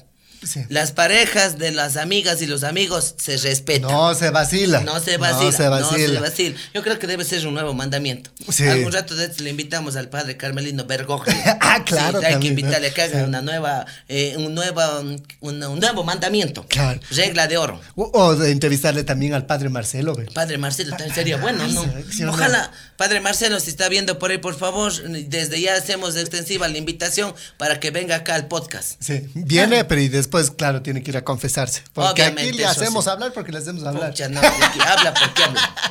Sí. 0.46 0.62
Las 0.70 0.92
parejas 0.92 1.58
de 1.58 1.72
las 1.72 1.98
amigas 1.98 2.42
y 2.42 2.48
los 2.48 2.64
amigos 2.64 3.16
se 3.18 3.38
respetan. 3.38 3.92
No 3.92 4.14
se 4.16 4.30
vacila. 4.30 4.82
No 4.82 5.00
se 5.00 5.18
vacila. 5.18 5.46
No 5.46 5.52
se 5.52 5.68
vacila. 5.70 6.22
vacila. 6.22 6.58
Yo 6.74 6.84
creo 6.84 7.00
que 7.00 7.08
debe 7.08 7.24
ser 7.26 7.46
un 7.48 7.54
nuevo 7.54 7.74
mandamiento. 7.74 8.30
Sí. 8.52 8.68
Algún 8.68 8.92
rato 8.92 9.16
de 9.16 9.32
le 9.40 9.50
invitamos 9.50 9.96
al 9.96 10.10
padre 10.10 10.38
Carmelino 10.38 10.86
Bergoglio. 10.86 11.34
Ah, 11.66 11.84
claro, 11.86 12.20
Sí, 12.20 12.26
hay 12.26 12.40
que 12.40 12.48
invitarle 12.48 12.88
a 12.88 12.94
que 12.94 13.02
haga 13.02 13.24
una 13.24 13.42
nueva, 13.42 13.86
eh, 14.08 14.36
un, 14.38 14.54
nueva, 14.54 15.00
un, 15.00 15.24
un 15.42 15.80
nuevo 15.80 16.04
mandamiento. 16.04 16.66
Claro. 16.68 17.00
Regla 17.10 17.48
de 17.48 17.58
oro. 17.58 17.80
O, 17.96 18.12
o 18.14 18.36
de 18.36 18.52
entrevistarle 18.52 19.04
también 19.04 19.34
al 19.34 19.46
padre 19.46 19.70
Marcelo. 19.70 20.16
Padre 20.34 20.58
Marcelo, 20.58 20.92
también 20.92 21.16
sería 21.16 21.38
bueno, 21.38 21.68
¿no? 21.68 21.84
sí, 21.84 21.90
sí, 22.12 22.24
no. 22.24 22.32
Ojalá, 22.32 22.72
Padre 22.98 23.22
Marcelo, 23.22 23.60
si 23.60 23.70
está 23.70 23.90
viendo 23.90 24.20
por 24.20 24.32
ahí, 24.32 24.38
por 24.38 24.56
favor, 24.58 24.94
desde 25.28 25.62
ya 25.62 25.76
hacemos 25.76 26.16
extensiva 26.16 26.68
la 26.68 26.78
invitación 26.78 27.34
para 27.58 27.80
que 27.80 27.92
venga 27.92 28.18
acá 28.18 28.36
al 28.36 28.48
podcast. 28.48 29.02
Sí, 29.02 29.30
viene, 29.34 29.86
pero 29.86 30.02
y 30.02 30.10
después, 30.10 30.33
claro, 30.52 30.82
tiene 30.82 31.02
que 31.04 31.12
ir 31.12 31.18
a 31.18 31.24
confesarse. 31.24 31.84
Porque 31.94 32.22
Obviamente, 32.24 32.50
aquí 32.50 32.58
le 32.58 32.66
hacemos 32.66 33.04
sí. 33.06 33.10
hablar 33.10 33.32
porque 33.34 33.52
le 33.52 33.60
hacemos 33.60 33.84
hablar. 33.84 34.10
Pucha, 34.12 34.30
no, 34.30 34.40
habla 34.40 35.14
porque 35.14 35.44
habla. 35.44 35.76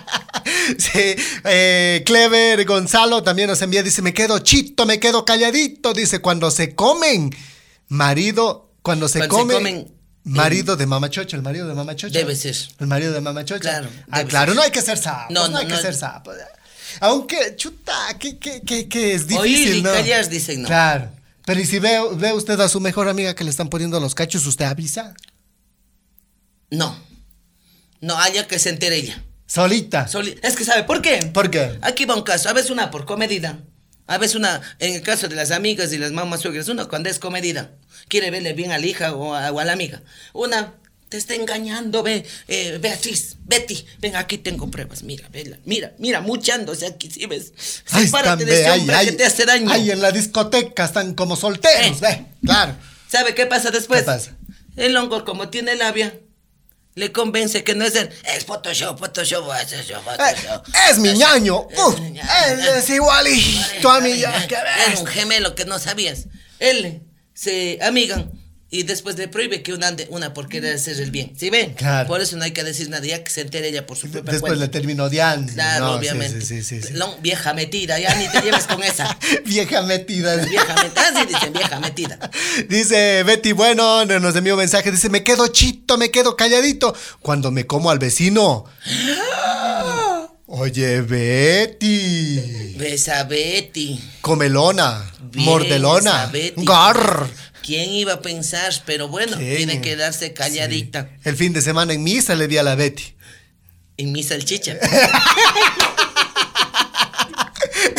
Sí, 0.78 1.14
eh, 1.44 2.02
Clever 2.04 2.64
Gonzalo 2.64 3.22
también 3.22 3.48
nos 3.48 3.62
envía, 3.62 3.82
dice, 3.82 4.02
me 4.02 4.12
quedo 4.12 4.38
chito, 4.40 4.86
me 4.86 4.98
quedo 4.98 5.24
calladito, 5.24 5.92
dice, 5.92 6.20
cuando 6.20 6.50
se 6.50 6.74
comen, 6.74 7.30
marido, 7.88 8.70
cuando 8.82 9.08
se 9.08 9.18
Cuando 9.20 9.36
se 9.36 9.40
come, 9.42 9.54
comen, 9.54 9.94
marido 10.24 10.76
de 10.76 10.86
Mama 10.86 11.10
Chocho, 11.10 11.36
el 11.36 11.42
marido 11.42 11.68
de 11.68 11.74
Mama 11.74 11.94
Chocho. 11.96 12.12
Debe 12.18 12.34
ser. 12.34 12.56
El 12.78 12.86
marido 12.86 13.12
de 13.12 13.20
Mama 13.20 13.44
Chocho. 13.44 13.60
Claro, 13.60 13.88
Ah, 14.10 14.24
claro, 14.24 14.52
ser. 14.52 14.56
no 14.56 14.62
hay 14.62 14.70
que 14.70 14.82
ser 14.82 14.98
sapo, 14.98 15.32
no, 15.32 15.42
No, 15.46 15.48
no, 15.50 15.58
hay 15.58 15.66
que 15.68 15.76
ser 15.76 15.94
sapo. 15.94 16.32
Aunque, 17.00 17.54
chuta, 17.56 18.16
que, 18.18 18.38
que, 18.38 18.60
que, 18.62 18.88
que 18.88 19.14
es 19.14 19.22
Oír 19.30 19.42
difícil, 19.56 19.76
y 19.76 19.82
¿no? 19.82 19.92
callar, 19.92 20.28
dicen, 20.28 20.62
¿no? 20.62 20.68
Claro, 20.68 21.10
pero 21.44 21.60
y 21.60 21.66
si 21.66 21.78
ve, 21.78 21.98
ve 22.14 22.32
usted 22.32 22.58
a 22.60 22.68
su 22.68 22.80
mejor 22.80 23.08
amiga 23.08 23.34
que 23.34 23.44
le 23.44 23.50
están 23.50 23.68
poniendo 23.68 23.98
los 24.00 24.14
cachos, 24.14 24.46
¿usted 24.46 24.64
avisa? 24.66 25.14
No. 26.70 26.96
No, 28.00 28.16
haya 28.18 28.46
que 28.48 28.58
se 28.58 28.70
entere 28.70 28.96
ella. 28.96 29.22
Solita. 29.46 30.08
Soli- 30.08 30.38
es 30.42 30.56
que 30.56 30.64
sabe, 30.64 30.84
¿por 30.84 31.02
qué? 31.02 31.18
¿Por 31.32 31.50
qué? 31.50 31.78
Aquí 31.82 32.04
va 32.04 32.14
un 32.16 32.22
caso, 32.22 32.48
a 32.48 32.52
veces 32.52 32.70
una 32.70 32.90
por 32.90 33.04
comedida, 33.04 33.58
a 34.06 34.18
veces 34.18 34.36
una, 34.36 34.60
en 34.78 34.94
el 34.94 35.02
caso 35.02 35.28
de 35.28 35.36
las 35.36 35.50
amigas 35.50 35.92
y 35.92 35.98
las 35.98 36.10
mamás 36.12 36.40
suegras, 36.40 36.68
una 36.68 36.86
cuando 36.86 37.10
es 37.10 37.18
comedida, 37.18 37.72
quiere 38.08 38.30
verle 38.30 38.54
bien 38.54 38.72
a 38.72 38.78
la 38.78 38.86
hija 38.86 39.12
o 39.14 39.34
a, 39.34 39.52
o 39.52 39.60
a 39.60 39.64
la 39.64 39.72
amiga. 39.72 40.02
Una 40.32 40.74
te 41.12 41.18
está 41.18 41.34
engañando, 41.34 42.02
ve, 42.02 42.24
eh, 42.48 42.78
Beatriz, 42.80 43.36
Betty, 43.44 43.84
ven 44.00 44.16
aquí 44.16 44.38
tengo 44.38 44.70
pruebas, 44.70 45.02
mira, 45.02 45.28
vela, 45.28 45.58
mira, 45.66 45.92
mira, 45.98 46.22
muchándose 46.22 46.86
aquí, 46.86 47.10
si 47.10 47.26
ves, 47.26 47.52
Ahí 47.90 48.06
sepárate 48.06 48.44
están, 48.44 48.46
de 48.46 48.60
ese 48.62 48.70
hombre 48.70 48.96
ahí, 48.96 49.06
que 49.06 49.12
te 49.12 49.24
hace 49.26 49.44
daño. 49.44 49.70
ahí 49.70 49.90
en 49.90 50.00
la 50.00 50.10
discoteca 50.10 50.86
están 50.86 51.12
como 51.14 51.36
solteros, 51.36 51.98
Eh. 51.98 52.00
ve, 52.00 52.26
claro. 52.46 52.74
¿Sabe 53.10 53.34
qué 53.34 53.44
pasa 53.44 53.70
después? 53.70 54.00
¿Qué 54.00 54.06
pasa? 54.06 54.34
El 54.76 54.96
hongo, 54.96 55.22
como 55.26 55.50
tiene 55.50 55.76
labia, 55.76 56.14
le 56.94 57.12
convence 57.12 57.62
que 57.62 57.74
no 57.74 57.84
es 57.84 57.94
él. 57.94 58.08
Es 58.34 58.46
Photoshop, 58.46 58.98
Photoshop, 58.98 59.44
Photoshop, 59.44 60.02
Eh, 60.18 60.34
Photoshop. 60.34 60.66
es 60.90 60.98
mi 60.98 61.12
ñaño. 61.12 61.60
Uf, 61.76 62.00
mi 62.00 62.18
es 62.18 62.88
igualito 62.88 63.90
a 63.90 64.00
mí. 64.00 64.18
ya, 64.18 64.46
¿qué 64.48 64.54
Era 64.54 64.76
ves? 64.88 65.00
un 65.00 65.06
gemelo 65.06 65.54
que 65.54 65.66
no 65.66 65.78
sabías. 65.78 66.24
Él 66.58 67.02
se 67.34 67.78
amigan 67.82 68.30
Y 68.74 68.84
después 68.84 69.18
le 69.18 69.28
prohíbe 69.28 69.62
que 69.62 69.74
una 69.74 69.88
ande 69.88 70.06
una 70.08 70.32
por 70.32 70.48
querer 70.48 70.74
hacer 70.76 70.98
el 70.98 71.10
bien. 71.10 71.32
¿Sí 71.38 71.50
ven? 71.50 71.74
Claro. 71.74 72.08
Por 72.08 72.22
eso 72.22 72.38
no 72.38 72.44
hay 72.44 72.52
que 72.52 72.64
decir 72.64 72.88
nada, 72.88 73.04
ya 73.04 73.22
que 73.22 73.30
se 73.30 73.42
entere 73.42 73.68
ella 73.68 73.86
por 73.86 73.98
su 73.98 74.10
propia 74.10 74.32
Después 74.32 74.58
le 74.58 74.66
terminó 74.68 75.04
odiando. 75.04 75.52
Claro, 75.52 75.84
No, 75.88 75.92
obviamente. 75.92 76.40
Sí, 76.40 76.62
sí, 76.62 76.80
sí. 76.80 76.94
No, 76.94 77.14
vieja 77.18 77.52
metida, 77.52 77.98
ya 77.98 78.14
ni 78.14 78.28
te 78.28 78.40
lleves 78.40 78.64
con 78.64 78.82
esa. 78.82 79.18
Vieja 79.44 79.82
metida. 79.82 80.36
Vieja 80.36 80.74
metida, 80.82 81.08
así 81.14 81.26
dicen, 81.26 81.52
vieja 81.52 81.80
metida. 81.80 82.18
Dice 82.70 83.22
Betty, 83.24 83.52
bueno, 83.52 84.06
no- 84.06 84.18
nos 84.20 84.34
envió 84.36 84.54
un 84.54 84.60
mensaje, 84.60 84.90
dice, 84.90 85.10
me 85.10 85.22
quedo 85.22 85.48
chito, 85.48 85.98
me 85.98 86.10
quedo 86.10 86.34
calladito 86.34 86.96
cuando 87.20 87.50
me 87.50 87.66
como 87.66 87.90
al 87.90 87.98
vecino. 87.98 88.64
Oye, 90.46 91.00
Betty, 91.02 92.74
Besa 92.78 93.24
Betty. 93.24 93.98
comelona, 94.20 95.10
Bien, 95.30 95.44
mordelona, 95.46 96.26
Betty. 96.26 96.64
gar. 96.64 97.26
¿Quién 97.62 97.90
iba 97.90 98.14
a 98.14 98.20
pensar? 98.22 98.72
Pero 98.86 99.08
bueno, 99.08 99.36
¿Quién? 99.36 99.56
tiene 99.56 99.80
que 99.80 99.96
darse 99.96 100.32
calladita. 100.32 101.08
El 101.24 101.36
fin 101.36 101.52
de 101.52 101.62
semana 101.62 101.92
en 101.92 102.02
misa 102.02 102.34
le 102.34 102.48
di 102.48 102.58
a 102.58 102.62
la 102.62 102.74
Betty. 102.74 103.14
En 103.96 104.12
mi 104.12 104.22
salchicha. 104.22 104.76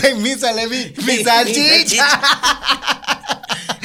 En 0.04 0.22
misa 0.22 0.52
le 0.52 0.68
vi 0.68 0.94
mi 1.06 1.24
salchicha. 1.24 2.22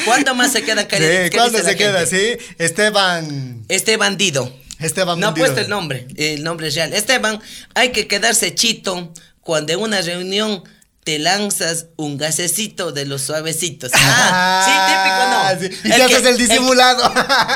¿Cuánto 0.05 0.35
más 0.35 0.53
se 0.53 0.63
queda 0.63 0.87
calladita? 0.89 1.25
Sí, 1.25 1.31
¿Qué 1.31 1.37
¿Cuándo 1.37 1.59
se 1.63 1.77
queda 1.77 2.01
gente? 2.07 2.39
así? 2.39 2.55
Esteban. 2.59 3.65
Este 3.69 3.97
bandido. 3.97 4.53
Esteban 4.81 5.19
No 5.19 5.29
ha 5.29 5.35
puesto 5.35 5.61
el 5.61 5.69
nombre, 5.69 6.07
el 6.17 6.43
nombre 6.45 6.69
es 6.69 6.75
real. 6.75 6.93
Esteban, 6.93 7.41
hay 7.75 7.91
que 7.91 8.07
quedarse 8.07 8.55
chito 8.55 9.13
cuando 9.41 9.73
en 9.73 9.81
una 9.81 10.01
reunión 10.03 10.63
te 11.09 11.19
lanzas 11.19 11.87
un 11.97 12.19
gasecito 12.19 12.93
de 12.93 13.07
los 13.07 13.23
suavecitos. 13.23 13.91
Ah, 13.95 15.55
sí, 15.57 15.63
típico 15.63 15.73
no. 15.73 15.83
sí. 15.83 15.89
Y 15.89 15.91
te 15.91 16.03
haces 16.03 16.27
el 16.27 16.37
disimulado. 16.37 17.03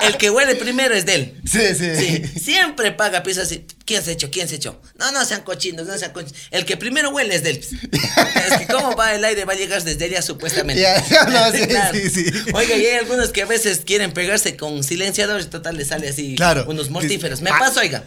El, 0.01 0.09
el 0.09 0.17
que 0.17 0.31
huele 0.31 0.55
primero 0.55 0.95
es 0.95 1.05
de 1.05 1.15
él. 1.17 1.41
Sí, 1.45 1.61
sí. 1.79 1.95
Sí, 1.95 2.41
siempre 2.41 2.93
paga 2.93 3.23
piso 3.23 3.43
así. 3.43 3.67
¿Quién 3.85 4.03
se 4.03 4.09
ha 4.09 4.13
hecho? 4.15 4.31
¿Quién 4.31 4.49
se 4.49 4.55
ha 4.55 4.57
hecho? 4.57 4.81
No, 4.99 5.13
no 5.13 5.23
sean 5.27 5.43
cochinos, 5.43 5.87
no 5.87 5.99
sean 5.99 6.13
cochinos. 6.13 6.35
El 6.51 6.65
que 6.65 6.79
primero 6.79 7.11
huele 7.11 7.35
es 7.35 7.43
de 7.43 7.51
él. 7.51 7.59
Es 7.59 8.59
que 8.59 8.67
cómo 8.73 8.97
va 8.97 9.15
el 9.15 9.23
aire, 9.23 9.45
va 9.45 9.53
a 9.53 9.57
llegar 9.57 9.83
desde 9.85 10.07
allá 10.07 10.23
supuestamente. 10.23 10.81
Ya, 10.81 11.05
no, 11.27 11.53
sí, 11.93 12.09
sí, 12.09 12.25
sí. 12.31 12.39
Oiga, 12.55 12.75
y 12.75 12.87
hay 12.87 12.97
algunos 13.01 13.33
que 13.33 13.43
a 13.43 13.47
veces 13.47 13.83
quieren 13.85 14.13
pegarse 14.15 14.57
con 14.57 14.83
silenciadores, 14.83 15.51
total 15.51 15.77
le 15.77 15.85
sale 15.85 16.09
así 16.09 16.37
Claro. 16.37 16.65
unos 16.69 16.89
mortíferos. 16.89 17.43
Me 17.43 17.51
Ah. 17.51 17.57
paso, 17.59 17.81
oiga. 17.81 18.03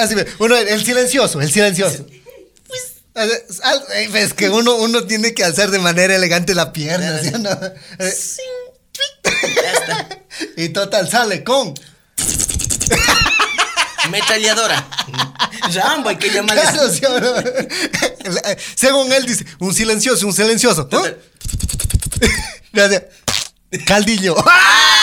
Así. 0.00 0.16
Uno, 0.40 0.56
el 0.56 0.84
silencioso, 0.84 1.40
el 1.40 1.52
silencioso. 1.52 2.04
Pues, 2.66 2.80
Al- 2.80 2.80
al- 2.80 2.96
eh, 2.96 2.99
Es 3.14 4.34
que 4.34 4.48
uno, 4.48 4.76
uno 4.76 5.04
tiene 5.04 5.34
que 5.34 5.44
alzar 5.44 5.70
de 5.70 5.78
manera 5.78 6.14
elegante 6.14 6.54
la 6.54 6.72
pierna. 6.72 7.20
Y 10.56 10.68
total 10.70 11.08
sale 11.08 11.44
con. 11.44 11.74
Metralladora. 14.10 14.88
Rambo, 15.74 16.08
hay 16.08 16.16
que 16.16 16.30
llamarle. 16.30 16.62
Claro, 16.62 16.90
¿sí 16.90 17.04
o 17.04 17.20
no? 17.20 17.34
Según 18.74 19.12
él 19.12 19.26
dice, 19.26 19.44
un 19.58 19.74
silencioso, 19.74 20.26
un 20.26 20.32
silencioso. 20.32 20.82
¿no? 20.82 20.88
Total. 20.88 21.18
Gracias. 22.72 23.02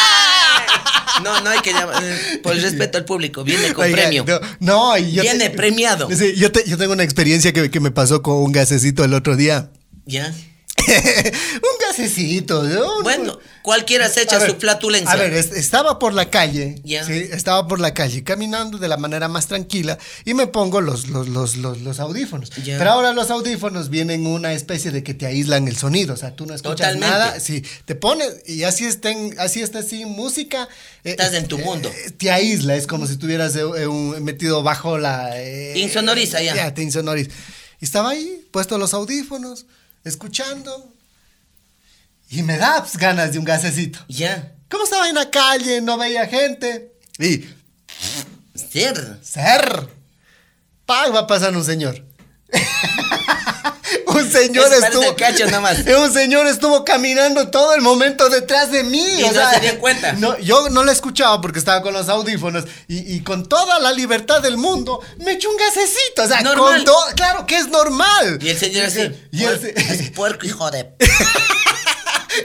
No, 1.23 1.41
no 1.41 1.49
hay 1.49 1.59
que 1.59 1.71
llamar. 1.73 2.03
eh, 2.03 2.39
Por 2.43 2.53
el 2.53 2.61
respeto 2.61 2.97
al 2.97 3.05
público, 3.05 3.43
viene 3.43 3.73
con 3.73 3.85
Oiga, 3.85 3.95
premio. 3.97 4.25
No, 4.59 4.97
yo 4.97 5.21
Viene 5.23 5.49
te- 5.49 5.55
premiado. 5.55 6.09
Sí, 6.15 6.33
yo, 6.35 6.51
te- 6.51 6.63
yo 6.67 6.77
tengo 6.77 6.93
una 6.93 7.03
experiencia 7.03 7.53
que, 7.53 7.69
que 7.71 7.79
me 7.79 7.91
pasó 7.91 8.21
con 8.21 8.35
un 8.37 8.51
gasecito 8.51 9.03
el 9.03 9.13
otro 9.13 9.35
día. 9.35 9.69
Ya. 10.05 10.33
un 10.87 11.87
gasecito. 11.87 12.63
¿no? 12.63 13.01
Bueno, 13.03 13.37
cualquiera 13.61 14.09
se 14.09 14.21
echa 14.23 14.37
A 14.37 14.39
ver, 14.39 14.51
su 14.51 14.55
flatulencia. 14.57 15.11
A 15.11 15.15
ver, 15.15 15.33
es- 15.33 15.51
estaba 15.51 15.99
por 15.99 16.13
la 16.13 16.29
calle. 16.29 16.75
Ya. 16.83 17.03
Sí, 17.05 17.13
estaba 17.31 17.67
por 17.67 17.79
la 17.79 17.93
calle 17.93 18.23
caminando 18.23 18.77
de 18.77 18.87
la 18.87 18.97
manera 18.97 19.27
más 19.27 19.47
tranquila 19.47 19.97
y 20.25 20.33
me 20.33 20.47
pongo 20.47 20.81
los, 20.81 21.07
los, 21.09 21.27
los, 21.29 21.57
los, 21.57 21.81
los 21.81 21.99
audífonos. 21.99 22.49
Ya. 22.63 22.77
Pero 22.77 22.91
ahora 22.91 23.13
los 23.13 23.29
audífonos 23.31 23.89
vienen 23.89 24.25
una 24.27 24.53
especie 24.53 24.91
de 24.91 25.03
que 25.03 25.13
te 25.13 25.25
aíslan 25.25 25.67
el 25.67 25.77
sonido. 25.77 26.13
O 26.13 26.17
sea, 26.17 26.35
tú 26.35 26.45
no 26.45 26.53
escuchas 26.53 26.77
Totalmente. 26.93 27.07
nada. 27.07 27.39
Sí, 27.39 27.63
te 27.85 27.95
pones 27.95 28.27
y 28.47 28.63
así 28.63 28.85
estén, 28.85 29.35
así 29.39 29.61
está 29.61 29.81
sin 29.83 30.09
música. 30.09 30.67
eh, 31.03 31.11
Estás 31.11 31.33
en 31.33 31.47
tu 31.47 31.57
mundo. 31.57 31.89
eh, 31.89 32.11
te 32.11 32.31
aísla, 32.31 32.75
es 32.75 32.87
como 32.87 33.07
si 33.07 33.13
estuvieras 33.13 33.55
eh, 33.55 33.61
eh, 33.77 33.87
un- 33.87 34.23
metido 34.23 34.63
bajo 34.63 34.97
la. 34.97 35.31
eh, 35.41 35.73
Insonoriza 35.77 36.41
ya. 36.41 36.55
Ya, 36.55 36.73
te 36.73 36.81
insonoriza. 36.83 37.31
Y 37.79 37.85
estaba 37.85 38.09
ahí, 38.11 38.41
puesto 38.51 38.77
los 38.79 38.93
audífonos, 38.95 39.65
escuchando. 40.07 40.93
Y 42.29 42.43
me 42.43 42.57
da 42.57 42.81
pues, 42.81 42.97
ganas 42.97 43.31
de 43.31 43.39
un 43.39 43.45
gasecito. 43.45 43.99
Ya. 44.07 44.53
¿Cómo 44.69 44.83
estaba 44.83 45.07
en 45.07 45.15
la 45.15 45.29
calle? 45.29 45.81
No 45.81 45.97
veía 45.97 46.27
gente. 46.27 46.93
Y, 47.19 47.45
Ser. 48.53 49.19
ser. 49.23 49.87
¡Pam! 50.85 51.13
Va 51.13 51.27
pasando 51.27 51.59
un 51.59 51.65
señor. 51.65 52.05
un 54.17 54.31
señor 54.31 54.73
estuvo. 54.73 55.03
el 55.03 55.15
cacho 55.15 55.47
nomás. 55.49 55.79
Un 55.97 56.13
señor 56.13 56.47
estuvo 56.47 56.83
caminando 56.85 57.49
todo 57.49 57.73
el 57.73 57.81
momento 57.81 58.29
detrás 58.29 58.71
de 58.71 58.83
mí. 58.83 59.05
Y 59.19 59.21
no 59.23 59.51
se 59.51 59.59
dio 59.59 59.79
cuenta. 59.79 60.13
No, 60.13 60.37
yo 60.39 60.69
no 60.69 60.83
lo 60.83 60.91
escuchaba 60.91 61.41
porque 61.41 61.59
estaba 61.59 61.81
con 61.81 61.93
los 61.93 62.09
audífonos. 62.09 62.65
Y, 62.87 63.15
y 63.15 63.21
con 63.21 63.47
toda 63.47 63.79
la 63.79 63.91
libertad 63.91 64.41
del 64.41 64.57
mundo, 64.57 65.01
me 65.17 65.33
echó 65.33 65.49
un 65.49 65.57
gasecito. 65.57 66.23
O 66.23 66.27
sea, 66.27 66.41
Normal. 66.41 66.75
con 66.75 66.85
todo. 66.85 67.05
Claro 67.15 67.45
que 67.45 67.57
es 67.57 67.67
normal. 67.69 68.39
Y 68.41 68.49
el 68.49 68.57
señor 68.57 68.85
así. 68.85 69.11
Y 69.31 69.43
el 69.43 69.63
es 69.65 70.11
puerco, 70.11 70.45
hijo 70.45 70.69
de. 70.71 70.93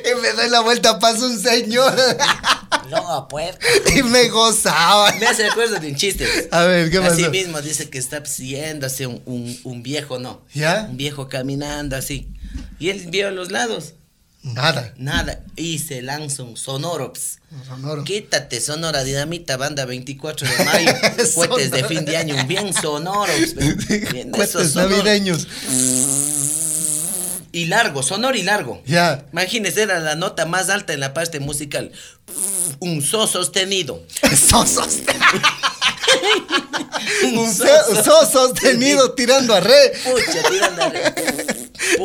Y 0.05 0.21
me 0.21 0.33
doy 0.33 0.49
la 0.49 0.61
vuelta, 0.61 0.99
pasa 0.99 1.19
un 1.27 1.39
señor. 1.39 1.95
No, 2.91 3.29
puerco. 3.29 3.59
y 3.97 4.03
me 4.03 4.29
gozaba. 4.29 5.13
Me 5.19 5.27
hace 5.27 5.49
recuerdo 5.49 5.79
de 5.79 5.89
un 5.89 5.97
chiste. 5.97 6.27
A 6.51 6.65
ver, 6.65 6.91
¿qué 6.91 7.01
pasó? 7.01 7.15
Así 7.15 7.29
mismo 7.29 7.61
dice 7.61 7.89
que 7.89 7.99
está 7.99 8.25
siguiéndose 8.25 9.07
un, 9.07 9.23
un, 9.27 9.59
un 9.65 9.83
viejo, 9.83 10.19
¿no? 10.19 10.43
¿Ya? 10.55 10.87
Un 10.91 10.97
viejo 10.97 11.29
caminando 11.29 11.97
así. 11.97 12.29
Y 12.79 12.91
él 12.91 13.05
vio 13.09 13.29
a 13.29 13.31
los 13.31 13.51
lados. 13.51 13.95
Nada. 14.43 14.93
Nada. 14.97 15.41
Y 15.55 15.79
se 15.79 16.03
lanza 16.03 16.43
un 16.43 16.57
sonorops. 16.57 17.39
Sonoro. 17.67 18.03
Quítate, 18.03 18.61
Sonora 18.61 19.05
Dinamita, 19.05 19.57
banda 19.57 19.85
24 19.85 20.49
de 20.49 20.65
mayo. 20.65 20.93
Cohetes 21.35 21.71
de 21.71 21.85
fin 21.85 22.05
de 22.05 22.17
año, 22.17 22.35
bien 22.47 22.73
sonoros. 22.83 23.55
Bien 24.11 24.31
Cohetes 24.31 24.75
navideños. 24.75 25.47
Y 27.55 27.67
largo, 27.67 28.03
sonoro 28.03 28.37
y 28.37 28.43
largo. 28.43 28.83
Ya. 28.87 29.27
Imagínese, 29.33 29.83
era 29.83 30.01
la 30.01 30.15
nota 30.15 30.47
más 30.47 30.71
alta 30.71 30.95
en 30.95 31.01
la 31.01 31.13
parte 31.13 31.39
musical. 31.39 31.93
Un 32.81 33.03
so 33.03 33.27
sostenido. 33.27 34.03
Sosos. 34.37 34.99
Un 37.25 37.53
so, 37.55 37.65
so 38.03 38.27
sostenido 38.31 39.13
tirando 39.15 39.55
a 39.55 39.61
re. 39.61 39.93
Pucha, 40.05 40.43
tirando 40.51 40.83
a 40.83 40.89
re. 40.89 41.15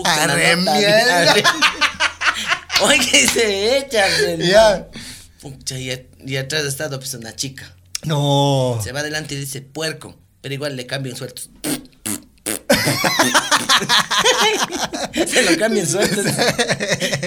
La 0.04 0.24
Arre, 0.24 0.56
nota, 0.58 0.74
mierda. 0.78 1.36
Oye, 2.82 3.28
se 3.28 3.78
echa. 3.78 4.06
Ya. 4.38 4.88
Pucha, 5.42 5.78
y, 5.78 5.92
a- 5.92 6.02
y 6.26 6.36
atrás 6.38 6.64
ha 6.66 6.68
estado 6.68 7.00
pues 7.00 7.14
una 7.14 7.36
chica. 7.36 7.74
No. 8.04 8.80
Se 8.84 8.92
va 8.92 9.00
adelante 9.02 9.36
y 9.36 9.40
dice 9.40 9.62
puerco, 9.62 10.16
pero 10.42 10.54
igual 10.54 10.76
le 10.76 10.86
cambian 10.86 11.16
sueltos. 11.16 11.50
se 15.28 15.42
lo 15.44 15.58
cambian 15.58 15.88
sueltos. 15.88 16.26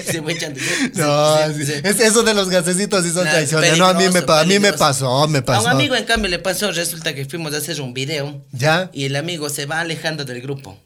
se 0.05 0.21
me 0.21 0.33
echan 0.33 0.53
de 0.53 0.61
No, 0.95 1.37
sí. 1.53 1.73
Es 1.83 1.99
eso 1.99 2.23
de 2.23 2.33
los 2.33 2.49
gasecitos 2.49 3.05
y 3.05 3.11
son 3.11 3.27
traiciones. 3.27 3.77
No, 3.77 3.85
a 3.85 3.93
mí 3.93 4.05
me, 4.09 4.19
a 4.27 4.43
mí 4.43 4.59
pasó, 4.77 5.27
me 5.27 5.43
A 5.45 5.59
un 5.61 5.67
amigo 5.67 5.95
en 5.95 6.05
cambio 6.05 6.29
le 6.29 6.39
pasó, 6.39 6.71
resulta 6.71 7.13
que 7.13 7.25
fuimos 7.25 7.53
a 7.53 7.57
hacer 7.57 7.81
un 7.81 7.93
video 7.93 8.41
¿Ya? 8.51 8.89
y 8.93 9.05
el 9.05 9.15
amigo 9.15 9.49
se 9.49 9.65
va 9.65 9.79
alejando 9.81 10.25
del 10.25 10.41
grupo. 10.41 10.77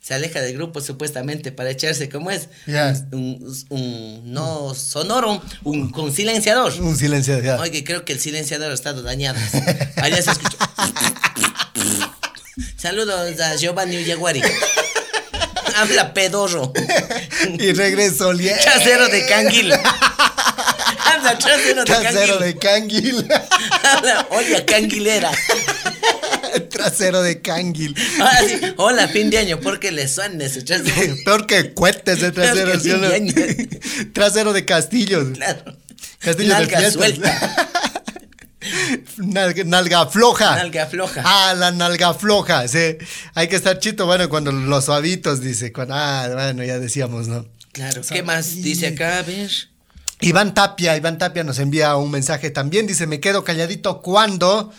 Se 0.00 0.14
aleja 0.14 0.40
del 0.40 0.54
grupo 0.54 0.80
supuestamente 0.80 1.50
para 1.50 1.70
echarse, 1.70 2.08
¿cómo 2.08 2.30
es? 2.30 2.48
Ya. 2.68 2.94
Un, 3.10 3.40
un- 3.42 3.66
un- 3.70 4.32
no 4.32 4.72
sonoro, 4.72 5.42
un 5.64 5.90
con 5.90 6.12
silenciador. 6.12 6.72
Un 6.80 6.96
silencio. 6.96 7.40
Ya. 7.42 7.56
Oye, 7.60 7.82
creo 7.82 8.04
que 8.04 8.12
el 8.12 8.20
silenciador 8.20 8.70
ha 8.70 8.74
estado 8.74 9.02
dañado. 9.02 9.36
Allá 9.96 10.22
se 10.22 10.30
escuchó. 10.30 10.56
Saludos 12.76 13.40
a 13.40 13.56
Giovanni 13.56 13.98
Ullaguari. 13.98 14.42
Habla 15.76 16.14
pedorro. 16.14 16.72
Y 17.58 17.72
regreso 17.72 18.32
lié. 18.32 18.54
Trasero 18.62 19.08
de 19.08 19.26
canguil. 19.26 19.72
Habla 19.72 21.38
trasero 21.38 21.80
de 21.80 21.84
Trasero 21.84 22.38
de 22.38 22.56
canguil. 22.56 23.28
Habla 23.82 24.26
olla 24.30 24.64
canguilera. 24.64 25.30
Trasero 26.70 27.20
de 27.22 27.42
canguil. 27.42 27.94
Ahora 28.18 28.40
sí, 28.48 28.60
hola, 28.78 29.08
fin 29.08 29.28
de 29.28 29.36
año, 29.38 29.60
porque 29.60 29.92
le 29.92 30.08
suena 30.08 30.44
ese 30.44 30.62
trasero. 30.62 31.14
Peor 31.24 31.46
que 31.46 31.72
cuetes 31.74 32.20
de 32.22 32.32
trasero. 32.32 32.80
Fin 32.80 33.00
de 33.02 33.14
año. 33.14 33.34
Trasero 34.14 34.54
de 34.54 34.64
castillos. 34.64 35.26
Claro. 35.34 35.76
Castillo 36.20 36.54
de 36.54 36.54
Nalga 36.54 36.78
fiestas. 36.78 36.94
suelta. 36.94 37.68
Nalga, 39.18 39.64
nalga 39.64 40.06
floja. 40.06 40.56
Nalga 40.56 40.86
floja. 40.86 41.22
Ah, 41.24 41.54
la 41.54 41.70
nalga 41.70 42.14
floja. 42.14 42.68
Sí. 42.68 42.96
Hay 43.34 43.48
que 43.48 43.56
estar 43.56 43.78
chito, 43.78 44.06
bueno, 44.06 44.28
cuando 44.28 44.52
los 44.52 44.84
suavitos, 44.84 45.40
dice. 45.40 45.72
Cuando, 45.72 45.94
ah, 45.94 46.28
bueno, 46.32 46.64
ya 46.64 46.78
decíamos, 46.78 47.28
¿no? 47.28 47.46
Claro, 47.72 48.02
¿qué 48.08 48.22
más 48.22 48.54
dice 48.62 48.88
acá? 48.88 49.18
A 49.18 49.22
ver. 49.22 49.50
Iván 50.20 50.54
Tapia, 50.54 50.96
Iván 50.96 51.18
Tapia 51.18 51.44
nos 51.44 51.58
envía 51.58 51.94
un 51.96 52.10
mensaje 52.10 52.50
también. 52.50 52.86
Dice, 52.86 53.06
me 53.06 53.20
quedo 53.20 53.44
calladito 53.44 54.00
cuando... 54.00 54.72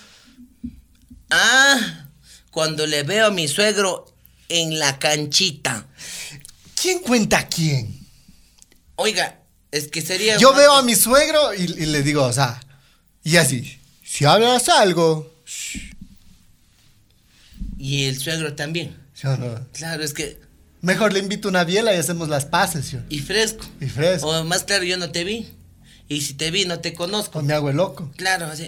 Ah, 1.29 2.07
cuando 2.51 2.87
le 2.87 3.03
veo 3.03 3.27
a 3.27 3.31
mi 3.31 3.47
suegro 3.47 4.05
en 4.49 4.79
la 4.79 4.97
canchita. 4.97 5.85
¿Quién 6.81 6.99
cuenta 6.99 7.39
a 7.39 7.47
quién? 7.47 7.99
Oiga, 8.95 9.39
es 9.71 9.89
que 9.89 10.01
sería. 10.01 10.37
Yo 10.37 10.53
veo 10.55 10.73
a 10.73 10.81
mi 10.81 10.95
suegro 10.95 11.53
y, 11.53 11.63
y 11.63 11.85
le 11.85 12.01
digo, 12.01 12.23
o 12.23 12.33
sea, 12.33 12.59
y 13.23 13.37
así, 13.37 13.76
si 14.17 14.25
hablas 14.25 14.69
algo, 14.69 15.31
Y 17.77 18.05
el 18.05 18.17
suegro 18.19 18.53
también. 18.55 18.95
¿sí 19.13 19.27
no? 19.27 19.65
Claro, 19.73 20.03
es 20.03 20.13
que. 20.13 20.39
mejor 20.81 21.13
le 21.13 21.19
invito 21.19 21.47
una 21.49 21.63
biela 21.63 21.93
y 21.93 21.97
hacemos 21.97 22.27
las 22.29 22.45
paces, 22.45 22.85
¿sí? 22.87 22.97
Y 23.09 23.19
fresco. 23.19 23.65
Y 23.81 23.85
fresco. 23.87 24.27
O 24.27 24.43
más 24.43 24.63
claro, 24.63 24.83
yo 24.83 24.97
no 24.97 25.11
te 25.11 25.23
vi. 25.23 25.47
Y 26.09 26.21
si 26.21 26.33
te 26.33 26.51
vi, 26.51 26.65
no 26.65 26.79
te 26.79 26.93
conozco. 26.93 27.39
O 27.39 27.41
me 27.43 27.53
hago 27.53 27.69
el 27.69 27.77
loco. 27.77 28.11
Claro, 28.15 28.45
así. 28.47 28.67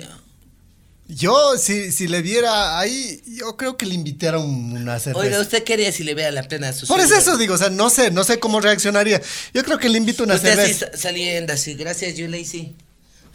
Yo, 1.07 1.57
si, 1.57 1.91
si 1.91 2.07
le 2.07 2.21
viera 2.21 2.77
ahí, 2.77 3.23
yo 3.25 3.57
creo 3.57 3.77
que 3.77 3.87
le 3.87 3.95
invitara 3.95 4.37
un- 4.37 4.73
una 4.77 4.99
cerveza. 4.99 5.25
Oiga, 5.25 5.39
usted 5.41 5.63
quería 5.63 5.91
si 5.91 6.03
le 6.03 6.13
vea 6.13 6.31
la 6.31 6.43
plena 6.43 6.69
a 6.69 6.73
su 6.73 6.85
Por 6.85 6.99
suegro. 6.99 7.17
eso 7.17 7.37
digo, 7.37 7.55
o 7.55 7.57
sea, 7.57 7.71
no 7.71 7.89
sé, 7.89 8.11
no 8.11 8.23
sé 8.23 8.39
cómo 8.39 8.61
reaccionaría. 8.61 9.19
Yo 9.53 9.63
creo 9.63 9.79
que 9.79 9.89
le 9.89 9.97
invito 9.97 10.23
una 10.23 10.35
Usted 10.35 10.49
así 10.59 10.73
cerveza. 10.73 10.91
sa- 10.91 10.97
saliendo 11.01 11.51
así, 11.53 11.73
gracias, 11.73 12.15
Yulei, 12.15 12.41
Y 12.41 12.45
así, 12.45 12.75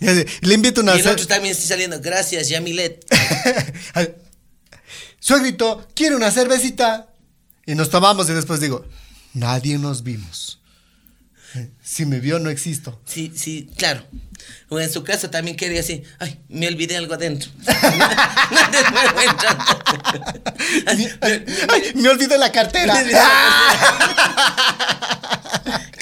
Le 0.00 0.54
invito 0.54 0.80
una 0.80 0.96
Y 0.96 1.00
el 1.00 1.08
otro 1.08 1.26
también 1.26 1.52
está 1.52 1.66
saliendo, 1.68 2.00
gracias, 2.00 2.48
Yamilet. 2.48 3.04
Suegrito, 5.20 5.86
¿quiere 5.94 6.16
una 6.16 6.30
cervecita? 6.30 7.08
Y 7.66 7.74
nos 7.74 7.88
tomamos 7.90 8.28
y 8.28 8.32
después 8.34 8.60
digo, 8.60 8.84
nadie 9.32 9.78
nos 9.78 10.02
vimos. 10.02 10.60
Si 11.82 12.04
me 12.04 12.18
vio, 12.20 12.38
no 12.40 12.50
existo. 12.50 13.00
Sí, 13.06 13.32
sí, 13.34 13.70
claro. 13.76 14.04
O 14.68 14.80
en 14.80 14.92
su 14.92 15.04
caso 15.04 15.30
también 15.30 15.56
quería 15.56 15.80
así, 15.80 16.02
ay, 16.18 16.40
me 16.48 16.66
olvidé 16.66 16.96
algo 16.96 17.14
adentro. 17.14 17.48
Me- 17.58 17.74
ay, 20.86 21.92
me 21.94 22.08
olvidé 22.08 22.36
la 22.38 22.50
cartera. 22.52 22.94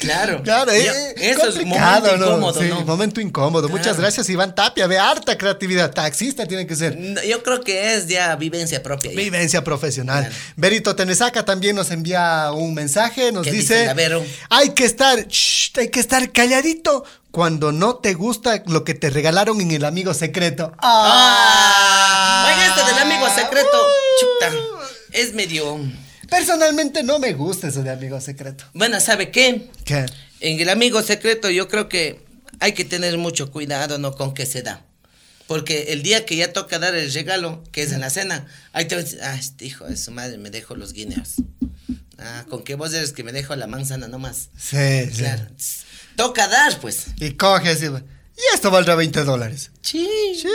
Claro. 0.03 0.41
Claro, 0.43 0.71
eh, 0.71 1.15
eso 1.17 1.47
es 1.49 1.65
momento 1.65 2.15
incómodo, 2.15 2.61
Sí, 2.61 2.67
¿no? 2.69 2.81
momento 2.81 3.21
incómodo. 3.21 3.69
Muchas 3.69 3.97
gracias, 3.97 4.29
Iván 4.29 4.53
Tapia. 4.55 4.85
Ve 4.87 4.97
harta 4.99 5.37
creatividad. 5.37 5.91
Taxista 5.91 6.45
tiene 6.45 6.67
que 6.67 6.75
ser. 6.75 6.97
No, 6.97 7.21
Yo 7.23 7.41
creo 7.43 7.61
que 7.61 7.95
es 7.95 8.07
ya 8.07 8.35
vivencia 8.35 8.81
propia. 8.83 9.11
ya. 9.11 9.17
Vivencia 9.17 9.63
profesional. 9.63 10.25
Claro. 10.25 10.35
Berito 10.55 10.95
Tenesaca 10.95 11.43
también 11.45 11.75
nos 11.75 11.91
envía 11.91 12.51
un 12.53 12.73
mensaje, 12.73 13.31
nos 13.31 13.45
¿Qué 13.45 13.51
dice, 13.51 13.93
hay 14.49 14.69
que 14.71 14.85
estar, 14.85 15.27
shh, 15.27 15.71
hay 15.77 15.89
que 15.89 15.99
estar 15.99 16.31
calladito 16.31 17.03
cuando 17.31 17.71
no 17.71 17.95
te 17.95 18.13
gusta 18.13 18.61
lo 18.67 18.83
que 18.83 18.93
te 18.93 19.09
regalaron 19.09 19.59
en 19.59 19.71
el 19.71 19.85
amigo 19.85 20.13
secreto. 20.13 20.71
Ah, 20.77 22.45
Oiga, 22.47 22.67
esto 22.67 22.85
del 22.85 22.97
amigo 22.99 23.27
secreto, 23.33 23.77
Uh. 23.77 24.19
chuta, 24.19 24.51
es 25.11 25.33
medio... 25.33 25.79
Personalmente 26.33 27.03
no 27.03 27.19
me 27.19 27.33
gusta 27.33 27.67
eso 27.67 27.83
de 27.83 27.91
amigo 27.91 28.19
secreto. 28.19 28.65
Bueno, 28.73 28.99
¿sabe 28.99 29.29
qué? 29.29 29.69
¿Qué? 29.85 30.07
En 30.39 30.59
el 30.59 30.69
amigo 30.69 31.03
secreto 31.03 31.51
yo 31.51 31.67
creo 31.67 31.87
que 31.87 32.25
hay 32.59 32.71
que 32.71 32.85
tener 32.85 33.19
mucho 33.19 33.51
cuidado, 33.51 33.99
¿no? 33.99 34.15
Con 34.15 34.33
qué 34.33 34.47
se 34.47 34.63
da. 34.63 34.83
Porque 35.45 35.93
el 35.93 36.01
día 36.01 36.25
que 36.25 36.35
ya 36.35 36.51
toca 36.51 36.79
dar 36.79 36.95
el 36.95 37.13
regalo, 37.13 37.63
que 37.71 37.83
es 37.83 37.91
en 37.91 38.01
la 38.01 38.09
cena, 38.09 38.47
ahí 38.71 38.85
te 38.85 38.95
vas 38.95 39.03
a 39.03 39.05
decir, 39.05 39.19
ah, 39.21 39.35
este 39.35 39.65
hijo 39.65 39.85
de 39.85 39.95
su 39.95 40.09
madre 40.09 40.39
me 40.39 40.49
dejo 40.49 40.75
los 40.75 40.93
guineos. 40.93 41.35
Ah, 42.17 42.45
con 42.49 42.63
que 42.63 42.73
vos 42.73 42.91
eres 42.95 43.13
que 43.13 43.23
me 43.23 43.31
dejo 43.31 43.55
la 43.55 43.67
manzana 43.67 44.07
nomás. 44.07 44.49
Sí, 44.57 45.05
sí. 45.11 45.17
Claro. 45.19 45.45
Toca 46.15 46.47
dar, 46.47 46.79
pues. 46.79 47.05
Y 47.19 47.33
coge 47.33 47.69
así, 47.69 47.85
y 48.35 48.55
esto 48.55 48.71
valdrá 48.71 48.95
20 48.95 49.23
dólares. 49.23 49.71
Sí. 49.81 50.09
Sí. 50.35 50.47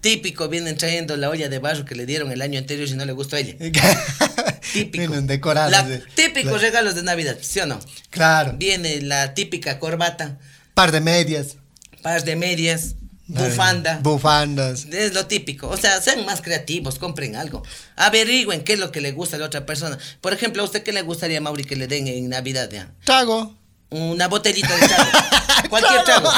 Típico, 0.00 0.48
vienen 0.48 0.76
trayendo 0.76 1.16
la 1.16 1.30
olla 1.30 1.48
de 1.48 1.58
barro 1.58 1.84
que 1.84 1.94
le 1.94 2.04
dieron 2.04 2.32
el 2.32 2.42
año 2.42 2.58
anterior 2.58 2.88
y 2.88 2.94
no 2.94 3.04
le 3.04 3.12
gustó 3.12 3.36
a 3.36 3.40
ella. 3.40 3.56
Típico. 4.72 4.98
Vienen 5.08 5.26
decorados. 5.26 5.70
La- 5.72 5.82
de- 5.82 5.98
típicos 6.14 6.52
la- 6.52 6.58
regalos 6.58 6.94
de 6.94 7.02
Navidad, 7.02 7.36
¿sí 7.40 7.60
o 7.60 7.66
no? 7.66 7.78
Claro. 8.10 8.54
Viene 8.56 9.00
la 9.00 9.34
típica 9.34 9.78
corbata, 9.78 10.38
Par 10.74 10.92
de 10.92 11.00
medias. 11.00 11.56
par 12.02 12.22
de 12.24 12.36
medias, 12.36 12.94
bufanda. 13.26 13.98
Bufandas. 14.02 14.86
Es 14.90 15.12
lo 15.14 15.26
típico. 15.26 15.68
O 15.68 15.76
sea, 15.76 16.00
sean 16.00 16.24
más 16.24 16.40
creativos, 16.42 16.98
compren 16.98 17.36
algo. 17.36 17.62
Averigüen 17.96 18.62
qué 18.64 18.74
es 18.74 18.78
lo 18.78 18.92
que 18.92 19.00
le 19.00 19.12
gusta 19.12 19.36
a 19.36 19.38
la 19.40 19.46
otra 19.46 19.66
persona. 19.66 19.98
Por 20.20 20.32
ejemplo, 20.32 20.62
¿a 20.62 20.64
usted 20.64 20.82
qué 20.82 20.92
le 20.92 21.02
gustaría, 21.02 21.40
Mauri, 21.40 21.64
que 21.64 21.76
le 21.76 21.86
den 21.88 22.06
en 22.08 22.28
Navidad? 22.28 22.70
ya? 22.70 22.90
Trago. 23.04 23.56
Una 23.90 24.28
botellita 24.28 24.74
de 24.76 24.86
trago. 24.86 25.10
Cualquier 25.70 26.04
Trago. 26.04 26.30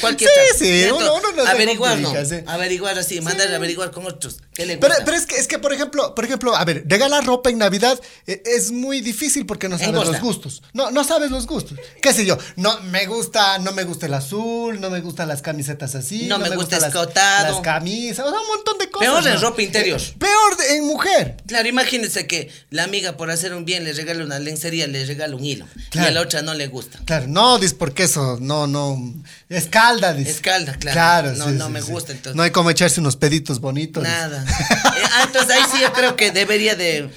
Cualquier 0.00 0.30
Sí, 0.30 0.66
trago. 0.84 0.98
sí, 0.98 1.04
uno- 1.04 1.14
uno 1.14 1.32
no 1.32 1.46
Averiguar, 1.50 1.98
¿no? 1.98 2.12
sí. 2.24 2.36
Averiguar 2.46 2.98
así, 2.98 3.20
mandar 3.20 3.52
a 3.52 3.56
averiguar 3.56 3.90
con 3.90 4.06
otros. 4.06 4.38
¿Qué 4.54 4.66
le 4.66 4.76
Pero, 4.78 4.88
gusta? 4.94 5.04
pero 5.04 5.16
es 5.16 5.26
que, 5.26 5.36
es 5.36 5.46
que, 5.48 5.58
por 5.58 5.72
ejemplo, 5.72 6.14
por 6.14 6.24
ejemplo, 6.24 6.56
a 6.56 6.64
ver, 6.64 6.84
regalar 6.86 7.24
ropa 7.24 7.50
en 7.50 7.58
Navidad 7.58 8.00
eh, 8.26 8.42
es 8.46 8.72
muy 8.72 9.00
difícil 9.00 9.46
porque 9.46 9.68
no 9.68 9.78
sabes 9.78 9.94
los 9.94 10.20
gustos. 10.20 10.62
No, 10.72 10.90
no 10.90 11.04
sabes 11.04 11.30
los 11.30 11.46
gustos. 11.46 11.78
¿Qué 12.02 12.12
sé 12.12 12.24
yo? 12.26 12.38
No 12.56 12.80
me 12.82 13.06
gusta, 13.06 13.58
no 13.58 13.72
me 13.72 13.84
gusta 13.84 14.06
el 14.06 14.14
azul, 14.14 14.80
no 14.80 14.90
me 14.90 15.00
gustan 15.00 15.28
las 15.28 15.42
camisetas 15.42 15.94
así. 15.94 16.24
No 16.26 16.38
me 16.38 16.44
gusta 16.44 16.56
gustan 16.56 16.80
las- 16.80 16.88
escotado. 16.88 17.52
Las, 17.54 17.60
camisas, 17.62 18.26
o 18.26 18.30
sea, 18.30 18.40
un 18.40 18.46
montón 18.48 18.78
de 18.78 18.90
cosas. 18.90 19.08
Peor 19.08 19.26
en 19.26 19.34
¿no? 19.34 19.40
ropa 19.40 19.62
interior. 19.62 20.00
Eh, 20.00 20.14
Peor 20.18 20.56
de- 20.56 20.76
en 20.76 20.84
mujer. 20.86 21.36
Claro, 21.46 21.68
imagínense 21.68 22.26
que 22.26 22.50
la 22.70 22.84
amiga 22.84 23.16
por 23.16 23.30
hacer 23.30 23.54
un 23.54 23.64
bien 23.64 23.84
le 23.84 23.92
regala 23.92 24.24
una 24.24 24.38
lencería, 24.38 24.86
le 24.86 25.04
regala 25.04 25.36
un 25.36 25.44
hilo. 25.44 25.66
Claro. 25.90 26.06
Y 26.06 26.10
a 26.10 26.12
la 26.12 26.20
otra 26.22 26.42
no 26.42 26.54
le 26.54 26.66
gusta. 26.68 26.98
Claro, 27.04 27.26
no, 27.28 27.58
dis 27.58 27.74
porque 27.74 28.04
eso, 28.04 28.35
no, 28.40 28.66
no. 28.66 29.14
Es 29.48 29.66
calda, 29.66 30.12
dis. 30.14 30.28
Es 30.28 30.40
calda, 30.40 30.74
claro. 30.78 30.94
Claro, 30.94 31.32
No, 31.36 31.46
sí, 31.46 31.52
no 31.56 31.66
sí, 31.66 31.72
me 31.72 31.82
sí. 31.82 31.90
gusta, 31.92 32.12
entonces. 32.12 32.36
No 32.36 32.42
hay 32.42 32.50
como 32.50 32.70
echarse 32.70 33.00
unos 33.00 33.16
peditos 33.16 33.60
bonitos. 33.60 34.02
Nada. 34.02 34.44
Eh, 34.44 35.02
ah, 35.12 35.22
entonces 35.26 35.50
ahí 35.56 35.62
sí 35.72 35.78
yo 35.82 35.92
creo 35.92 36.16
que 36.16 36.30
debería 36.30 36.74
de, 36.76 37.10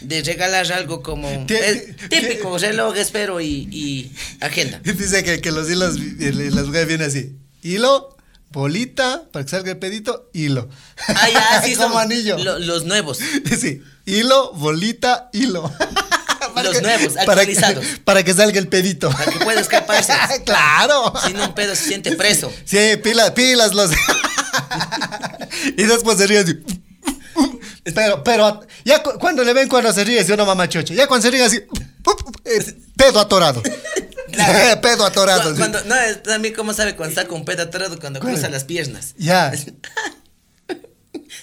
de 0.00 0.22
regalar 0.22 0.70
algo 0.72 1.02
como 1.02 1.28
tie- 1.46 1.96
típico, 2.08 2.56
reloj, 2.58 2.96
espero 2.96 3.40
y, 3.40 3.68
y 3.70 4.12
agenda. 4.40 4.78
Dice 4.84 5.22
que, 5.24 5.40
que 5.40 5.50
los 5.52 5.68
hilos, 5.70 5.96
eh, 6.20 6.32
las 6.52 6.66
mujeres 6.66 6.88
vienen 6.88 7.08
así. 7.08 7.36
Hilo, 7.62 8.16
bolita, 8.52 9.24
para 9.32 9.44
que 9.44 9.50
salga 9.50 9.72
el 9.72 9.78
pedito, 9.78 10.30
hilo. 10.32 10.68
Ah, 11.08 11.28
ya, 11.32 11.62
sí 11.64 11.74
Como 11.74 11.98
anillo. 11.98 12.38
lo- 12.38 12.58
los 12.58 12.84
nuevos. 12.84 13.18
Sí, 13.60 13.82
hilo, 14.06 14.52
bolita, 14.54 15.28
hilo. 15.32 15.70
Los 16.62 16.82
nuevos, 16.82 17.12
para 17.14 17.24
que- 17.44 17.52
actualizados. 17.52 17.86
Para 18.04 18.22
que, 18.22 18.32
salga 18.34 18.58
el 18.58 18.68
pedito. 18.68 19.10
Para 19.10 19.30
que 19.32 19.38
pueda 19.40 19.60
escaparse. 19.60 20.12
claro. 20.44 21.12
Si 21.26 21.32
no, 21.32 21.46
un 21.46 21.54
pedo 21.54 21.74
se 21.74 21.84
siente 21.84 22.14
preso. 22.16 22.52
Sí, 22.64 22.96
pilas, 23.02 23.30
pilas 23.32 23.74
los. 23.74 23.90
y 25.76 25.82
después 25.84 26.18
se 26.18 26.26
ríe 26.26 26.38
así. 26.38 26.54
Pero, 27.94 28.24
pero, 28.24 28.66
ya 28.84 29.02
cu- 29.02 29.18
cuando 29.18 29.44
le 29.44 29.52
ven 29.52 29.68
cuando 29.68 29.92
se 29.92 30.02
ríe, 30.04 30.24
si 30.24 30.32
uno 30.32 30.44
mamá 30.46 30.68
chocho. 30.68 30.92
Ya 30.94 31.06
cuando 31.06 31.22
se 31.24 31.30
ríe 31.30 31.44
así, 31.44 31.60
pedo 32.96 33.20
atorado. 33.20 33.62
Claro. 34.32 34.80
pedo 34.80 35.04
atorado. 35.06 35.42
Cu- 35.42 35.50
sí. 35.50 35.56
Cuando, 35.58 35.84
no, 35.84 35.94
es 35.94 36.22
también 36.22 36.54
cómo 36.54 36.72
sabe 36.74 36.96
cuando 36.96 37.14
saca 37.14 37.32
un 37.34 37.44
pedo 37.44 37.62
atorado 37.62 37.98
cuando 38.00 38.20
¿Cuál? 38.20 38.32
cruza 38.32 38.48
las 38.48 38.64
piernas. 38.64 39.14
Ya. 39.18 39.52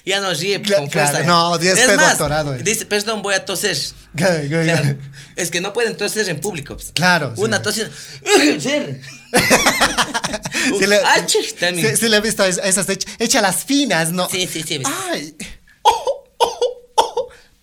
Ya 0.06 0.20
no 0.22 0.34
ríe 0.34 0.62
Cla- 0.62 0.78
con 0.78 0.88
claro, 0.88 1.24
no, 1.26 1.60
ya 1.62 1.72
es 1.74 1.80
pedo 1.80 1.96
más, 1.98 2.14
atorado, 2.16 2.56
eh. 2.56 2.62
Dice, 2.64 2.86
perdón, 2.86 3.22
voy 3.22 3.34
a 3.36 3.46
toser. 3.46 3.78
Claro, 4.16 4.48
claro. 4.48 4.64
Claro. 4.66 4.98
Es 5.36 5.50
que 5.50 5.60
no 5.60 5.74
pueden 5.74 5.98
toser 5.98 6.30
en 6.30 6.40
público. 6.40 6.76
pues. 6.76 6.92
Claro. 6.94 7.34
Una. 7.38 7.60
Sí 10.80 10.86
le, 10.88 11.00
chis, 11.26 11.56
también. 11.56 11.90
sí, 11.96 11.98
sí 11.98 12.10
le 12.10 12.18
he 12.18 12.22
visto 12.22 12.44
es- 12.46 12.60
esas 12.64 12.88
hech- 12.88 13.08
hecha 13.20 13.42
las 13.42 13.64
finas, 13.66 14.12
¿no? 14.12 14.30
Sí, 14.30 14.48
sí, 14.48 14.64
sí. 14.64 14.82
Ay. 14.86 15.36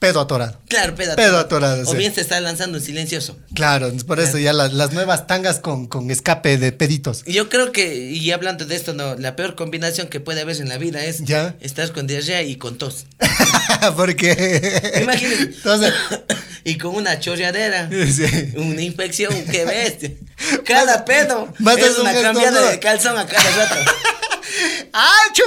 Pedo 0.00 0.20
atorado. 0.22 0.58
Claro, 0.66 0.94
pedo 0.94 1.14
Pedo 1.14 1.38
atorado, 1.38 1.82
O 1.86 1.92
sí. 1.92 1.98
bien 1.98 2.14
se 2.14 2.22
está 2.22 2.40
lanzando 2.40 2.78
un 2.78 2.82
silencioso. 2.84 3.36
Claro, 3.54 3.92
por 4.06 4.18
eso 4.18 4.38
ya 4.38 4.54
las, 4.54 4.72
las 4.72 4.92
nuevas 4.92 5.26
tangas 5.26 5.60
con, 5.60 5.86
con 5.88 6.10
escape 6.10 6.56
de 6.56 6.72
peditos. 6.72 7.22
Yo 7.26 7.50
creo 7.50 7.70
que, 7.70 7.94
y 8.10 8.30
hablando 8.32 8.64
de 8.64 8.76
esto, 8.76 8.94
no, 8.94 9.14
la 9.16 9.36
peor 9.36 9.54
combinación 9.56 10.08
que 10.08 10.18
puede 10.18 10.40
haber 10.40 10.56
en 10.56 10.70
la 10.70 10.78
vida 10.78 11.04
es 11.04 11.18
Ya. 11.24 11.54
estar 11.60 11.92
con 11.92 12.06
diarrea 12.06 12.42
y 12.42 12.56
con 12.56 12.78
tos. 12.78 13.04
Porque. 13.96 14.90
Imagínate. 15.02 15.42
Entonces. 15.42 15.92
y 16.64 16.78
con 16.78 16.94
una 16.94 17.20
chorreadera. 17.20 17.90
Sí. 17.90 18.24
Una 18.56 18.80
infección, 18.80 19.34
qué 19.50 19.64
bestia. 19.66 20.12
Cada 20.64 21.04
pedo 21.04 21.52
más 21.58 21.76
es 21.76 21.84
es 21.88 21.94
un 21.98 22.02
una 22.08 22.22
cambiada 22.22 22.70
de 22.70 22.78
calzón 22.80 23.18
a 23.18 23.26
cada 23.26 23.50
rato. 23.50 23.90
¡Achu! 24.92 25.44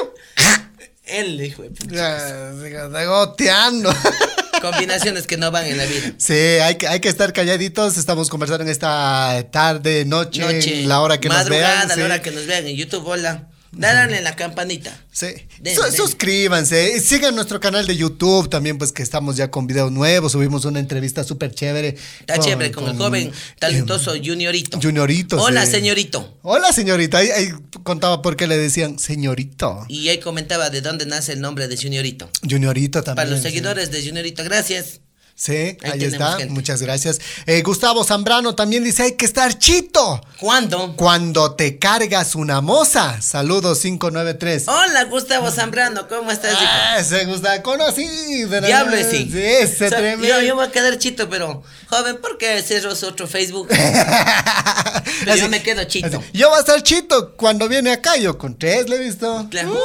El 1.06 1.42
hijo 1.42 1.64
de 1.64 1.70
puta. 1.72 2.20
Se 2.60 2.68
está 2.68 3.06
goteando. 3.06 3.94
Combinaciones 4.62 5.28
que 5.28 5.36
no 5.36 5.52
van 5.52 5.66
en 5.66 5.78
la 5.78 5.86
vida. 5.86 6.14
Sí, 6.18 6.34
hay 6.34 6.76
que, 6.76 6.88
hay 6.88 7.02
que 7.02 7.10
estar 7.10 7.34
calladitos. 7.34 7.98
Estamos 7.98 8.30
conversando 8.30 8.64
en 8.64 8.70
esta 8.70 9.46
tarde, 9.52 10.06
noche, 10.06 10.40
Noche, 10.42 10.84
la 10.86 11.02
hora 11.02 11.20
que 11.20 11.28
nos 11.28 11.38
madrugada, 11.40 11.76
vean. 11.76 11.88
la 11.90 11.96
sí. 11.96 12.02
hora 12.02 12.22
que 12.22 12.32
nos 12.32 12.46
vean 12.46 12.68
en 12.68 12.76
YouTube, 12.78 13.06
hola. 13.06 13.50
Darle 13.76 14.18
en 14.18 14.24
la 14.24 14.36
campanita. 14.36 14.98
Sí. 15.12 15.28
Den, 15.60 15.76
Su- 15.76 15.84
den. 15.84 15.94
Suscríbanse, 15.94 17.00
sigan 17.00 17.36
nuestro 17.36 17.60
canal 17.60 17.88
de 17.88 17.96
YouTube 17.96 18.50
también, 18.50 18.78
pues 18.78 18.92
que 18.92 19.04
estamos 19.04 19.36
ya 19.36 19.50
con 19.50 19.68
videos 19.68 19.92
nuevos. 19.92 20.32
Subimos 20.32 20.66
una 20.66 20.80
entrevista 20.80 21.24
súper 21.24 21.54
chévere. 21.54 21.96
Está 22.20 22.38
chévere 22.40 22.72
con, 22.72 22.88
el 22.88 22.98
joven 22.98 23.32
talentoso 23.60 24.14
eh, 24.14 24.22
Juniorito. 24.24 24.80
Juniorito, 24.82 25.42
Hola, 25.42 25.66
sí. 25.66 25.72
señorito. 25.72 26.38
Hola, 26.44 26.72
señorita. 26.72 27.18
Ahí, 27.18 27.30
ahí 27.30 27.50
contaba 27.84 28.22
por 28.22 28.36
qué 28.36 28.48
le 28.48 28.58
decían 28.58 29.00
señorito. 29.00 29.86
Y 29.88 30.10
ahí 30.10 30.20
comentaba 30.20 30.70
de 30.70 30.82
dónde 30.82 31.06
nace 31.06 31.34
el 31.34 31.42
nombre 31.42 31.68
de 31.68 31.78
Juniorito. 31.78 32.30
Juniorito 32.48 33.04
también. 33.04 33.16
Para 33.16 33.30
los 33.30 33.40
sí. 33.40 33.50
seguidores 33.50 33.92
de 33.92 34.06
Juniorito, 34.06 34.44
gracias. 34.44 35.00
Sí, 35.36 35.78
Ahí 35.82 36.04
está. 36.04 36.38
gente. 36.38 36.54
Muchas 36.54 36.82
gracias. 36.82 37.20
Eh, 37.48 37.62
Gustavo 37.64 38.04
Zambrano 38.04 38.54
también 38.56 38.84
dice: 38.84 39.04
hay 39.04 39.12
que 39.14 39.26
estar 39.26 39.58
chito. 39.58 40.22
¿Cuándo? 40.40 40.96
Cuando 40.96 41.56
te 41.56 41.80
cargas 41.80 42.36
una 42.36 42.62
moza. 42.62 43.20
Saludos 43.22 43.80
593. 43.80 44.68
Hola, 44.68 45.06
Gustavo 45.06 45.50
Zambrano, 45.50 46.08
¿cómo 46.08 46.30
estás, 46.32 46.54
hijo? 46.54 46.62
Ah, 46.66 46.98
ese 47.00 47.26
Gustavo 47.26 47.64
conocido. 47.64 48.62
¿no? 48.62 48.68
Diablo, 48.68 48.96
sí. 48.98 49.28
Sí, 49.32 49.42
ese 49.42 49.86
O 49.88 49.90
sea, 49.90 49.98
tremendo. 49.98 50.28
yo, 50.28 50.42
yo 50.42 50.56
voy 50.56 50.66
a 50.68 50.72
quedar 50.72 50.98
chito, 51.00 51.28
pero, 51.30 51.64
joven, 51.90 52.18
¿por 52.22 52.38
qué 52.38 52.62
cerró 52.62 52.96
su 52.96 53.08
otro 53.08 53.28
Facebook? 53.28 53.68
Pero 55.26 55.36
yo 55.36 55.50
me 55.50 55.62
quedo 55.64 55.84
chito. 55.86 56.08
así. 56.18 56.30
Yo 56.34 56.50
voy 56.50 56.58
a 56.58 56.60
estar 56.62 56.82
chito 56.84 57.34
cuando 57.36 57.68
viene 57.68 57.92
acá. 57.92 58.18
Yo 58.18 58.38
con 58.38 58.58
tres 58.58 58.88
le 58.90 58.98
he 58.98 59.00
visto. 59.00 59.48
Claro. 59.50 59.72
Uh. 59.72 59.76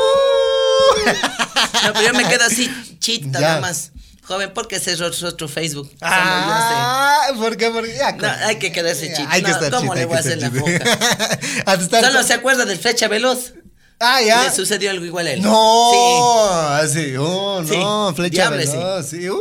No, 1.86 1.92
pero 1.92 2.06
yo 2.06 2.12
me 2.14 2.24
quedo 2.28 2.44
así, 2.44 2.70
chita, 3.00 3.40
Ya. 3.40 3.48
nada 3.48 3.60
más. 3.60 3.92
Joven, 4.28 4.52
¿por 4.52 4.68
qué 4.68 4.78
cerró 4.78 5.10
su 5.10 5.26
otro 5.26 5.48
Facebook? 5.48 5.90
Ah, 6.02 7.28
¿por 7.36 7.56
qué? 7.56 7.70
Porque 7.70 7.94
ya, 7.96 8.12
No, 8.12 8.28
hay 8.46 8.56
que 8.56 8.70
quedarse 8.70 9.08
ya, 9.08 9.16
chito. 9.16 9.28
Hay 9.30 9.42
que 9.42 9.48
No, 9.48 9.54
estar 9.54 9.70
¿cómo 9.70 9.82
chito, 9.84 9.94
le 9.94 10.04
voy 10.04 10.16
a 10.16 10.20
hacer 10.20 10.38
la 10.38 10.48
estar 11.80 12.04
Solo 12.04 12.22
se 12.22 12.34
acuerda 12.34 12.66
del 12.66 12.78
flecha 12.78 13.08
veloz. 13.08 13.54
Ah, 13.98 14.20
ya. 14.20 14.44
Le 14.44 14.50
sucedió 14.54 14.90
algo 14.90 15.04
igual 15.06 15.26
a 15.28 15.32
él. 15.32 15.40
No, 15.42 16.50
así, 16.74 17.14
oh, 17.18 17.64
Sí, 17.66 17.76
no, 17.76 18.12
flecha 18.14 18.50
diable, 18.50 18.66
veloz, 18.66 19.06
sí, 19.08 19.28
uh. 19.30 19.38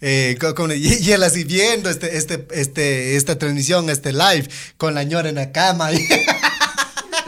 Eh, 0.00 0.36
co- 0.40 0.54
con- 0.56 0.72
y, 0.72 0.74
y 0.76 1.12
él 1.12 1.22
así 1.22 1.44
viendo 1.44 1.88
este, 1.88 2.16
este, 2.16 2.46
este, 2.50 3.16
esta 3.16 3.38
transmisión, 3.38 3.88
este 3.90 4.12
live, 4.12 4.48
con 4.76 4.94
la 4.94 5.04
ñora 5.04 5.28
en 5.28 5.36
la 5.36 5.52
cama. 5.52 5.92
y- 5.92 5.98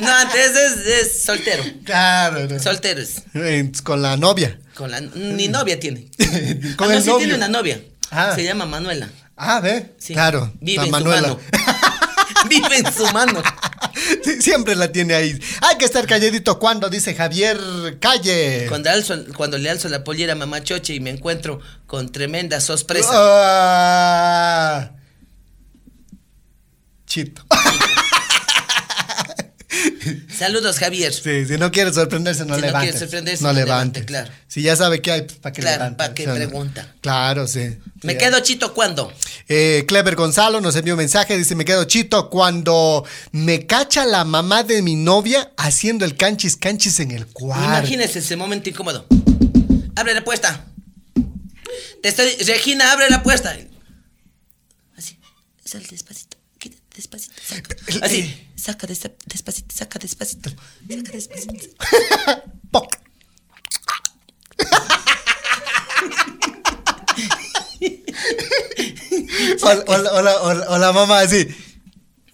Sí. 0.01 0.05
No, 0.05 0.11
antes 0.15 0.51
es, 0.57 0.87
es 0.87 1.23
soltero. 1.23 1.63
claro, 1.85 2.47
no. 2.49 2.59
Soltero 2.59 3.03
es. 3.03 3.17
Eh, 3.35 3.71
con 3.85 4.01
la 4.01 4.17
novia. 4.17 4.59
Con 4.81 4.91
la, 4.91 4.99
ni 5.15 5.47
novia 5.49 5.79
tiene. 5.79 6.09
Con 6.77 6.91
Ah, 6.91 6.95
el 6.95 7.03
sí 7.03 7.09
novio. 7.11 7.19
tiene 7.19 7.35
una 7.35 7.49
novia. 7.49 7.79
Ah. 8.11 8.33
Se 8.35 8.43
llama 8.43 8.65
Manuela. 8.65 9.11
Ah, 9.37 9.61
ve, 9.61 9.93
Sí. 9.99 10.15
claro, 10.15 10.51
Vive 10.59 10.85
en 10.87 10.91
Manuela. 10.91 11.29
su 11.29 11.35
mano. 11.35 11.41
Vive 12.49 12.77
en 12.79 12.91
su 12.95 13.07
mano. 13.13 13.43
Sí, 14.25 14.41
siempre 14.41 14.75
la 14.77 14.91
tiene 14.91 15.15
ahí. 15.15 15.39
Hay 15.61 15.77
que 15.77 15.85
estar 15.85 16.07
calladito 16.07 16.59
cuando 16.59 16.89
dice 16.89 17.15
Javier 17.15 17.59
Calle. 18.01 18.65
Cuando, 18.69 18.89
alzo- 18.89 19.35
cuando 19.35 19.59
le 19.59 19.69
alzo 19.69 19.89
la 19.91 20.03
pollera 20.05 20.33
a 20.33 20.37
mamá 20.37 20.63
Choche 20.63 20.95
y 20.95 21.01
me 21.01 21.11
encuentro 21.11 21.61
con 21.87 22.11
tremenda 22.11 22.61
sorpresa. 22.61 23.11
Ah. 23.13 24.91
Chito. 27.07 27.43
Saludos, 30.37 30.79
Javier. 30.79 31.13
Sí, 31.13 31.47
si 31.47 31.57
no 31.59 31.71
quiere 31.71 31.93
sorprenderse, 31.93 32.45
no 32.45 32.55
Si 32.57 32.61
no 32.61 32.67
levante. 32.67 32.87
quiere 32.89 32.99
sorprenderse, 32.99 33.43
no 33.43 33.49
no 33.53 33.55
levante. 33.59 34.01
levante, 34.01 34.05
claro. 34.05 34.31
Si 34.49 34.63
ya 34.63 34.75
sabe 34.77 35.01
qué 35.01 35.13
hay, 35.13 35.23
¿para 35.23 35.53
qué 35.53 35.61
Claro, 35.63 35.79
levante? 35.85 35.97
¿pa' 35.99 36.15
qué 36.15 36.23
¿Sí 36.25 36.29
o 36.29 36.33
no? 36.33 36.37
pregunta? 36.37 36.95
Claro, 37.01 37.47
sí. 37.47 37.77
Me 38.03 38.13
Sí. 38.15 38.19
quedo 38.19 38.41
chito 38.41 38.75
cuando. 38.75 39.13
Eh, 39.49 39.85
Clever 39.87 40.17
Gonzalo 40.17 40.61
nos 40.61 40.75
envió 40.77 40.95
un 40.95 40.99
mensaje, 40.99 41.37
dice, 41.37 41.55
me 41.55 41.65
quedo 41.65 41.85
chito 41.85 42.31
cuando 42.31 43.05
me 43.33 43.67
cacha 43.67 44.05
la 44.07 44.25
mamá 44.25 44.63
de 44.65 44.83
mi 44.83 44.97
novia 44.97 45.53
haciendo 45.57 46.05
el 46.05 46.17
canchis 46.17 46.57
canchis 46.57 46.99
en 47.01 47.13
el 47.13 47.27
cuarto. 47.27 47.65
Imagínese 47.65 48.19
ese 48.21 48.37
momento 48.37 48.69
incómodo. 48.71 49.07
Abre 49.97 50.15
la 50.15 50.25
puerta. 50.25 50.65
Te 52.03 52.09
estoy. 52.09 52.31
Regina, 52.47 52.91
abre 52.93 53.09
la 53.11 53.23
puerta. 53.23 53.55
Así. 54.97 55.17
Sal 55.65 55.83
despacito. 55.89 56.30
Saca. 57.51 57.77
Así. 58.07 58.21
Saca 58.57 58.87
desa- 58.87 59.13
despacito. 59.27 59.75
Saca 59.75 59.99
despacito. 59.99 60.51
Saca 60.51 61.13
despacito. 61.13 61.67
Poc. 62.73 62.89
Hola, 69.63 70.11
hola, 70.13 70.65
hola, 70.69 70.93
mamá, 70.93 71.21
así. 71.21 71.47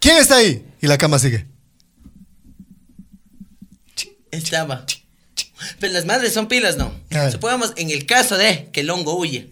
¿Quién 0.01 0.17
está 0.19 0.37
ahí? 0.37 0.65
Y 0.81 0.87
la 0.87 0.99
cama 0.99 1.19
sigue. 1.19 1.47
Estaba. 4.31 4.85
Pero 5.81 5.93
las 5.93 6.05
madres 6.05 6.33
son 6.33 6.49
pilas, 6.49 6.77
¿no? 6.77 6.93
Supongamos 7.31 7.73
en 7.77 7.91
el 7.91 8.07
caso 8.07 8.37
de 8.37 8.69
que 8.73 8.81
el 8.81 8.91
hongo 8.91 9.17
huye. 9.17 9.51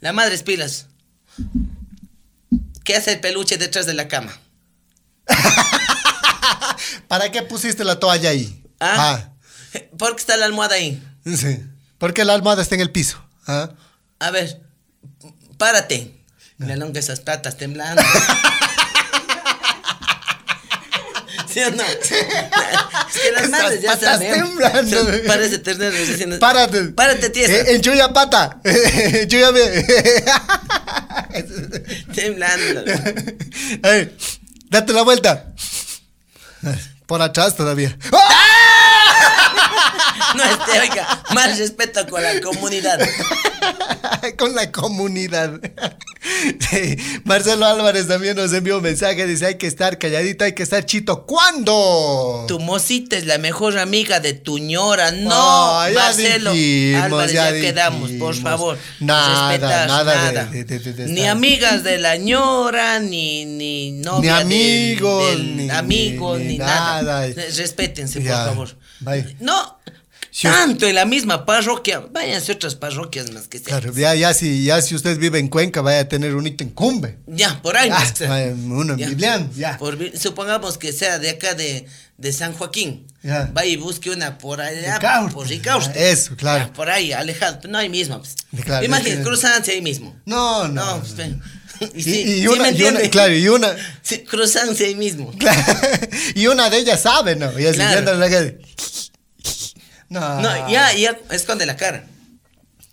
La 0.00 0.12
madre 0.12 0.34
es 0.34 0.42
pilas. 0.42 0.86
¿Qué 2.84 2.96
hace 2.96 3.12
el 3.12 3.20
peluche 3.20 3.58
detrás 3.58 3.86
de 3.86 3.94
la 3.94 4.08
cama? 4.08 4.38
¿Para 7.08 7.30
qué 7.30 7.42
pusiste 7.42 7.84
la 7.84 7.98
toalla 8.00 8.30
ahí? 8.30 8.64
¿Ah? 8.80 9.28
¿Por 9.98 10.16
qué 10.16 10.20
está 10.20 10.36
la 10.36 10.46
almohada 10.46 10.74
ahí? 10.76 11.02
Ah, 11.26 11.30
sí. 11.36 11.60
Porque 11.98 12.24
la 12.24 12.34
almohada 12.34 12.62
está 12.62 12.74
en 12.74 12.80
el 12.80 12.90
piso. 12.90 13.22
¿Ah? 13.46 13.70
A 14.18 14.30
ver, 14.30 14.60
párate. 15.56 16.18
Me 16.58 16.72
alonga 16.74 17.00
esas 17.00 17.20
patas 17.20 17.56
temblando. 17.56 18.02
¿Sí 21.52 21.60
o 21.60 21.70
no? 21.70 21.82
Es 21.82 21.98
que 22.08 23.32
las 23.32 23.50
madres 23.50 23.82
ya 23.82 23.90
patas 23.90 24.12
saben. 24.20 24.32
temblando. 24.32 24.96
Parece 25.26 25.58
ternero 25.58 25.96
diciendo. 25.96 26.38
Párate. 26.38 26.84
Párate, 26.84 27.28
tiesa. 27.30 27.52
Eh, 27.52 27.74
enchulla 27.74 28.12
pata. 28.12 28.60
Enchúllame. 28.64 29.60
Temblando. 32.14 32.84
Ey, 33.82 34.16
date 34.72 34.92
la 34.94 35.02
vuelta. 35.02 35.44
Por 37.06 37.22
atrás 37.22 37.54
todavía. 37.54 37.96
No 40.34 40.44
este, 40.44 40.80
oiga, 40.80 41.22
más 41.34 41.58
respeto 41.58 42.06
con 42.08 42.22
la 42.22 42.40
comunidad. 42.40 42.98
Con 44.38 44.54
la 44.54 44.70
comunidad. 44.70 45.60
Sí, 46.70 46.96
Marcelo 47.24 47.66
Álvarez 47.66 48.06
también 48.06 48.36
nos 48.36 48.52
envió 48.52 48.76
un 48.76 48.82
mensaje. 48.84 49.26
Dice: 49.26 49.44
hay 49.46 49.54
que 49.56 49.66
estar 49.66 49.98
calladito, 49.98 50.44
hay 50.44 50.52
que 50.52 50.62
estar 50.62 50.86
chito. 50.86 51.26
¿Cuándo? 51.26 52.44
Tu 52.46 52.60
mosita 52.60 53.16
es 53.16 53.26
la 53.26 53.38
mejor 53.38 53.76
amiga 53.76 54.20
de 54.20 54.32
tu 54.32 54.58
ñora. 54.58 55.10
No, 55.10 55.30
Ah, 55.80 55.88
ya 55.90 55.98
Marcelo 55.98 56.52
dijimos, 56.52 57.02
Álvarez, 57.02 57.32
ya 57.32 57.50
ya, 57.50 57.60
quedamos, 57.60 58.10
por 58.12 58.36
favor. 58.36 58.78
Nada, 59.00 59.48
Respetar 59.50 59.88
nada 59.88 60.14
nada. 60.14 60.44
de- 60.44 60.64
de- 60.64 60.78
de- 60.78 60.92
de 60.92 61.06
ni 61.06 61.26
amigas 61.26 61.82
de 61.82 61.98
la 61.98 62.16
ñora, 62.16 63.00
ni, 63.00 63.44
ni 63.44 63.90
novia 63.92 64.34
del- 64.38 64.42
amigos, 64.46 65.26
del 65.28 65.56
ni- 65.56 65.70
amigos, 65.70 66.38
ni- 66.38 66.44
ni, 66.44 66.52
ni 66.52 66.58
nada. 66.58 67.02
nada. 67.02 67.26
Respétense, 67.56 68.22
Ya, 68.22 68.44
por 68.44 68.52
favor. 68.68 68.78
vaya. 69.00 69.26
No, 69.40 69.80
Si 70.34 70.48
tanto 70.48 70.86
en 70.86 70.94
la 70.94 71.04
misma 71.04 71.44
parroquia. 71.44 72.00
Váyanse 72.10 72.52
a 72.52 72.54
otras 72.54 72.74
parroquias 72.74 73.30
más 73.32 73.48
que 73.48 73.58
sea. 73.58 73.66
Claro, 73.78 73.92
ya, 73.92 74.14
ya, 74.14 74.32
si, 74.32 74.64
ya 74.64 74.80
si 74.80 74.94
usted 74.94 75.18
vive 75.18 75.38
en 75.38 75.48
Cuenca, 75.48 75.82
vaya 75.82 76.00
a 76.00 76.08
tener 76.08 76.34
un 76.34 76.46
ítem 76.46 76.70
cumbe. 76.70 77.18
Ya, 77.26 77.60
por 77.60 77.76
ahí. 77.76 77.90
Ah, 77.92 77.98
más 77.98 78.12
que 78.12 78.18
sea. 78.18 78.30
vaya, 78.30 78.52
uno 78.54 78.94
en 78.94 78.98
Ya. 78.98 79.08
Biblián, 79.10 79.50
ya. 79.54 79.76
Por 79.76 79.98
supongamos 80.18 80.78
que 80.78 80.90
sea 80.94 81.18
de 81.18 81.28
acá 81.28 81.52
de, 81.52 81.84
de 82.16 82.32
San 82.32 82.54
Joaquín. 82.54 83.06
Ya. 83.22 83.50
Vaya 83.52 83.70
y 83.72 83.76
busque 83.76 84.08
una 84.08 84.38
por 84.38 84.62
allá. 84.62 84.94
Ricaurte. 84.94 85.34
Por 85.34 85.48
Ricaurte. 85.48 86.10
Eso, 86.10 86.34
claro. 86.34 86.64
Ya, 86.66 86.72
por 86.72 86.88
ahí, 86.88 87.12
alejado. 87.12 87.68
No 87.68 87.76
ahí 87.76 87.90
mismo. 87.90 88.18
Pues. 88.18 88.34
Claro, 88.64 88.86
Imagínate, 88.86 89.18
que- 89.18 89.22
cruzanse 89.22 89.72
ahí 89.72 89.82
mismo. 89.82 90.16
No, 90.24 90.66
no. 90.66 90.96
No, 90.96 91.00
pues. 91.02 91.14
Y, 91.96 92.02
sí, 92.02 92.46
una, 92.46 92.70
y 92.70 92.80
una- 92.84 93.00
claro, 93.10 93.34
y 93.34 93.48
una, 93.48 93.74
Sí, 94.02 94.18
cruzanse 94.20 94.84
ahí 94.86 94.94
mismo. 94.94 95.32
y 96.36 96.46
una 96.46 96.70
de 96.70 96.78
ellas 96.78 97.02
sabe, 97.02 97.34
¿no? 97.34 97.58
Y 97.58 97.66
así 97.66 97.76
Claro. 97.76 98.12
No, 100.12 100.40
No, 100.42 100.70
ya, 100.70 100.92
ya 100.92 101.18
esconde 101.30 101.64
la 101.66 101.76
cara. 101.76 102.04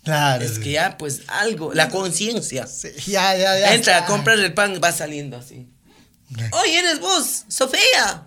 Claro. 0.02 0.42
Es 0.44 0.58
que 0.58 0.72
ya, 0.72 0.96
pues, 0.96 1.22
algo, 1.28 1.74
la 1.74 1.90
conciencia. 1.90 2.66
Sí, 2.66 2.88
ya, 3.06 3.36
ya, 3.36 3.58
ya. 3.58 3.74
Entra 3.74 3.96
a 3.96 3.98
está. 3.98 4.06
comprar 4.06 4.38
el 4.38 4.54
pan, 4.54 4.80
va 4.82 4.92
saliendo 4.92 5.36
así. 5.36 5.68
Oye, 6.52 6.78
eres 6.78 7.00
vos, 7.00 7.44
Sofía. 7.48 8.26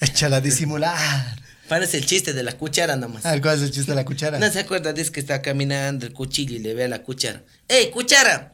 Échala 0.00 0.36
a 0.36 0.40
disimular. 0.40 1.42
Parece 1.68 1.98
el 1.98 2.06
chiste 2.06 2.32
de 2.32 2.42
la 2.42 2.52
cuchara 2.52 2.96
nomás. 2.96 3.24
Ah, 3.26 3.38
¿Cuál 3.40 3.56
es 3.56 3.62
el 3.62 3.70
chiste 3.70 3.92
de 3.92 3.96
la 3.96 4.04
cuchara? 4.04 4.38
¿No 4.38 4.50
se 4.50 4.60
acuerda 4.60 4.92
de 4.92 5.02
ese 5.02 5.12
que 5.12 5.20
está 5.20 5.42
caminando 5.42 6.06
el 6.06 6.12
cuchillo 6.12 6.56
y 6.56 6.58
le 6.60 6.74
ve 6.74 6.84
a 6.84 6.88
la 6.88 7.02
cuchara? 7.02 7.42
¡Ey, 7.68 7.90
cuchara! 7.90 8.52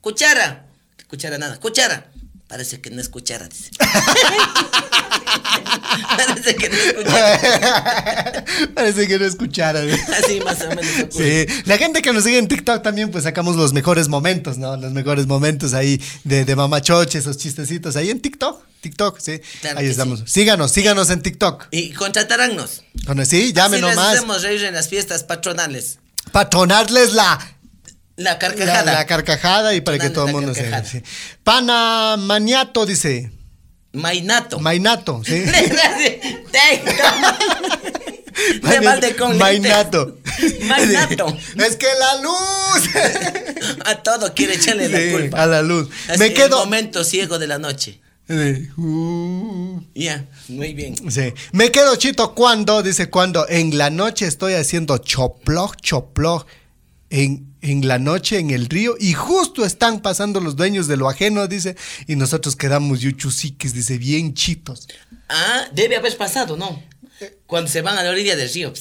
¡Cuchara! 0.00 0.66
¿Qué 0.96 1.04
cuchara 1.04 1.38
nada? 1.38 1.58
¡Cuchara! 1.58 2.06
Parece 2.48 2.80
que 2.80 2.90
no 2.90 3.00
escuchara, 3.00 3.48
dice. 3.48 3.70
Parece 6.16 6.54
que 6.56 6.68
no 6.68 6.76
escuchara. 6.76 8.44
Parece 8.74 9.06
que 9.08 9.18
no 9.18 9.24
escucharon. 9.24 9.88
Así 9.90 10.40
más 10.40 10.60
o 10.62 10.68
menos 10.68 10.86
ocurre. 11.04 11.46
Sí, 11.46 11.62
la 11.64 11.78
gente 11.78 12.02
que 12.02 12.12
nos 12.12 12.24
sigue 12.24 12.38
en 12.38 12.48
TikTok 12.48 12.82
también, 12.82 13.10
pues 13.10 13.24
sacamos 13.24 13.56
los 13.56 13.72
mejores 13.72 14.08
momentos, 14.08 14.58
¿no? 14.58 14.76
Los 14.76 14.92
mejores 14.92 15.26
momentos 15.26 15.74
ahí 15.74 16.00
de, 16.24 16.44
de 16.44 16.56
mamachoche, 16.56 17.18
esos 17.18 17.36
chistecitos 17.38 17.96
ahí 17.96 18.10
en 18.10 18.20
TikTok. 18.20 18.62
TikTok, 18.80 19.18
sí. 19.18 19.40
Claro 19.60 19.78
ahí 19.78 19.86
estamos. 19.86 20.22
Síganos, 20.26 20.70
síganos 20.70 21.10
en 21.10 21.22
TikTok. 21.22 21.68
Y 21.70 21.90
contrataránnos. 21.92 22.82
Con- 23.06 23.24
Sí, 23.24 23.52
llame 23.54 23.76
Así 23.76 23.80
nomás. 23.82 24.16
hacemos 24.18 24.42
reír 24.42 24.62
en 24.64 24.74
las 24.74 24.88
fiestas 24.88 25.24
patronales. 25.24 25.98
Patronarles 26.32 27.12
la, 27.14 27.38
La 28.16 28.38
carcajada. 28.38 28.92
la 28.92 29.06
carcajada 29.06 29.74
y 29.74 29.80
para 29.80 29.98
que 29.98 30.10
todo 30.10 30.26
el 30.26 30.32
mundo 30.32 30.54
se. 30.54 30.70
Sí. 30.84 31.02
Pana 31.42 32.16
Maniato 32.18 32.86
dice. 32.86 33.32
Mainato. 33.92 34.58
Mainato, 34.60 35.22
sí. 35.24 35.44
Mainato. 39.34 39.36
Mainato. 39.36 40.18
Es 41.56 41.76
que 41.76 41.86
la 41.98 42.22
luz. 42.22 42.88
A 43.84 44.02
todo 44.02 44.34
quiere 44.34 44.54
echarle 44.54 44.88
la 44.88 45.18
culpa. 45.18 45.42
a 45.42 45.46
la 45.46 45.62
luz. 45.62 45.88
Así, 46.08 46.18
Me 46.18 46.26
El 46.26 46.34
quedo. 46.34 46.58
momento 46.58 47.04
ciego 47.04 47.38
de 47.38 47.46
la 47.46 47.58
noche. 47.58 48.00
Uh. 48.76 49.80
Ya, 49.94 50.24
muy 50.48 50.74
bien. 50.74 50.94
Sí. 51.10 51.32
Me 51.52 51.70
quedo 51.70 51.94
chito 51.96 52.34
cuando, 52.34 52.82
dice, 52.82 53.08
cuando 53.10 53.46
en 53.48 53.76
la 53.78 53.90
noche 53.90 54.26
estoy 54.26 54.54
haciendo 54.54 54.98
choploj, 54.98 55.76
choploj 55.80 56.44
en, 57.14 57.54
en 57.62 57.86
la 57.86 58.00
noche 58.00 58.38
en 58.38 58.50
el 58.50 58.66
río 58.66 58.96
y 58.98 59.12
justo 59.12 59.64
están 59.64 60.00
pasando 60.00 60.40
los 60.40 60.56
dueños 60.56 60.88
de 60.88 60.96
lo 60.96 61.08
ajeno, 61.08 61.46
dice, 61.46 61.76
y 62.08 62.16
nosotros 62.16 62.56
quedamos 62.56 63.00
yuchusiques, 63.00 63.72
dice, 63.72 63.98
bien 63.98 64.34
chitos. 64.34 64.88
Ah, 65.28 65.68
debe 65.72 65.94
haber 65.94 66.16
pasado, 66.16 66.56
¿no? 66.56 66.82
Cuando 67.46 67.70
se 67.70 67.82
van 67.82 67.96
a 67.96 68.02
la 68.02 68.10
orilla 68.10 68.34
del 68.34 68.52
río. 68.52 68.72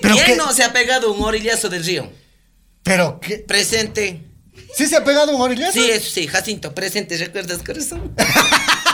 Pero 0.00 0.14
¿Quién 0.14 0.38
no 0.38 0.50
se 0.54 0.64
ha 0.64 0.72
pegado 0.72 1.12
un 1.12 1.22
orillazo 1.22 1.68
del 1.68 1.84
río? 1.84 2.10
Pero, 2.82 3.20
¿qué? 3.20 3.38
Presente. 3.38 4.22
¿Sí 4.74 4.86
se 4.86 4.96
ha 4.96 5.04
pegado 5.04 5.36
un 5.36 5.42
orillazo? 5.42 5.72
Sí, 5.72 5.90
eso 5.90 6.10
sí, 6.10 6.26
Jacinto, 6.28 6.74
presente, 6.74 7.18
¿recuerdas, 7.18 7.62
corazón? 7.62 8.14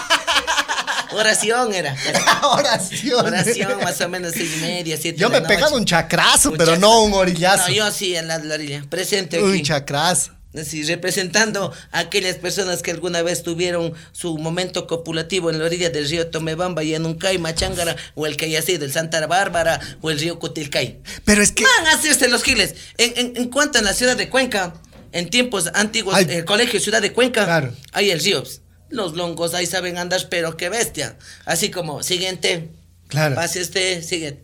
Oración 1.16 1.74
era. 1.74 1.96
Oración. 2.42 3.26
Oración, 3.26 3.78
más 3.82 4.00
o 4.00 4.08
menos 4.08 4.32
seis 4.34 4.50
y 4.56 4.60
media, 4.60 4.96
siete 5.00 5.18
Yo 5.18 5.30
me 5.30 5.38
he 5.38 5.42
pegado 5.42 5.76
un 5.76 5.84
chacrazo, 5.84 6.50
Un 6.50 6.56
pero 6.58 6.72
chacra- 6.72 6.80
no 6.80 7.02
un 7.02 7.14
orillazo. 7.14 7.68
No, 7.68 7.74
yo 7.74 7.90
sí, 7.90 8.14
en 8.16 8.28
la, 8.28 8.38
la 8.38 8.54
orilla. 8.54 8.84
Presente 8.88 9.42
Un 9.42 9.52
aquí. 9.52 9.62
chacrazo. 9.62 10.32
Así, 10.58 10.84
representando 10.84 11.70
a 11.92 11.98
aquellas 11.98 12.36
personas 12.36 12.80
que 12.80 12.90
alguna 12.90 13.20
vez 13.20 13.42
tuvieron 13.42 13.92
su 14.12 14.38
momento 14.38 14.86
copulativo 14.86 15.50
en 15.50 15.58
la 15.58 15.66
orilla 15.66 15.90
del 15.90 16.08
río 16.08 16.28
Tomebamba 16.30 16.82
y 16.82 16.94
en 16.94 17.04
un 17.04 17.18
Machángara, 17.40 17.94
o 18.14 18.26
el 18.26 18.38
que 18.38 18.46
haya 18.46 18.62
sido 18.62 18.86
el 18.86 18.92
Santa 18.92 19.26
Bárbara, 19.26 19.78
o 20.00 20.10
el 20.10 20.18
río 20.18 20.38
Cutilcay. 20.38 21.00
Pero 21.26 21.42
es 21.42 21.52
que... 21.52 21.64
Van 21.64 21.88
a 21.88 21.92
hacerse 21.98 22.28
los 22.28 22.42
giles. 22.42 22.74
En, 22.96 23.12
en, 23.18 23.36
en 23.36 23.50
cuanto 23.50 23.78
en 23.78 23.84
la 23.84 23.92
ciudad 23.92 24.16
de 24.16 24.30
Cuenca, 24.30 24.72
en 25.12 25.28
tiempos 25.28 25.68
antiguos, 25.74 26.14
Ay. 26.14 26.26
el 26.30 26.46
colegio 26.46 26.80
Ciudad 26.80 27.02
de 27.02 27.12
Cuenca, 27.12 27.44
Claro. 27.44 27.74
hay 27.92 28.10
el 28.10 28.20
río. 28.20 28.42
Los 28.88 29.14
longos 29.14 29.54
ahí 29.54 29.66
saben 29.66 29.98
andar, 29.98 30.28
pero 30.30 30.56
qué 30.56 30.68
bestia. 30.68 31.16
Así 31.44 31.70
como, 31.70 32.02
siguiente. 32.02 32.70
Claro. 33.08 33.34
Pase 33.34 33.60
usted, 33.60 34.02
sigue. 34.02 34.40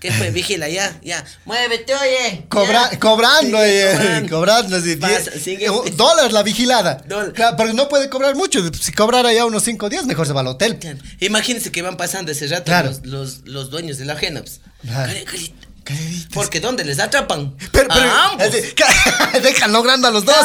¿Qué 0.00 0.10
fue? 0.12 0.30
Vigila, 0.30 0.66
ya, 0.70 0.98
ya. 1.02 1.22
Muévete, 1.44 1.94
oye. 1.94 2.46
Cobra- 2.48 2.90
ya. 2.90 2.98
cobrando, 2.98 3.62
eh, 3.62 3.92
cobrando. 3.98 4.28
cobrando, 4.36 4.76
Pasa, 4.98 5.30
diez- 5.32 5.60
eh, 5.60 5.92
dólar 5.94 6.32
la 6.32 6.42
vigilada. 6.42 7.02
Dólar. 7.06 7.32
Claro, 7.34 7.56
pero 7.58 7.72
no 7.74 7.86
puede 7.88 8.08
cobrar 8.08 8.34
mucho. 8.34 8.60
Si 8.72 8.92
cobrara 8.92 9.30
ya 9.34 9.44
unos 9.44 9.62
5 9.64 9.90
días, 9.90 10.06
mejor 10.06 10.26
se 10.26 10.32
va 10.32 10.40
al 10.40 10.46
hotel. 10.46 10.78
Claro. 10.78 10.98
Imagínense 11.20 11.70
que 11.70 11.82
van 11.82 11.98
pasando 11.98 12.32
ese 12.32 12.46
rato 12.46 12.64
Claro. 12.64 12.88
los, 12.88 13.04
los, 13.04 13.38
los 13.44 13.70
dueños 13.70 13.98
de 13.98 14.06
la 14.06 14.16
pues. 14.40 14.60
Claro. 14.80 15.12
Porque 16.32 16.60
¿dónde 16.60 16.84
les 16.84 16.98
atrapan? 16.98 17.54
Pero, 17.72 17.88
pero, 17.88 18.10
a 18.10 18.30
ambos. 18.30 18.46
así, 18.46 19.40
dejan 19.42 19.72
logrando 19.72 20.08
a 20.08 20.10
los 20.10 20.24
dos. 20.24 20.36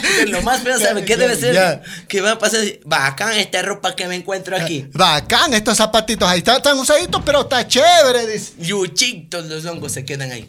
Pero 0.00 0.30
lo 0.30 0.42
más 0.42 0.62
feo, 0.62 0.78
¿sabe 0.80 1.04
qué 1.04 1.16
debe 1.16 1.36
ser? 1.36 1.54
Ya. 1.54 1.82
Que 2.08 2.20
va 2.20 2.32
a 2.32 2.38
pasar, 2.38 2.60
bacán 2.84 3.32
esta 3.34 3.62
ropa 3.62 3.94
que 3.94 4.06
me 4.06 4.16
encuentro 4.16 4.56
aquí. 4.56 4.86
Bacán, 4.92 5.54
estos 5.54 5.76
zapatitos 5.76 6.28
ahí 6.28 6.38
están, 6.38 6.56
están 6.56 6.78
usaditos, 6.78 7.22
pero 7.24 7.42
está 7.42 7.66
chévere. 7.66 8.26
Dice. 8.26 8.52
Yuchitos 8.58 9.46
los 9.46 9.64
hongos 9.64 9.92
se 9.92 10.04
quedan 10.04 10.32
ahí. 10.32 10.48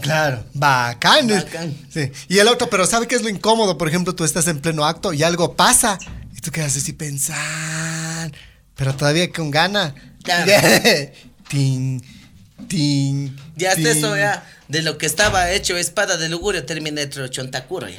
Claro, 0.00 0.44
bacán. 0.54 1.28
Bacán. 1.28 1.76
Sí. 1.92 2.12
Y 2.28 2.38
el 2.38 2.48
otro, 2.48 2.70
pero 2.70 2.86
¿sabe 2.86 3.08
qué 3.08 3.16
es 3.16 3.22
lo 3.22 3.28
incómodo? 3.28 3.76
Por 3.76 3.88
ejemplo, 3.88 4.14
tú 4.14 4.24
estás 4.24 4.46
en 4.46 4.60
pleno 4.60 4.84
acto 4.84 5.12
y 5.12 5.22
algo 5.22 5.54
pasa 5.54 5.98
y 6.36 6.40
tú 6.40 6.50
quedas 6.50 6.76
así 6.76 6.92
pensar, 6.92 8.32
pero 8.76 8.94
todavía 8.94 9.30
con 9.32 9.50
gana. 9.50 9.94
Claro. 10.22 10.52
tin, 11.48 12.02
tin. 12.66 13.36
Ya 13.56 13.70
hasta 13.72 13.90
eso 13.90 14.16
ya, 14.16 14.44
de 14.68 14.82
lo 14.82 14.98
que 14.98 15.06
estaba 15.06 15.50
hecho 15.52 15.76
espada 15.76 16.16
de 16.16 16.28
lugurio, 16.28 16.64
terminé 16.64 17.02
hecho 17.02 17.26
chontacuro 17.28 17.88
ya. 17.88 17.96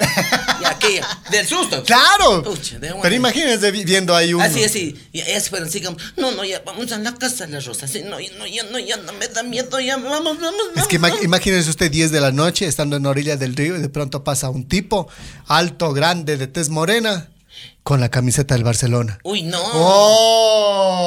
Y 0.81 1.31
del 1.31 1.47
susto. 1.47 1.83
Claro. 1.83 2.43
Pucha, 2.43 2.79
de 2.79 2.91
una. 2.91 3.01
pero 3.01 3.15
imagínense 3.15 3.71
vi- 3.71 3.83
viendo 3.85 4.15
ahí 4.15 4.33
un. 4.33 4.41
Así, 4.41 4.63
así. 4.63 4.95
Y 5.11 5.19
ya 5.19 5.39
se 5.39 5.49
fueron, 5.49 5.69
sigamos. 5.69 6.01
No, 6.17 6.31
no, 6.31 6.43
ya 6.43 6.61
vamos 6.65 6.91
a 6.91 6.97
la 6.97 7.13
casa 7.15 7.45
de 7.45 7.53
la 7.53 7.59
rosa. 7.59 7.85
No, 8.05 8.17
no, 8.37 8.47
ya 8.47 8.63
no, 8.63 8.79
ya 8.79 8.97
no 8.97 9.13
me 9.13 9.27
da 9.27 9.43
miedo. 9.43 9.79
Ya 9.79 9.97
vamos, 9.97 10.39
vamos, 10.39 10.61
Es 10.75 10.87
que 10.87 10.97
vamos. 10.97 11.17
ima- 11.19 11.23
imagínense 11.25 11.69
usted 11.69 11.91
10 11.91 12.11
de 12.11 12.21
la 12.21 12.31
noche 12.31 12.65
estando 12.67 12.97
en 12.97 13.05
orilla 13.05 13.37
del 13.37 13.55
río 13.55 13.75
y 13.77 13.81
de 13.81 13.89
pronto 13.89 14.23
pasa 14.23 14.49
un 14.49 14.67
tipo 14.67 15.07
alto, 15.47 15.93
grande, 15.93 16.37
de 16.37 16.47
tez 16.47 16.69
morena, 16.69 17.29
con 17.89 17.99
la 17.99 18.09
camiseta 18.09 18.53
del 18.53 18.63
Barcelona. 18.63 19.17
Uy, 19.23 19.41
no. 19.41 19.59
¡Oh! 19.73 20.99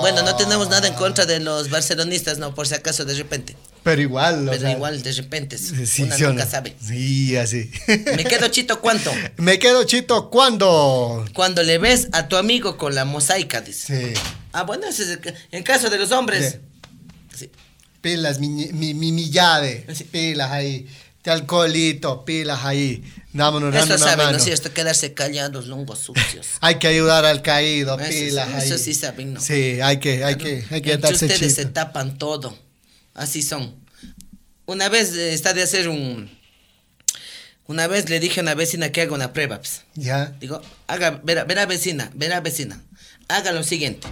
Bueno, 0.00 0.22
no 0.22 0.34
tenemos 0.36 0.70
nada 0.70 0.88
en 0.88 0.94
contra 0.94 1.26
de 1.26 1.38
los 1.38 1.68
barcelonistas, 1.68 2.38
no, 2.38 2.54
por 2.54 2.66
si 2.66 2.72
acaso 2.74 3.04
de 3.04 3.12
repente. 3.12 3.54
Pero 3.82 4.00
igual, 4.00 4.46
Pero 4.48 4.58
sea, 4.58 4.72
igual, 4.72 5.02
de 5.02 5.12
repente. 5.12 5.58
Sí, 5.58 5.74
una 6.04 6.16
sí 6.16 6.22
nunca 6.22 6.46
no? 6.46 6.50
sabe. 6.50 6.74
Sí, 6.82 7.36
así. 7.36 7.70
Me 8.16 8.24
quedo 8.24 8.48
chito, 8.48 8.80
¿cuánto? 8.80 9.12
Me 9.36 9.58
quedo 9.58 9.84
chito 9.84 10.30
cuando. 10.30 11.26
Cuando 11.34 11.62
le 11.62 11.76
ves 11.76 12.08
a 12.12 12.26
tu 12.26 12.38
amigo 12.38 12.78
con 12.78 12.94
la 12.94 13.04
mosaica, 13.04 13.60
dice. 13.60 14.14
Sí. 14.14 14.20
Ah, 14.52 14.62
bueno, 14.62 14.86
ese 14.86 15.02
es 15.02 15.10
el 15.10 15.20
en 15.50 15.62
caso 15.62 15.90
de 15.90 15.98
los 15.98 16.10
hombres. 16.10 16.60
Sí. 17.36 17.50
Pilas, 18.00 18.38
mi, 18.38 18.48
mi, 18.48 18.94
mi, 18.94 19.12
mi 19.12 19.28
llave. 19.28 19.84
Sí. 19.92 20.04
Pilas 20.04 20.52
ahí. 20.52 20.86
Te 21.22 21.30
alcoholito, 21.30 22.24
pilas 22.24 22.64
ahí. 22.64 23.02
Dámonos 23.32 23.74
Eso 23.74 23.84
una 23.86 23.98
saben, 23.98 24.18
¿no 24.18 24.24
mano. 24.24 24.38
es 24.38 24.44
cierto? 24.44 24.72
Quedarse 24.72 25.14
callados, 25.14 25.66
longos 25.66 25.98
sucios. 25.98 26.46
Hay 26.60 26.78
que 26.78 26.86
ayudar 26.86 27.24
al 27.24 27.42
caído, 27.42 27.98
Eso 27.98 28.08
pilas 28.08 28.48
ahí. 28.54 28.66
eso 28.68 28.78
sí 28.78 28.94
saben, 28.94 29.34
¿no? 29.34 29.40
Sí, 29.40 29.80
hay 29.82 29.98
que, 29.98 30.24
hay 30.24 30.36
que, 30.36 30.64
hay 30.70 30.80
que 30.80 30.96
darse 30.96 31.26
ustedes 31.26 31.54
se 31.54 31.62
chito. 31.62 31.72
tapan 31.72 32.18
todo. 32.18 32.56
Así 33.14 33.42
son. 33.42 33.74
Una 34.66 34.88
vez 34.88 35.12
eh, 35.14 35.32
está 35.34 35.52
de 35.54 35.62
hacer 35.62 35.88
un. 35.88 36.30
Una 37.66 37.86
vez 37.86 38.08
le 38.08 38.18
dije 38.20 38.40
a 38.40 38.42
una 38.42 38.54
vecina 38.54 38.90
que 38.92 39.02
haga 39.02 39.12
una 39.14 39.32
prueba. 39.32 39.58
pues. 39.58 39.82
Ya. 39.94 40.26
Digo, 40.40 40.62
haga, 40.86 41.20
verá, 41.24 41.44
verá 41.44 41.66
vecina, 41.66 42.10
verá 42.14 42.40
vecina. 42.40 42.82
Haga 43.28 43.52
lo 43.52 43.62
siguiente. 43.62 44.06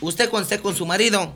Usted 0.00 0.30
cuando 0.30 0.48
esté 0.48 0.62
con 0.62 0.74
su 0.74 0.86
marido, 0.86 1.34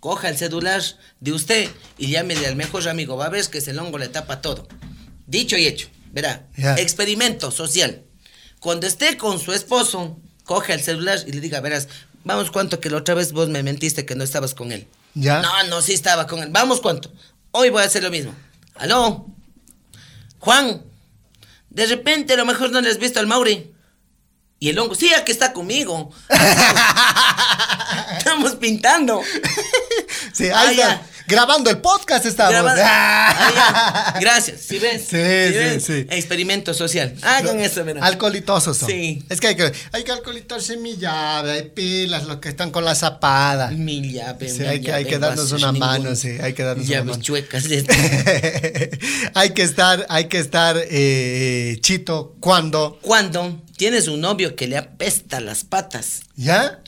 coja 0.00 0.28
el 0.28 0.36
celular 0.36 0.82
de 1.20 1.32
usted 1.32 1.70
y 1.98 2.10
llámele 2.10 2.46
al 2.46 2.56
mejor 2.56 2.88
amigo. 2.88 3.16
Va 3.16 3.26
a 3.26 3.30
ver 3.30 3.46
que 3.48 3.58
ese 3.58 3.72
longo 3.72 3.98
le 3.98 4.08
tapa 4.08 4.40
todo. 4.40 4.68
Dicho 5.26 5.56
y 5.56 5.66
hecho. 5.66 5.88
Verá, 6.12 6.48
experimento 6.78 7.50
social. 7.50 8.02
Cuando 8.60 8.86
esté 8.86 9.18
con 9.18 9.38
su 9.38 9.52
esposo, 9.52 10.18
coja 10.44 10.72
el 10.72 10.80
celular 10.80 11.18
y 11.26 11.32
le 11.32 11.40
diga, 11.40 11.60
verás, 11.60 11.88
vamos 12.24 12.50
cuánto 12.50 12.80
que 12.80 12.88
la 12.88 12.96
otra 12.96 13.14
vez 13.14 13.32
vos 13.32 13.48
me 13.48 13.62
mentiste 13.62 14.06
que 14.06 14.14
no 14.14 14.24
estabas 14.24 14.54
con 14.54 14.72
él. 14.72 14.86
Ya. 15.14 15.42
No, 15.42 15.64
no, 15.64 15.82
sí 15.82 15.92
estaba 15.92 16.26
con 16.26 16.42
él. 16.42 16.48
Vamos 16.50 16.80
cuánto. 16.80 17.12
Hoy 17.50 17.68
voy 17.68 17.82
a 17.82 17.86
hacer 17.86 18.02
lo 18.02 18.10
mismo. 18.10 18.34
Aló. 18.76 19.26
Juan, 20.38 20.82
de 21.70 21.86
repente 21.86 22.32
a 22.32 22.36
lo 22.36 22.46
mejor 22.46 22.70
no 22.70 22.80
le 22.80 22.88
has 22.88 22.98
visto 22.98 23.20
al 23.20 23.26
Mauri. 23.26 23.74
Y 24.58 24.70
el 24.70 24.78
hongo, 24.78 24.94
sí, 24.94 25.12
aquí 25.12 25.32
está 25.32 25.52
conmigo. 25.52 26.10
Estamos 28.18 28.54
pintando. 28.56 29.22
Sí, 30.32 30.48
Ah, 30.48 30.60
ahí 30.60 30.78
está. 30.80 30.88
ya. 30.96 31.06
Grabando 31.28 31.70
el 31.70 31.78
podcast 31.78 32.24
estamos. 32.26 32.52
Grabando. 32.52 32.82
Ah, 33.28 34.12
ya. 34.14 34.20
Gracias. 34.20 34.60
¿Sí 34.60 34.78
ves? 34.78 35.02
Sí, 35.02 35.08
sí, 35.10 35.16
ves? 35.16 35.84
sí. 35.84 36.06
Experimento 36.10 36.72
social. 36.72 37.14
Hagan 37.22 37.60
eso, 37.60 37.84
verán. 37.84 38.02
Alcoholitosos 38.04 38.76
son. 38.78 38.88
Sí. 38.88 39.24
Es 39.28 39.40
que 39.40 39.48
hay 39.48 39.56
que, 39.56 39.72
hay 39.92 40.04
que 40.04 40.12
alcoholitarse 40.12 40.76
mi 40.76 40.96
llave, 40.96 41.52
hay 41.52 41.62
pilas, 41.70 42.24
los 42.26 42.36
que 42.38 42.48
están 42.48 42.70
con 42.70 42.84
la 42.84 42.94
zapada. 42.94 43.70
Mi 43.72 44.12
llave, 44.12 44.48
Sí, 44.48 44.60
mi 44.60 44.66
hay 44.68 44.80
que- 44.80 44.92
hay 44.92 45.02
llave, 45.04 45.06
que 45.14 45.18
darnos 45.18 45.52
una 45.52 45.72
mano, 45.72 46.14
sí, 46.14 46.38
hay 46.40 46.52
que 46.54 46.62
darnos 46.62 46.88
una 46.88 47.04
mano. 47.04 47.20
chuecas. 47.22 47.64
hay 49.34 49.50
que 49.50 49.62
estar, 49.62 50.06
hay 50.08 50.26
que 50.26 50.38
estar 50.38 50.76
eh, 50.88 51.78
chito 51.80 52.36
cuando, 52.40 52.98
Cuando 53.02 53.62
tienes 53.76 54.08
un 54.08 54.20
novio 54.20 54.54
que 54.56 54.66
le 54.68 54.76
apesta 54.78 55.40
las 55.40 55.64
patas, 55.64 56.20
¿ya? 56.36 56.80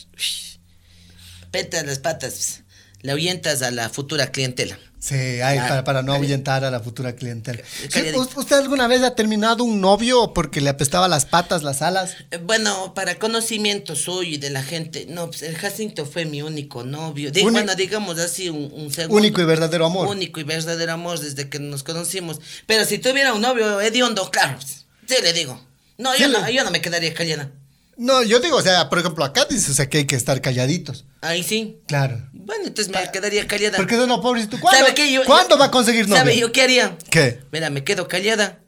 petas 1.50 1.84
las 1.86 1.98
patas, 1.98 2.60
le 3.02 3.12
ahuyentas 3.12 3.62
a 3.62 3.70
la 3.70 3.88
futura 3.88 4.30
clientela. 4.32 4.78
Sí, 5.00 5.14
ay, 5.14 5.58
Claro. 5.58 5.68
para, 5.68 5.84
para 5.84 6.02
no 6.02 6.12
ahuyentar 6.12 6.64
a 6.64 6.72
la 6.72 6.80
futura 6.80 7.14
clientela. 7.14 7.62
Sí. 7.88 8.00
¿us- 8.16 8.36
¿Usted 8.36 8.56
alguna 8.56 8.88
vez 8.88 9.02
ha 9.04 9.14
terminado 9.14 9.62
un 9.62 9.80
novio 9.80 10.32
porque 10.34 10.60
le 10.60 10.70
apestaba 10.70 11.06
las 11.06 11.24
patas, 11.24 11.62
las 11.62 11.82
alas? 11.82 12.16
Eh, 12.32 12.38
Bueno, 12.38 12.94
para 12.94 13.16
conocimiento 13.16 13.94
suyo 13.94 14.22
y 14.28 14.36
de 14.38 14.50
la 14.50 14.64
gente, 14.64 15.06
no, 15.08 15.26
pues 15.28 15.42
el 15.42 15.56
Jacinto 15.56 16.04
fue 16.04 16.24
mi 16.24 16.42
único 16.42 16.82
novio. 16.82 17.30
Bueno, 17.42 17.76
digamos 17.76 18.18
así, 18.18 18.48
un, 18.48 18.72
un 18.74 18.90
segundo. 18.92 19.14
Único 19.20 19.40
y 19.40 19.44
verdadero 19.44 19.86
amor. 19.86 20.08
Único 20.08 20.40
y 20.40 20.42
verdadero 20.42 20.92
amor 20.92 21.20
desde 21.20 21.48
que 21.48 21.60
nos 21.60 21.84
conocimos. 21.84 22.40
Pero 22.66 22.84
si 22.84 22.98
tuviera 22.98 23.32
un 23.34 23.40
novio 23.42 23.80
hediondo, 23.80 24.28
claro, 24.32 24.56
pues, 24.56 24.84
sí 25.06 25.14
le 25.22 25.32
digo. 25.32 25.64
No, 25.96 26.16
yo, 26.16 26.26
no, 26.26 26.50
yo 26.50 26.64
no 26.64 26.72
me 26.72 26.80
quedaría 26.80 27.14
callada. 27.14 27.52
No, 27.96 28.24
yo 28.24 28.40
digo, 28.40 28.56
o 28.56 28.62
sea, 28.62 28.88
por 28.88 28.98
ejemplo, 28.98 29.24
acá 29.24 29.44
dices 29.48 29.70
o 29.70 29.74
sea, 29.74 29.88
que 29.88 29.98
hay 29.98 30.06
que 30.06 30.16
estar 30.16 30.40
calladitos. 30.40 31.04
Ahí 31.20 31.42
sí. 31.42 31.78
Claro. 31.86 32.28
Bueno, 32.32 32.66
entonces 32.66 32.92
me 32.94 33.10
quedaría 33.10 33.46
callada. 33.46 33.76
Porque 33.76 33.96
no, 33.96 34.20
pobrecito, 34.20 34.58
¿cuándo, 34.60 34.80
¿Sabe 34.80 34.94
qué? 34.94 35.12
Yo- 35.12 35.24
¿cuándo 35.24 35.56
yo- 35.56 35.58
va 35.58 35.66
a 35.66 35.70
conseguir 35.70 36.06
novio? 36.08 36.16
¿Sabe 36.22 36.38
yo 36.38 36.52
qué 36.52 36.62
haría? 36.62 36.96
¿Qué? 37.10 37.40
Mira, 37.50 37.70
me 37.70 37.82
quedo 37.84 38.06
callada 38.08 38.60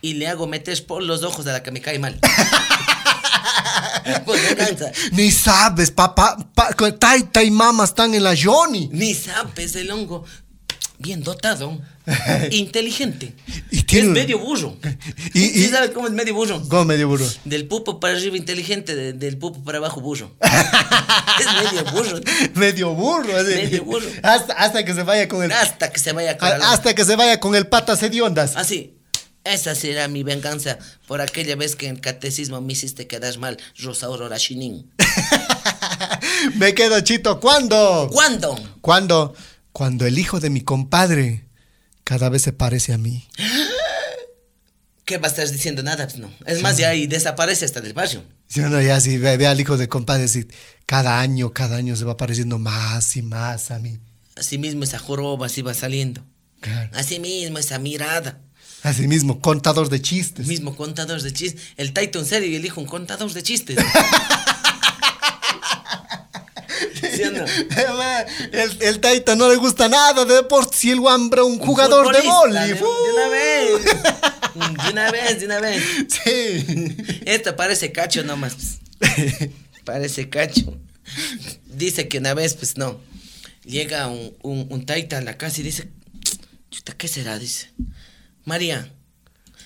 y 0.00 0.14
le 0.14 0.26
hago 0.28 0.46
meter 0.46 0.84
por 0.86 1.02
los 1.02 1.22
ojos 1.22 1.46
a 1.46 1.52
la 1.52 1.62
que 1.62 1.70
me 1.70 1.80
cae 1.80 1.98
mal. 1.98 2.18
Ni 5.12 5.30
sabes, 5.30 5.90
papá, 5.90 6.36
pa, 6.54 6.70
y 7.42 7.50
mamá 7.50 7.84
están 7.84 8.14
en 8.14 8.24
la 8.24 8.34
Johnny. 8.40 8.88
Ni 8.92 9.14
sabes 9.14 9.76
el 9.76 9.90
hongo. 9.90 10.24
Bien 11.02 11.22
dotado. 11.22 11.80
inteligente. 12.50 13.34
Y 13.70 13.82
tiene- 13.82 14.08
Es 14.08 14.12
medio 14.14 14.38
burro. 14.38 14.76
Y- 15.34 15.48
¿Sí 15.48 15.64
y- 15.64 15.68
sabe 15.68 15.92
cómo 15.92 16.06
es 16.06 16.12
medio 16.12 16.34
burro? 16.34 16.62
Como 16.68 16.84
medio 16.84 17.08
burro. 17.08 17.26
Del 17.44 17.66
pupo 17.66 18.00
para 18.00 18.14
arriba 18.16 18.36
inteligente, 18.36 18.94
de- 18.94 19.12
del 19.12 19.36
pupo 19.38 19.62
para 19.64 19.78
abajo 19.78 20.00
burro. 20.00 20.34
es 20.42 21.46
medio 21.72 21.84
burro. 21.92 22.20
Medio 22.54 22.94
burro, 22.94 23.36
así. 23.36 23.54
Medio 23.54 23.84
burro. 23.84 24.06
Hasta, 24.22 24.52
hasta 24.54 24.84
que 24.84 24.94
se 24.94 25.02
vaya 25.02 25.28
con 25.28 25.42
el. 25.42 25.52
Hasta 25.52 25.90
que 25.92 25.98
se 26.00 26.12
vaya 26.12 26.38
con 26.38 26.48
la- 26.48 26.56
a- 26.56 26.72
hasta 26.72 26.94
que 26.94 27.04
se 27.04 27.16
vaya 27.16 27.38
con 27.40 27.54
el 27.54 27.66
patas 27.66 28.02
hediondas. 28.02 28.56
Así. 28.56 28.94
Esa 29.44 29.74
será 29.74 30.06
mi 30.06 30.22
venganza 30.22 30.78
por 31.08 31.20
aquella 31.20 31.56
vez 31.56 31.74
que 31.74 31.88
en 31.88 31.96
catecismo 31.96 32.60
me 32.60 32.74
hiciste 32.74 33.08
quedar 33.08 33.36
mal, 33.38 33.56
Rosa 33.80 34.06
Aurora. 34.06 34.36
Me 36.54 36.74
quedo 36.74 37.00
chito. 37.00 37.40
¿Cuándo? 37.40 38.08
¿Cuándo? 38.12 38.56
¿Cuándo? 38.80 39.34
Cuando 39.72 40.06
el 40.06 40.18
hijo 40.18 40.40
de 40.40 40.50
mi 40.50 40.60
compadre 40.60 41.46
cada 42.04 42.28
vez 42.28 42.42
se 42.42 42.52
parece 42.52 42.92
a 42.92 42.98
mí. 42.98 43.26
¿Qué 45.04 45.18
va 45.18 45.26
a 45.26 45.30
estar 45.30 45.50
diciendo? 45.50 45.82
Nada, 45.82 46.06
pues 46.06 46.18
no. 46.18 46.30
Es 46.46 46.62
más, 46.62 46.76
ya 46.76 46.90
ahí 46.90 47.06
desaparece 47.06 47.64
hasta 47.64 47.80
del 47.80 47.92
barrio. 47.92 48.22
Si 48.48 48.60
uno 48.60 48.80
ya 48.80 49.00
si 49.00 49.18
ve, 49.18 49.36
ve 49.36 49.46
al 49.46 49.60
hijo 49.60 49.76
de 49.76 49.88
compadre, 49.88 50.26
cada 50.86 51.20
año, 51.20 51.52
cada 51.52 51.76
año 51.76 51.96
se 51.96 52.04
va 52.04 52.16
pareciendo 52.16 52.58
más 52.58 53.16
y 53.16 53.22
más 53.22 53.70
a 53.70 53.78
mí. 53.78 53.98
Así 54.36 54.58
mismo 54.58 54.84
esa 54.84 54.98
joroba 54.98 55.46
así 55.46 55.62
va 55.62 55.74
saliendo. 55.74 56.22
Claro. 56.60 56.90
Así 56.94 57.18
mismo 57.18 57.58
esa 57.58 57.78
mirada. 57.78 58.40
Así 58.82 59.06
mismo, 59.06 59.40
contador 59.40 59.88
de 59.88 60.02
chistes. 60.02 60.46
Mismo 60.46 60.74
contador 60.76 61.22
de 61.22 61.32
chistes. 61.32 61.62
El 61.76 61.92
Taito 61.92 62.18
en 62.18 62.26
serio 62.26 62.48
y 62.48 62.56
el 62.56 62.64
hijo 62.64 62.80
un 62.80 62.86
contador 62.86 63.32
de 63.32 63.42
chistes. 63.42 63.76
¿Sí 67.12 67.22
o 67.22 67.30
no? 67.30 67.44
El, 68.52 68.82
el 68.82 69.00
Taita 69.00 69.36
no 69.36 69.48
le 69.48 69.56
gusta 69.56 69.88
nada 69.88 70.24
de 70.24 70.34
deporte 70.34 70.76
si 70.76 70.90
el 70.90 71.00
Wambra 71.00 71.44
un 71.44 71.58
jugador 71.58 72.14
de 72.14 72.22
vóley. 72.22 72.68
De, 72.68 72.74
de 72.74 72.82
una 72.82 73.28
vez. 73.28 73.84
De 74.54 74.90
una 74.90 75.10
vez, 75.10 75.40
de 75.40 75.46
una 75.46 75.60
vez. 75.60 75.82
Sí. 76.08 76.96
Esto 77.24 77.56
parece 77.56 77.92
cacho 77.92 78.22
nomás. 78.24 78.56
Parece 79.84 80.28
cacho. 80.28 80.78
Dice 81.66 82.06
que 82.06 82.18
una 82.18 82.34
vez, 82.34 82.54
pues 82.54 82.76
no. 82.76 83.00
Llega 83.64 84.06
un, 84.06 84.36
un, 84.42 84.66
un 84.70 84.86
taita 84.86 85.18
a 85.18 85.22
la 85.22 85.36
casa 85.36 85.60
y 85.60 85.64
dice, 85.64 85.88
chuta, 86.70 86.92
¿qué 86.96 87.08
será? 87.08 87.38
Dice, 87.38 87.70
María, 88.44 88.92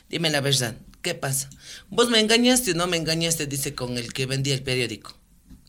dime 0.08 0.30
la 0.30 0.40
verdad, 0.40 0.76
¿qué 1.02 1.14
pasa? 1.14 1.50
¿Vos 1.88 2.08
me 2.10 2.20
engañaste 2.20 2.72
o 2.72 2.74
no 2.74 2.86
me 2.86 2.96
engañaste? 2.96 3.46
Dice 3.46 3.74
con 3.74 3.96
el 3.98 4.12
que 4.12 4.26
vendía 4.26 4.54
el 4.54 4.62
periódico. 4.62 5.15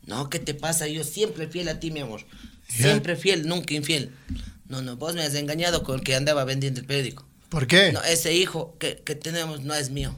No, 0.08 0.30
¿qué 0.30 0.40
te 0.40 0.54
pasa? 0.54 0.88
Yo 0.88 1.04
siempre 1.04 1.48
fiel 1.48 1.68
a 1.68 1.80
ti, 1.80 1.92
mi 1.92 2.00
amor. 2.00 2.22
Siempre 2.68 3.16
fiel, 3.16 3.48
nunca 3.48 3.74
infiel. 3.74 4.12
No, 4.68 4.82
no, 4.82 4.96
vos 4.96 5.14
me 5.14 5.22
has 5.22 5.36
engañado 5.36 5.84
con 5.84 6.00
el 6.00 6.04
que 6.04 6.16
andaba 6.16 6.44
vendiendo 6.46 6.80
el 6.80 6.86
periódico. 6.86 7.26
¿Por 7.50 7.68
qué? 7.68 7.92
No, 7.92 8.02
ese 8.04 8.34
hijo 8.34 8.76
que, 8.80 8.98
que 8.98 9.16
tenemos 9.16 9.62
no 9.62 9.74
es 9.76 9.90
mío. 9.90 10.18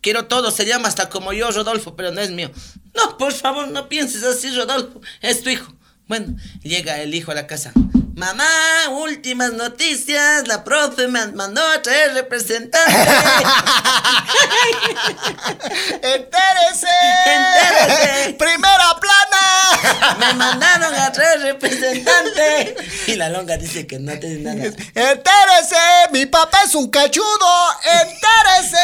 Quiero 0.00 0.26
todo, 0.26 0.50
se 0.50 0.66
llama 0.66 0.88
hasta 0.88 1.08
como 1.08 1.32
yo, 1.32 1.50
Rodolfo, 1.50 1.96
pero 1.96 2.12
no 2.12 2.20
es 2.20 2.30
mío. 2.30 2.50
No, 2.94 3.16
por 3.18 3.32
favor, 3.32 3.68
no 3.68 3.88
pienses 3.88 4.22
así, 4.22 4.54
Rodolfo. 4.54 5.00
Es 5.20 5.42
tu 5.42 5.50
hijo. 5.50 5.74
Bueno, 6.06 6.36
llega 6.62 7.02
el 7.02 7.14
hijo 7.14 7.32
a 7.32 7.34
la 7.34 7.46
casa. 7.46 7.72
Mamá, 8.16 8.44
últimas 8.90 9.52
noticias. 9.54 10.46
La 10.46 10.62
profe 10.62 11.08
me 11.08 11.26
mandó 11.32 11.60
a 11.66 11.82
traer 11.82 12.14
representante. 12.14 12.78
¡Entérese! 15.94 16.86
¡Entérese! 17.26 18.34
¡Primera 18.34 19.00
plana! 19.00 20.16
Me 20.18 20.32
mandaron 20.34 20.94
a 20.94 21.10
traer 21.10 21.40
representante. 21.40 22.76
Y 23.08 23.16
la 23.16 23.30
longa 23.30 23.56
dice 23.56 23.84
que 23.86 23.98
no 23.98 24.12
tiene 24.20 24.38
nada. 24.40 24.64
¡Entérese! 24.64 25.76
¡Mi 26.12 26.26
papá 26.26 26.58
es 26.64 26.74
un 26.76 26.90
cachudo! 26.90 27.24
¡Entérese! 27.82 28.78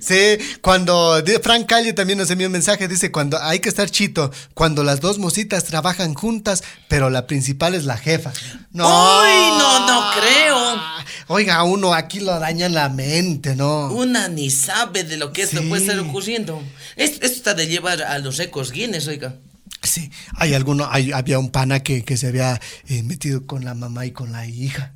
sí, 0.00 0.38
cuando 0.60 1.22
Frank 1.44 1.66
Calle 1.66 1.92
también 1.92 2.18
nos 2.18 2.28
envió 2.30 2.48
un 2.48 2.52
mensaje, 2.52 2.88
dice, 2.88 3.12
cuando 3.12 3.40
hay 3.40 3.60
que 3.60 3.68
estar 3.68 3.88
chito, 3.88 4.32
cuando 4.54 4.82
las 4.82 5.00
dos 5.00 5.18
mositas 5.18 5.62
trabajan 5.64 6.14
juntas, 6.14 6.39
pero 6.88 7.10
la 7.10 7.26
principal 7.26 7.74
es 7.74 7.84
la 7.84 7.96
jefa. 7.96 8.32
No. 8.72 8.84
Uy, 8.86 9.58
no, 9.58 9.86
no 9.86 10.10
creo. 10.20 10.80
Oiga, 11.28 11.62
uno 11.62 11.94
aquí 11.94 12.20
lo 12.20 12.38
daña 12.40 12.68
la 12.68 12.88
mente, 12.88 13.54
¿no? 13.54 13.92
Una 13.92 14.28
ni 14.28 14.50
sabe 14.50 15.04
de 15.04 15.16
lo 15.16 15.32
que 15.32 15.42
esto 15.42 15.60
Sí. 15.60 15.68
puede 15.68 15.82
estar 15.82 15.98
ocurriendo. 16.00 16.62
Es- 16.96 17.12
Esto 17.20 17.26
está 17.26 17.54
de 17.54 17.66
llevar 17.68 18.02
a 18.02 18.18
los 18.18 18.36
récords 18.36 18.72
Guinness, 18.72 19.06
oiga. 19.06 19.36
Sí, 19.82 20.10
hay 20.36 20.54
alguno, 20.54 20.88
hay, 20.90 21.12
había 21.12 21.38
un 21.38 21.50
pana 21.50 21.80
que, 21.82 22.04
que 22.04 22.16
se 22.16 22.26
había 22.26 22.60
eh, 22.88 23.02
metido 23.02 23.46
con 23.46 23.64
la 23.64 23.74
mamá 23.74 24.04
y 24.06 24.10
con 24.10 24.32
la 24.32 24.46
hija, 24.46 24.92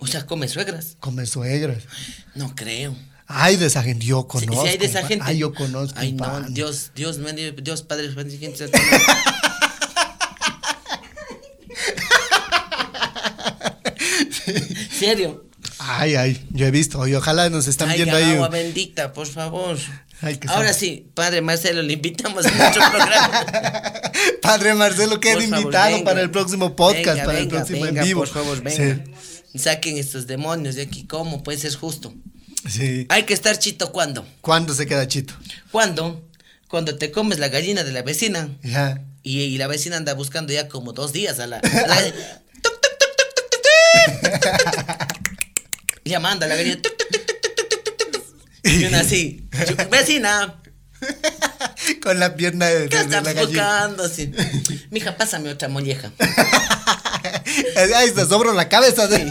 O 0.00 0.06
sea, 0.06 0.26
come 0.26 0.46
suegras. 0.48 0.96
come 1.00 1.24
suegras. 1.24 1.84
No 2.34 2.54
creo. 2.54 2.94
Ay, 3.26 3.56
de 3.56 3.66
esa 3.66 3.82
gente, 3.82 4.04
yo 4.04 4.28
conozco. 4.28 4.62
si 4.62 4.68
hay 4.68 4.76
de 4.76 4.84
esa 4.84 5.06
gente. 5.06 5.24
Ay, 5.26 5.38
yo 5.38 5.54
conozco. 5.54 5.98
Ay, 5.98 6.12
no, 6.12 6.24
pana. 6.24 6.48
Dios, 6.50 6.90
Dios, 6.94 7.16
me- 7.18 7.32
Dios, 7.32 7.80
Padre, 7.82 8.12
Santo, 8.12 8.76
¿Serio? 15.06 15.44
Ay, 15.78 16.14
ay, 16.14 16.46
yo 16.50 16.66
he 16.66 16.70
visto, 16.70 17.06
y 17.08 17.14
ojalá 17.14 17.48
nos 17.50 17.66
están 17.68 17.88
Ay, 17.88 17.96
viendo 17.96 18.16
ahí. 18.16 18.32
agua 18.34 18.48
bendita, 18.48 19.12
por 19.12 19.26
favor. 19.26 19.78
Ay, 20.20 20.38
Ahora 20.48 20.72
sí, 20.72 21.08
Padre 21.14 21.40
Marcelo, 21.40 21.82
le 21.82 21.94
invitamos 21.94 22.44
a 22.46 22.50
nuestro 22.50 22.82
programa. 22.90 23.44
Padre 24.42 24.74
Marcelo, 24.74 25.20
queda 25.20 25.34
Por 25.34 25.42
favor, 25.42 25.58
invitado 25.60 25.92
venga. 25.92 26.04
para 26.04 26.20
el 26.22 26.30
próximo 26.30 26.76
podcast, 26.76 27.06
Venga, 27.16 27.24
para 27.24 27.38
venga, 27.38 27.42
el 27.42 27.48
próximo 27.64 27.86
en 27.86 28.04
vivo. 28.04 28.20
Por 28.20 28.28
favor, 28.28 28.62
venga. 28.62 29.04
Sí, 29.52 29.58
Saquen 29.58 29.98
estos 29.98 30.26
demonios 30.26 30.74
de 30.76 30.82
aquí. 30.82 31.04
¿Cómo 31.06 31.42
puede 31.42 31.58
ser 31.58 31.74
justo? 31.74 32.14
sí. 32.68 33.06
Hay 33.08 33.24
que 33.24 33.34
estar 33.34 33.58
chito 33.58 33.90
cuando. 33.92 34.26
¿Cuándo 34.40 34.74
se 34.74 34.86
queda 34.86 35.06
chito? 35.08 35.34
¿Cuándo? 35.70 36.26
Cuando 36.68 36.96
te 36.96 37.10
comes 37.10 37.38
la 37.38 37.48
gallina 37.48 37.84
de 37.84 37.92
la 37.92 38.02
vecina. 38.02 38.48
Ya. 38.62 39.02
Y, 39.22 39.40
y 39.40 39.58
la 39.58 39.66
vecina 39.66 39.96
anda 39.96 40.14
buscando 40.14 40.52
ya 40.52 40.68
como 40.68 40.92
dos 40.92 41.12
días 41.12 41.38
a 41.40 41.46
la. 41.46 41.58
a 41.58 41.60
la- 41.88 42.12
tuc, 46.82 46.96
tuc, 47.68 47.96
tuc, 47.96 48.10
tuc. 48.12 48.22
Y 48.64 48.84
una 48.84 49.00
así. 49.00 49.48
Vecina, 49.90 50.60
Con 52.02 52.18
la 52.18 52.34
pierna 52.34 52.66
de, 52.66 52.88
¿qué 52.88 52.98
de- 52.98 53.04
de 53.04 53.10
la 53.20 53.32
gallina. 53.32 53.46
buscando? 53.46 54.04
Así. 54.04 54.32
Mija, 54.90 55.16
pásame 55.16 55.50
otra 55.50 55.68
molleja. 55.68 56.10
Ahí 57.96 58.08
está, 58.08 58.26
sobro 58.26 58.52
la 58.54 58.68
cabeza. 58.68 59.06
de- 59.06 59.28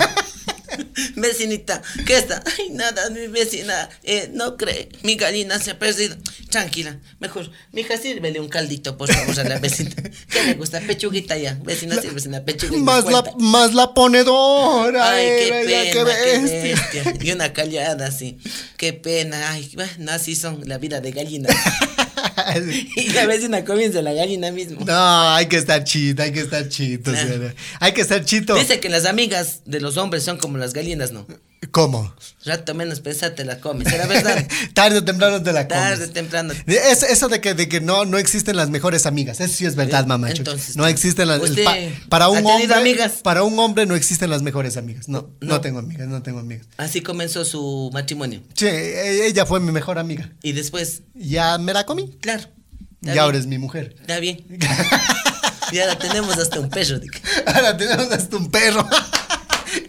Vecinita, 1.15 1.81
¿qué 2.05 2.17
está? 2.17 2.43
Ay, 2.57 2.69
nada, 2.71 3.09
mi 3.09 3.27
vecina 3.27 3.89
eh, 4.03 4.29
no 4.33 4.57
cree. 4.57 4.89
Mi 5.01 5.15
gallina 5.15 5.59
se 5.59 5.71
ha 5.71 5.79
perdido. 5.79 6.15
Tranquila, 6.49 6.99
mejor. 7.19 7.49
Mija, 7.71 7.97
sírvele 7.97 8.39
un 8.39 8.49
caldito, 8.49 8.97
por 8.97 9.11
favor, 9.11 9.39
a 9.39 9.43
la 9.43 9.59
vecina. 9.59 9.95
¿Qué 10.29 10.43
le 10.43 10.53
gusta? 10.53 10.81
Pechuguita 10.81 11.37
ya. 11.37 11.57
Vecina, 11.63 11.99
sírvese 11.99 12.27
una 12.27 12.43
pechuguita. 12.43 12.83
Más 12.83 13.05
la, 13.05 13.23
más 13.39 13.73
la 13.73 13.93
ponedora. 13.93 15.11
Ay, 15.11 15.25
qué 15.25 15.65
pena, 15.65 15.91
qué 15.91 16.03
bestia. 16.03 17.03
bestia. 17.03 17.13
Y 17.21 17.31
una 17.31 17.53
callada 17.53 18.07
así. 18.07 18.37
Qué 18.77 18.93
pena. 18.93 19.51
Ay, 19.51 19.71
bueno, 19.75 20.11
así 20.11 20.35
son 20.35 20.61
la 20.65 20.77
vida 20.77 21.01
de 21.01 21.11
gallina. 21.11 21.49
Y 22.95 23.09
la 23.09 23.25
vecina 23.25 23.63
comienza 23.65 24.01
la 24.01 24.13
gallina 24.13 24.51
mismo. 24.51 24.83
No, 24.85 25.29
hay 25.33 25.47
que 25.47 25.57
estar 25.57 25.83
chito, 25.83 26.23
hay 26.23 26.31
que 26.31 26.41
estar 26.41 26.67
chito. 26.69 27.11
Hay 27.79 27.93
que 27.93 28.01
estar 28.01 28.23
chito. 28.23 28.55
Dice 28.55 28.79
que 28.79 28.89
las 28.89 29.05
amigas 29.05 29.61
de 29.65 29.79
los 29.79 29.97
hombres 29.97 30.23
son 30.23 30.37
como 30.37 30.57
las 30.57 30.73
gallinas, 30.73 31.11
¿no? 31.11 31.25
¿Cómo? 31.71 32.13
Rato 32.45 32.73
menos 32.73 32.99
pensar 32.99 33.31
te 33.31 33.45
la 33.45 33.59
comes, 33.59 33.91
¿era 33.91 34.05
verdad? 34.05 34.45
Tarde 34.73 34.97
o 34.97 35.03
temprano 35.05 35.41
te 35.41 35.53
la 35.53 35.67
comes. 35.67 35.81
Tarde, 35.83 36.07
temprano. 36.09 36.53
De- 36.65 36.91
Eso, 36.91 37.05
eso 37.05 37.29
de 37.29 37.39
que, 37.39 37.53
de 37.53 37.69
que 37.69 37.79
no, 37.79 38.03
no 38.05 38.17
existen 38.17 38.57
las 38.57 38.69
mejores 38.69 39.05
amigas, 39.05 39.39
eso 39.39 39.53
sí 39.55 39.65
es 39.65 39.75
verdad, 39.75 40.03
Eh, 40.03 40.07
mamacho. 40.07 40.37
entonces, 40.37 40.75
no 40.75 40.85
existen 40.87 41.27
las 41.29 41.41
¿usted 41.41 41.63
pa- 41.63 41.75
para 42.09 42.27
un 42.29 42.45
hombre, 42.45 42.73
amigas? 42.75 43.13
para 43.23 43.43
un 43.43 43.57
hombre 43.59 43.85
no 43.85 43.95
existen 43.95 44.29
las 44.29 44.41
mejores 44.41 44.75
amigas. 44.77 45.07
No, 45.07 45.29
no, 45.39 45.53
No. 45.55 45.61
tengo 45.61 45.79
amigas, 45.79 46.07
no 46.07 46.21
tengo 46.21 46.39
amigas. 46.39 46.65
Así 46.77 47.01
comenzó 47.01 47.45
su 47.45 47.89
matrimonio. 47.93 48.41
Che, 48.53 48.67
e- 48.69 49.27
ella 49.27 49.45
fue 49.45 49.59
mi 49.59 49.71
mejor 49.71 49.97
amiga. 49.99 50.29
Y 50.43 50.51
después, 50.51 51.03
Ya 51.13 51.57
me 51.57 51.73
la 51.73 51.85
comí. 51.85 52.17
claro. 52.21 52.43
Y 53.01 53.17
ahora 53.17 53.37
es 53.37 53.47
mi 53.47 53.57
mujer. 53.57 53.95
Está 54.01 54.19
bien. 54.19 54.45
Y 55.71 55.79
ahora 55.79 55.97
tenemos 55.97 56.37
hasta 56.37 56.59
un 56.59 56.69
perro. 56.69 56.99
digo. 56.99 57.15
Ahora 57.47 57.75
tenemos 57.75 58.11
hasta 58.11 58.35
un 58.37 58.51
perro 58.51 58.87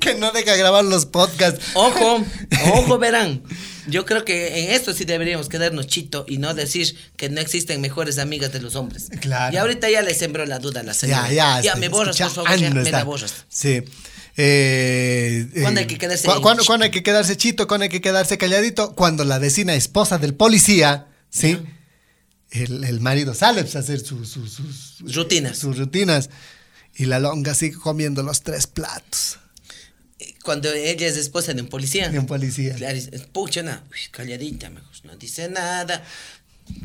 que 0.04 0.14
no 0.14 0.30
deja 0.32 0.54
grabar 0.56 0.84
los 0.84 1.06
podcasts. 1.06 1.60
Ojo, 1.74 2.24
ojo, 2.74 2.98
verán. 2.98 3.42
Yo 3.86 4.04
creo 4.06 4.24
que 4.24 4.64
en 4.64 4.70
esto 4.70 4.92
sí 4.94 5.04
deberíamos 5.04 5.48
quedarnos 5.48 5.86
chito 5.86 6.24
y 6.28 6.38
no 6.38 6.54
decir 6.54 6.96
que 7.16 7.28
no 7.28 7.40
existen 7.40 7.80
mejores 7.80 8.18
amigas 8.18 8.52
de 8.52 8.60
los 8.60 8.76
hombres. 8.76 9.08
Claro. 9.20 9.52
Y 9.54 9.58
ahorita 9.58 9.90
ya 9.90 10.00
le 10.02 10.14
sembró 10.14 10.46
la 10.46 10.58
duda 10.58 10.80
a 10.80 10.82
la 10.84 10.94
señora. 10.94 11.28
Ya, 11.30 11.60
ya. 11.60 11.74
Ya 11.74 11.74
me 11.76 11.88
borras, 11.88 12.16
por 12.16 12.30
favor, 12.30 12.56
ya 12.56 12.70
me 12.70 12.90
la 12.90 13.04
borras. 13.04 13.34
Sí. 13.48 13.82
Eh, 14.36 15.48
¿Cuándo 15.62 15.80
eh, 15.80 15.82
hay 15.82 15.86
que 15.86 15.98
quedarse 15.98 16.26
cu-? 16.28 16.40
¿cuándo, 16.40 16.64
cuándo 16.64 16.84
hay 16.84 16.90
que 16.90 17.02
quedarse 17.02 17.36
chito? 17.36 17.66
¿Cuándo 17.68 17.84
hay 17.84 17.88
que 17.90 18.00
quedarse 18.00 18.36
calladito? 18.38 18.94
Cuando 18.94 19.24
la 19.24 19.38
vecina 19.38 19.74
esposa 19.74 20.18
del 20.18 20.34
policía, 20.34 21.06
¿sí? 21.30 21.58
El, 22.50 22.84
el 22.84 23.00
marido 23.00 23.34
sale 23.34 23.62
pues, 23.62 23.76
a 23.76 23.80
hacer 23.80 24.00
su- 24.00 24.24
su- 24.24 24.46
sus 24.46 25.14
Rutinas. 25.14 25.58
sus 25.58 25.76
rutinas. 25.78 26.30
Y 26.96 27.06
la 27.06 27.18
longa 27.18 27.54
sigue 27.54 27.76
comiendo 27.76 28.22
los 28.22 28.42
tres 28.42 28.66
platos 28.66 29.38
Cuando 30.42 30.72
ella 30.72 31.06
es 31.06 31.16
esposa 31.16 31.54
de 31.54 31.62
un 31.62 31.68
policía. 31.68 32.08
de 32.08 32.18
un 32.18 32.26
policía. 32.26 32.74
Claro, 32.74 32.98
pucha, 33.32 33.62
no, 33.62 33.80
calladita, 34.10 34.70
mejor, 34.70 34.90
no 35.04 35.16
dice 35.16 35.48
nada. 35.48 36.02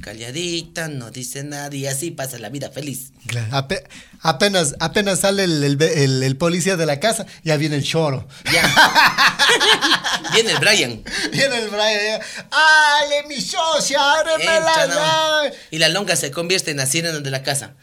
Calladita, 0.02 0.90
no 0.90 1.10
dice 1.10 1.44
nada. 1.44 1.74
Y 1.74 1.88
así 1.88 2.12
pasa 2.12 2.38
la 2.38 2.50
vida 2.50 2.70
feliz. 2.70 3.14
Claro, 3.28 3.48
ape- 3.56 3.88
apenas, 4.22 4.76
apenas 4.82 5.22
sale 5.22 5.46
el, 5.46 5.64
el- 5.64 5.82
el- 5.82 6.22
el 6.24 6.36
policía 6.36 6.76
de 6.76 6.86
la 6.86 7.00
casa, 7.00 7.26
ya 7.46 7.56
viene 7.56 7.78
el 7.78 7.84
choro. 7.84 8.28
Ya. 8.52 8.62
Viene 10.34 10.52
el 10.52 10.60
Brian. 10.60 11.04
Viene 11.32 11.58
el 11.64 11.70
Brian, 11.70 12.22
¡Ale, 12.52 13.24
mi 13.28 13.42
socia, 13.42 14.00
Entra, 14.38 14.60
la 14.60 14.88
no. 14.88 15.56
Y 15.72 15.80
la 15.80 15.90
longa 15.90 16.16
se 16.16 16.30
convierte 16.32 16.72
en 16.72 16.78
la 16.78 16.86
sirena 16.86 17.20
de 17.20 17.32
la 17.32 17.42
casa. 17.42 17.74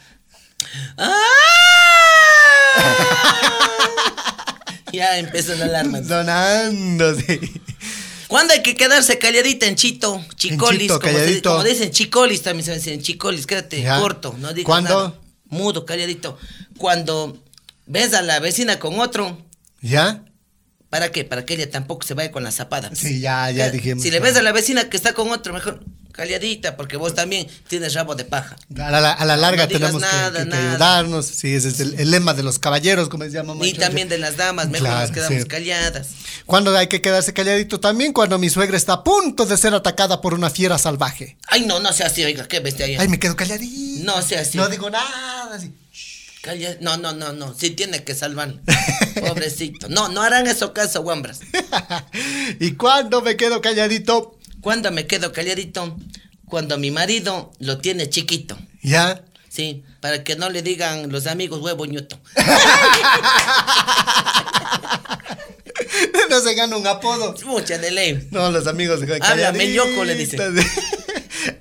¡Ah! 0.98 1.12
Ya 4.92 5.18
empezó 5.18 5.54
la 5.54 5.66
alarma. 5.66 6.02
Sonando, 6.02 7.14
sí. 7.14 7.40
¿Cuándo 8.28 8.52
hay 8.54 8.62
que 8.62 8.74
quedarse 8.76 9.18
calladita 9.18 9.66
en 9.66 9.76
chito? 9.76 10.24
Chicolis, 10.34 10.80
chito, 10.82 11.00
como, 11.00 11.12
se- 11.12 11.18
calladito. 11.18 11.50
como 11.52 11.64
dicen 11.64 11.90
chicolis 11.92 12.42
también 12.42 12.64
se 12.64 12.74
dicen 12.74 13.00
chicolis, 13.00 13.46
quédate 13.46 13.82
Ya. 13.82 14.00
corto, 14.00 14.34
no 14.38 14.52
digas 14.52 14.66
¿Cuándo? 14.66 14.88
nada. 14.90 15.14
Mudo, 15.48 15.86
calladito. 15.86 16.36
Cuando 16.76 17.40
ves 17.86 18.14
a 18.14 18.22
la 18.22 18.40
vecina 18.40 18.78
con 18.80 18.98
otro, 18.98 19.38
¿Ya? 19.80 20.24
¿Para 20.90 21.10
qué? 21.12 21.24
Para 21.24 21.44
que 21.44 21.54
ella 21.54 21.70
tampoco 21.70 22.06
se 22.06 22.14
vaya 22.14 22.30
con 22.32 22.42
la 22.44 22.52
zapada. 22.52 22.90
Sí, 22.94 23.20
ya, 23.20 23.50
ya 23.50 23.66
Eh, 23.66 23.70
dijimos. 23.70 24.02
Si 24.02 24.10
le 24.10 24.20
ves 24.20 24.36
a 24.36 24.42
la 24.42 24.52
vecina 24.52 24.88
que 24.88 24.96
está 24.96 25.12
con 25.12 25.30
otro, 25.30 25.52
mejor 25.52 25.84
calladita, 26.12 26.78
porque 26.78 26.96
vos 26.96 27.14
también 27.14 27.46
tienes 27.68 27.92
rabo 27.92 28.14
de 28.14 28.24
paja. 28.24 28.56
A 28.78 28.90
la, 28.90 29.12
a 29.12 29.24
la 29.26 29.36
larga 29.36 29.64
No 29.64 29.68
tenemos 29.68 30.02
que- 30.02 30.08
nada, 30.08 30.48
que, 30.48 30.56
ayudarnos. 30.56 31.26
Sí, 31.26 31.52
ese 31.54 31.68
es 31.68 31.78
el, 31.80 32.00
el 32.00 32.10
lema 32.10 32.32
de 32.32 32.42
los 32.42 32.58
caballeros, 32.58 33.10
como 33.10 33.24
se 33.24 33.30
llama. 33.32 33.54
Y 33.66 33.74
también 33.74 34.08
de 34.08 34.16
las 34.16 34.38
damas, 34.38 34.68
mejor 34.70 34.88
Claro, 34.88 35.00
nos 35.02 35.10
quedamos 35.10 35.42
sí. 35.42 35.48
calladas. 35.48 36.08
Cuando 36.46 36.74
hay 36.74 36.86
que 36.86 37.02
quedarse 37.02 37.34
calladito 37.34 37.80
también, 37.80 38.14
cuando 38.14 38.38
mi 38.38 38.48
suegra 38.48 38.78
está 38.78 38.94
a 38.94 39.04
punto 39.04 39.44
de 39.44 39.58
ser 39.58 39.74
atacada 39.74 40.22
por 40.22 40.32
una 40.32 40.48
fiera 40.48 40.78
salvaje. 40.78 41.36
Ay, 41.48 41.66
no, 41.66 41.80
no 41.80 41.92
sea 41.92 42.06
así, 42.06 42.24
oiga, 42.24 42.48
qué 42.48 42.60
bestia. 42.60 42.86
Ay, 42.98 43.08
me 43.08 43.18
quedo 43.18 43.36
calladito. 43.36 44.04
No 44.04 44.22
sea 44.22 44.40
así. 44.40 44.56
No 44.56 44.68
digo 44.70 44.88
nada. 44.88 45.50
así. 45.54 45.70
No, 46.80 46.96
no, 46.96 47.12
no, 47.12 47.32
no. 47.32 47.54
Sí 47.54 47.70
tiene 47.70 48.04
que 48.04 48.14
salvar. 48.14 48.54
Pobrecito. 49.20 49.88
No, 49.88 50.08
no 50.08 50.22
harán 50.22 50.46
eso 50.46 50.72
caso, 50.72 51.02
guambras. 51.02 51.40
y 52.60 52.72
cuando 52.72 53.22
me 53.22 53.36
quedo 53.36 53.60
calladito, 53.60 54.38
Cuando 54.60 54.90
me 54.92 55.06
quedo 55.06 55.32
calladito, 55.32 55.96
cuando 56.48 56.78
mi 56.78 56.90
marido 56.90 57.52
lo 57.58 57.78
tiene 57.78 58.08
chiquito. 58.10 58.56
ya. 58.82 59.22
Sí, 59.48 59.84
para 60.00 60.22
que 60.22 60.36
no 60.36 60.50
le 60.50 60.60
digan 60.60 61.10
los 61.10 61.26
amigos 61.26 61.62
huevo 61.62 61.86
ñuto. 61.86 62.20
no 66.28 66.40
se 66.40 66.54
gana 66.54 66.76
un 66.76 66.86
apodo. 66.86 67.34
Mucha 67.46 67.78
de 67.78 67.90
ley. 67.90 68.28
No, 68.32 68.50
los 68.50 68.66
amigos 68.66 69.00
se 69.00 69.10
Háblame, 69.18 69.72
yoco, 69.72 70.04
le 70.04 70.14
dice. 70.14 70.36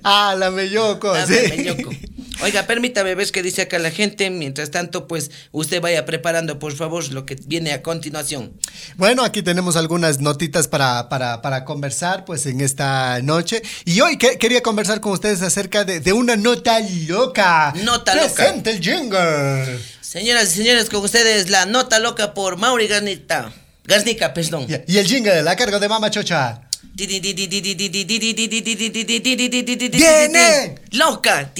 Háblame, 0.02 0.68
yoco. 0.68 1.14
Háblame, 1.14 1.56
sí. 1.56 2.05
Oiga, 2.42 2.66
permítame 2.66 3.14
ver 3.14 3.30
qué 3.32 3.42
dice 3.42 3.62
acá 3.62 3.78
la 3.78 3.90
gente. 3.90 4.28
Mientras 4.30 4.70
tanto, 4.70 5.08
pues 5.08 5.30
usted 5.52 5.80
vaya 5.80 6.04
preparando, 6.04 6.58
por 6.58 6.74
favor, 6.74 7.10
lo 7.12 7.24
que 7.24 7.34
viene 7.46 7.72
a 7.72 7.82
continuación. 7.82 8.52
Bueno, 8.96 9.24
aquí 9.24 9.42
tenemos 9.42 9.74
algunas 9.76 10.20
notitas 10.20 10.68
para, 10.68 11.08
para, 11.08 11.40
para 11.40 11.64
conversar 11.64 12.24
pues 12.26 12.44
en 12.46 12.60
esta 12.60 13.20
noche. 13.22 13.62
Y 13.86 14.00
hoy 14.00 14.18
que- 14.18 14.36
quería 14.38 14.62
conversar 14.62 15.00
con 15.00 15.12
ustedes 15.12 15.40
acerca 15.42 15.84
de, 15.84 16.00
de 16.00 16.12
una 16.12 16.36
nota 16.36 16.78
loca. 17.08 17.72
Nota 17.82 18.14
loca. 18.14 18.34
Presente 18.34 18.70
el 18.70 18.80
jingle. 18.80 19.78
Señoras 20.02 20.52
y 20.54 20.58
señores, 20.58 20.88
con 20.90 21.02
ustedes 21.04 21.48
la 21.50 21.64
nota 21.66 21.98
loca 21.98 22.34
por 22.34 22.56
Mauri 22.58 22.86
Garnita. 22.86 23.52
Garnica, 23.84 24.34
perdón. 24.34 24.66
Y 24.86 24.98
el 24.98 25.06
jingle, 25.06 25.42
la 25.42 25.56
cargo 25.56 25.78
de 25.78 25.88
Mama 25.88 26.10
Chocha. 26.10 26.65
¡Viene! 29.92 30.76
¡Loca! 30.92 31.52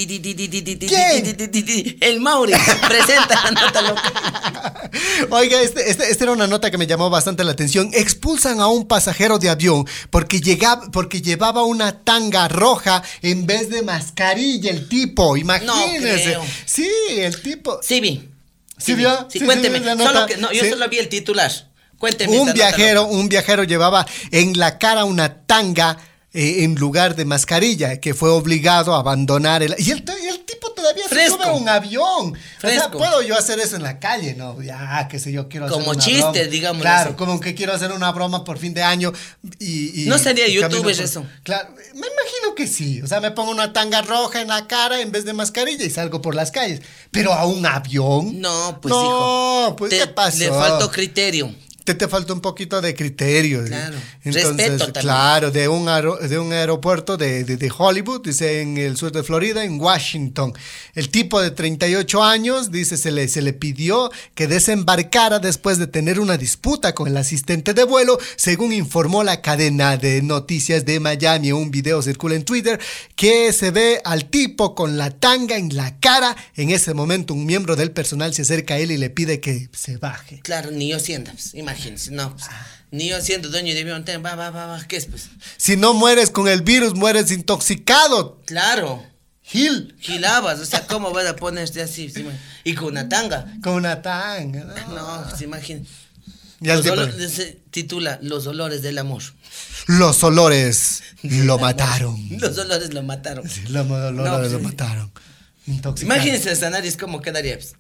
El 2.01 2.21
Mauri 2.21 2.53
presenta 2.89 3.45
la 3.45 3.51
nota 3.51 3.83
loca. 3.83 4.91
Oiga, 5.31 5.61
este, 5.61 5.91
este- 5.91 6.11
esta 6.11 6.25
era 6.25 6.33
una 6.33 6.47
nota 6.47 6.71
que 6.71 6.79
me 6.79 6.87
llamó 6.87 7.11
bastante 7.11 7.45
la 7.45 7.53
atención. 7.53 7.91
Expulsan 7.93 8.61
a 8.61 8.69
un 8.69 8.87
pasajero 8.89 9.39
de 9.39 9.51
avión 9.51 9.87
porque, 10.11 10.41
porque 10.93 11.21
llevaba 11.21 11.65
una 11.65 12.01
tanga 12.03 12.49
roja 12.49 13.03
en 13.21 13.47
vez 13.47 13.69
de 13.69 13.83
mascarilla 13.83 14.71
el 14.71 14.89
tipo. 14.89 15.37
Imagínense. 15.37 16.23
creo. 16.23 16.45
Sí, 16.65 16.89
el 17.19 17.43
tipo. 17.43 17.79
Sí, 17.83 18.01
vi. 18.01 18.29
¿Sí? 18.79 18.93
Sí, 19.31 19.41
cuénteme. 19.41 19.81
que, 20.27 20.37
no, 20.39 20.53
yo 20.53 20.65
solo 20.71 20.89
vi 20.89 20.99
el 20.99 21.09
titular. 21.09 21.51
Cuénteme. 21.99 22.39
Un 22.39 22.53
viajero, 22.53 23.03
loca. 23.03 23.15
un 23.15 23.29
viajero 23.29 23.65
llevaba 23.65 24.07
en 24.31 24.59
la 24.59 24.79
cara 24.79 25.05
una 25.05 25.43
tanga 25.47 25.97
eh, 26.33 26.65
en 26.65 26.75
lugar 26.75 27.17
de 27.17 27.25
mascarilla, 27.25 27.99
que 28.01 28.13
fue 28.13 28.29
obligado 28.31 28.95
a 28.95 28.99
abandonar 29.01 29.63
el. 29.63 29.75
Y 29.79 29.91
el, 29.91 30.05
tipo 30.05 30.71
todavía 30.73 31.09
se 31.09 31.29
sube 31.31 31.45
a 31.45 31.53
un 31.53 31.67
avión. 31.69 32.03
O 32.05 32.35
sea, 32.61 32.71
Fresco. 32.71 32.99
puedo 32.99 33.23
yo 33.23 33.37
hacer 33.39 33.59
eso 33.59 33.77
en 33.77 33.83
la 33.83 33.99
calle, 33.99 34.35
¿no? 34.35 34.61
Ya, 34.63 35.09
qué 35.11 35.19
sé 35.19 35.33
yo, 35.33 35.49
quiero 35.49 35.65
hacer 35.67 35.79
Como 35.79 35.95
chiste, 35.95 36.21
broma. 36.21 36.43
digámoslo 36.51 36.83
Claro, 36.83 37.09
así. 37.11 37.17
como 37.17 37.41
que 37.41 37.55
quiero 37.55 37.73
hacer 37.73 37.91
una 37.93 38.13
broma 38.13 38.45
por 38.45 38.59
fin 38.59 38.75
de 38.75 38.83
año. 38.83 39.13
Y, 39.59 40.03
y- 40.03 40.07
No 40.07 40.19
sería 40.19 40.47
y 40.47 40.61
camino 40.61 40.77
youtuber 40.77 40.95
por- 40.97 41.05
eso. 41.05 41.25
Claro, 41.43 41.71
me 41.95 42.07
imagino 42.07 42.55
que 42.55 42.67
sí. 42.67 43.01
O 43.01 43.07
sea, 43.07 43.21
me 43.21 43.31
pongo 43.31 43.51
una 43.51 43.73
tanga 43.73 44.03
roja 44.03 44.43
en 44.43 44.49
la 44.49 44.67
cara 44.67 45.01
en 45.01 45.11
vez 45.11 45.25
de 45.25 45.33
mascarilla 45.33 45.85
y 45.87 45.91
salgo 45.91 46.21
por 46.21 46.35
las 46.35 46.51
calles. 46.51 46.83
Pero 47.11 47.33
a 47.33 47.47
un 47.47 47.65
avión. 47.65 48.41
No, 48.41 48.79
pues 48.83 48.95
no, 48.95 49.03
hijo. 49.69 49.77
pues 49.77 49.91
Te- 49.91 49.99
¿qué 50.01 50.07
pasó? 50.09 50.37
Le 50.39 50.51
faltó 50.51 50.91
criterio. 50.91 51.51
Te, 51.87 51.95
te 51.95 52.09
falta 52.09 52.35
un 52.35 52.41
poquito 52.41 52.81
de 52.83 52.95
criterio. 52.95 53.65
Claro. 53.65 53.97
Entonces, 54.25 54.57
Respeto 54.57 54.85
también. 54.93 55.03
claro, 55.03 55.51
de 55.51 55.69
un, 55.69 55.87
de 56.29 56.39
un 56.39 56.53
aeropuerto 56.53 57.17
de, 57.17 57.45
de- 57.45 57.57
de 57.57 57.73
Hollywood, 57.77 58.23
dice 58.25 58.61
en 58.61 58.77
el 58.77 58.97
sur 58.99 59.13
de 59.13 59.23
Florida, 59.23 59.65
en 59.65 59.81
Washington. 59.81 60.53
El 60.95 61.09
tipo 61.11 61.41
de 61.41 61.51
38 61.53 62.23
años, 62.23 62.71
dice, 62.71 62.97
se 62.97 63.11
le, 63.11 63.29
se 63.29 63.41
le 63.41 63.53
pidió 63.53 64.11
que 64.35 64.47
desembarcara 64.47 65.39
después 65.39 65.79
de 65.79 65.87
tener 65.87 66.21
una 66.21 66.37
disputa 66.37 66.95
con 66.95 67.09
el 67.09 67.17
asistente 67.17 67.73
de 67.73 67.85
vuelo, 67.85 68.19
según 68.37 68.73
informó 68.73 69.23
la 69.25 69.41
cadena 69.41 69.97
de 69.97 70.21
noticias 70.23 70.85
de 70.85 71.01
Miami. 71.01 71.53
Un 71.53 71.71
video 71.71 72.03
circula 72.03 72.35
en 72.35 72.45
Twitter 72.45 72.79
que 73.15 73.53
se 73.53 73.71
ve 73.71 74.01
al 74.05 74.27
tipo 74.27 74.75
con 74.75 74.99
la 74.99 75.11
tanga 75.11 75.57
en 75.57 75.75
la 75.77 75.99
cara. 76.01 76.37
En 76.57 76.71
ese 76.71 76.95
momento, 76.95 77.33
un 77.33 77.47
miembro 77.47 77.77
del 77.77 77.93
personal 77.93 78.35
se 78.35 78.43
acerca 78.43 78.75
a 78.75 78.79
él 78.79 78.91
y 78.91 78.97
le 78.97 79.09
pide 79.11 79.41
que 79.41 79.69
se 79.73 79.97
baje. 79.99 80.41
Claro, 80.43 80.71
ni 80.71 80.89
yo 80.91 80.99
siendo, 80.99 81.31
pues, 81.31 81.55
imagínense, 81.77 82.11
no, 82.11 82.35
pues, 82.35 82.47
ni 82.91 83.09
yo 83.09 83.21
siendo 83.21 83.49
dueño 83.51 83.75
de 83.75 83.81
avión, 83.81 84.05
ten, 84.05 84.25
va, 84.25 84.35
va, 84.35 84.51
va, 84.51 84.67
va, 84.67 84.85
¿qué 84.87 84.97
es, 84.97 85.07
pues? 85.07 85.29
Si 85.57 85.77
no 85.77 85.93
mueres 85.95 86.31
con 86.31 86.49
el 86.49 86.63
virus, 86.63 86.95
mueres 86.95 87.31
intoxicado. 87.31 88.41
Claro, 88.47 89.05
Gil. 89.43 89.95
gilabas, 90.01 90.59
o 90.61 90.65
sea, 90.67 90.87
¿cómo 90.87 91.13
vas 91.13 91.27
a 91.27 91.37
ponerte 91.37 91.83
así? 91.83 92.13
Y 92.65 92.75
con 92.75 92.89
una 92.89 93.09
tanga. 93.09 93.47
Con 93.63 93.75
una 93.75 94.03
tanga. 94.03 94.65
¿no? 94.65 94.95
No, 94.95 95.23
pues 95.29 95.35
al 96.73 96.77
Los 96.77 96.83
tipo, 96.83 96.95
olo- 96.95 97.29
se 97.29 97.61
titula 97.71 98.19
Los 98.23 98.47
olores 98.47 98.81
del 98.83 98.99
amor. 98.99 99.23
los 99.89 100.23
olores 100.25 101.03
lo 101.23 101.59
mataron. 101.61 102.17
Los 102.41 102.57
olores 102.59 102.95
lo 102.95 103.03
mataron. 103.03 103.49
Sí, 103.49 103.63
los 103.69 103.87
olores 103.91 104.15
No, 104.33 104.39
pues, 104.39 104.53
lo 104.53 104.59
sí. 104.59 104.65
mataron. 104.65 105.13
Intoxicado. 105.67 106.15
Imagínense 106.15 106.53
esa 106.53 106.71
nariz 106.71 106.97
cómo 106.97 107.21
quedaría. 107.21 107.57
pues. 107.57 107.75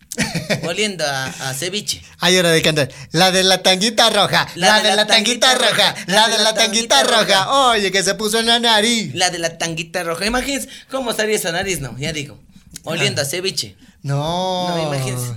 Oliendo 0.64 1.04
a, 1.04 1.26
a 1.26 1.54
ceviche. 1.54 2.02
Hay 2.20 2.36
hora 2.36 2.50
de 2.50 2.62
cantar. 2.62 2.90
La 3.12 3.30
de 3.30 3.42
la 3.42 3.62
tanguita 3.62 4.10
roja. 4.10 4.46
La, 4.54 4.82
de, 4.82 4.94
la 4.96 5.06
tanguita, 5.06 5.54
roja. 5.54 5.94
La 6.06 6.28
de 6.28 6.38
la 6.38 6.54
tanguita 6.54 7.02
roja. 7.04 7.68
Oye, 7.68 7.90
que 7.90 8.02
se 8.02 8.14
puso 8.14 8.38
en 8.38 8.46
la 8.46 8.58
nariz. 8.58 9.14
La 9.14 9.30
de 9.30 9.38
la 9.38 9.58
tanguita 9.58 10.02
roja. 10.02 10.26
Imagínense 10.26 10.68
cómo 10.90 11.10
estaría 11.10 11.36
esa 11.36 11.52
nariz, 11.52 11.80
no, 11.80 11.96
ya 11.98 12.12
digo. 12.12 12.38
Oliendo 12.84 13.22
a 13.22 13.24
ceviche. 13.24 13.76
No. 14.02 14.68
No, 14.68 14.94
imagínense. 14.94 15.32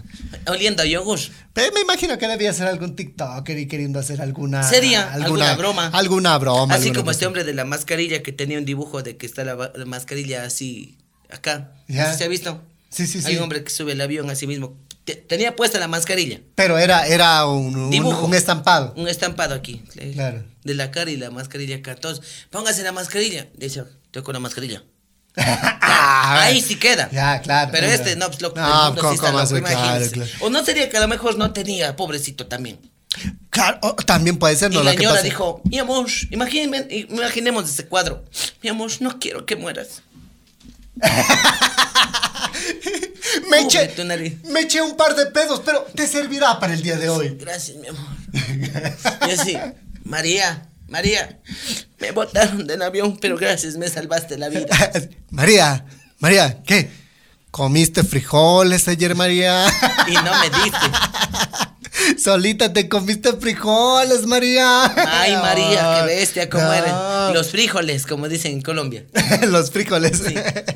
Oliendo 0.48 0.84
a 0.84 0.86
yogur. 0.86 1.20
Pero 1.54 1.74
me 1.74 1.82
imagino 1.82 2.18
que 2.20 2.28
debía 2.28 2.54
ser 2.54 2.68
algún 2.68 2.96
TikToker 2.96 3.58
y 3.58 3.68
queriendo 3.68 4.00
hacer 4.00 4.22
alguna. 4.22 4.62
Sería 4.62 5.12
alguna 5.12 5.56
broma. 5.56 5.88
Alguna 5.88 6.38
broma. 6.38 6.76
Así 6.76 6.84
alguna 6.90 7.00
como 7.00 7.12
este 7.12 7.26
hombre 7.26 7.44
de 7.44 7.54
la 7.54 7.66
mascarilla 7.66 8.22
que 8.22 8.32
tenía 8.32 8.60
un 8.60 8.66
dibujo 8.66 9.02
de 9.02 9.18
que 9.18 9.26
está 9.26 9.44
la, 9.44 9.72
mascarilla 9.86 10.44
así 10.44 10.98
acá. 11.32 11.72
Ya. 11.88 12.06
¿No 12.06 12.12
sé 12.12 12.18
si 12.20 12.24
ha 12.24 12.28
visto? 12.28 12.62
Sí, 12.90 13.08
sí, 13.08 13.20
Hay 13.26 13.34
sí. 13.34 13.38
un 13.38 13.44
hombre 13.44 13.64
que 13.64 13.72
sube 13.72 13.94
el 13.94 14.02
avión 14.02 14.30
así 14.30 14.46
mismo. 14.46 14.78
Te- 15.10 15.16
tenía 15.16 15.56
puesta 15.56 15.80
la 15.80 15.88
mascarilla. 15.88 16.40
Pero 16.56 16.78
era, 16.78 17.08
era 17.08 17.46
un, 17.48 17.76
un- 17.76 17.90
Dibujo. 17.90 18.26
un 18.26 18.36
estampado. 18.36 18.94
Un 18.96 19.08
estampado 19.08 19.56
aquí. 19.56 19.82
le- 19.96 20.12
Claro. 20.14 20.44
De 20.64 20.74
la 20.76 20.92
cara 20.92 21.10
y 21.10 21.18
la 21.18 21.32
mascarilla 21.32 21.78
acá. 21.78 21.92
Entonces, 21.94 22.24
póngase 22.52 22.84
la 22.84 22.92
mascarilla. 22.92 23.48
Dice, 23.56 23.84
estoy 24.06 24.22
con 24.22 24.34
la 24.34 24.40
mascarilla. 24.40 24.84
Ah, 25.36 26.42
Ahí 26.44 26.62
sí 26.62 26.76
queda. 26.76 27.10
Ya, 27.12 27.42
claro. 27.42 27.72
Pero 27.72 27.88
claro. 27.88 28.04
este, 28.04 28.16
no, 28.18 28.28
pues 28.28 28.42
loco. 28.42 28.60
No, 28.60 28.86
mundo 28.88 29.02
¿cómo- 29.02 29.14
sí 29.14 29.20
loco? 29.22 29.38
Claro. 30.12 30.32
O 30.42 30.50
no 30.50 30.64
sería 30.66 30.90
que 30.90 30.98
a 30.98 31.02
lo 31.02 31.08
mejor 31.08 31.38
no 31.38 31.54
tenía, 31.54 31.96
pobrecito 31.96 32.46
también. 32.48 32.80
Claro, 33.50 33.80
oh, 33.82 33.94
también 33.96 34.38
puede 34.38 34.56
ser, 34.56 34.72
Y 34.72 34.76
¿no? 34.76 34.84
la 34.84 34.92
Lo 34.92 34.98
que 34.98 35.04
señora 35.04 35.22
dijo, 35.24 35.62
mi 35.66 35.80
amor, 35.80 36.08
imagíneme- 36.30 37.08
imaginemos 37.10 37.68
ese 37.70 37.88
cuadro. 37.88 38.24
Mi 38.62 38.70
amor, 38.70 38.92
no 39.00 39.18
quiero 39.20 39.46
que 39.46 39.56
mueras. 39.56 40.04
Me, 43.50 43.60
eché, 43.62 43.94
me 44.46 44.82
un 44.82 44.98
par 44.98 45.16
de 45.16 45.28
pedos, 45.28 45.62
pero 45.66 45.86
te 45.96 46.08
servirá 46.08 46.60
para 46.60 46.74
el 46.74 46.82
día 46.82 46.98
de 46.98 47.10
hoy. 47.10 47.38
Gracias, 47.40 47.78
mi 47.78 47.88
amor. 47.88 48.08
Y 49.28 49.32
así, 49.32 49.58
María, 50.04 50.70
María, 50.88 51.40
me 52.00 52.12
botaron 52.12 52.66
del 52.66 52.82
avión, 52.82 53.18
pero 53.22 53.38
gracias, 53.38 53.76
me 53.76 53.88
salvaste 53.88 54.38
la 54.38 54.50
vida. 54.50 54.68
María, 55.30 55.86
María, 56.20 56.62
¿qué? 56.64 56.90
¿Comiste 57.52 58.04
frijoles 58.04 58.88
ayer, 58.88 59.16
María? 59.16 59.66
Y 60.08 60.14
no 60.14 60.32
me 60.40 60.50
diste. 60.50 60.88
Solita 62.18 62.72
te 62.74 62.88
comiste 62.90 63.34
frijoles, 63.34 64.26
María. 64.26 64.86
Ay, 65.22 65.34
María, 65.38 66.00
qué 66.00 66.06
bestia, 66.08 66.50
cómo 66.50 66.64
No. 66.66 66.74
eres. 66.74 66.92
Los 67.34 67.52
frijoles, 67.52 68.06
como 68.06 68.28
dicen 68.28 68.54
en 68.54 68.62
Colombia. 68.62 69.06
Los 69.48 69.72
frijoles. 69.72 70.22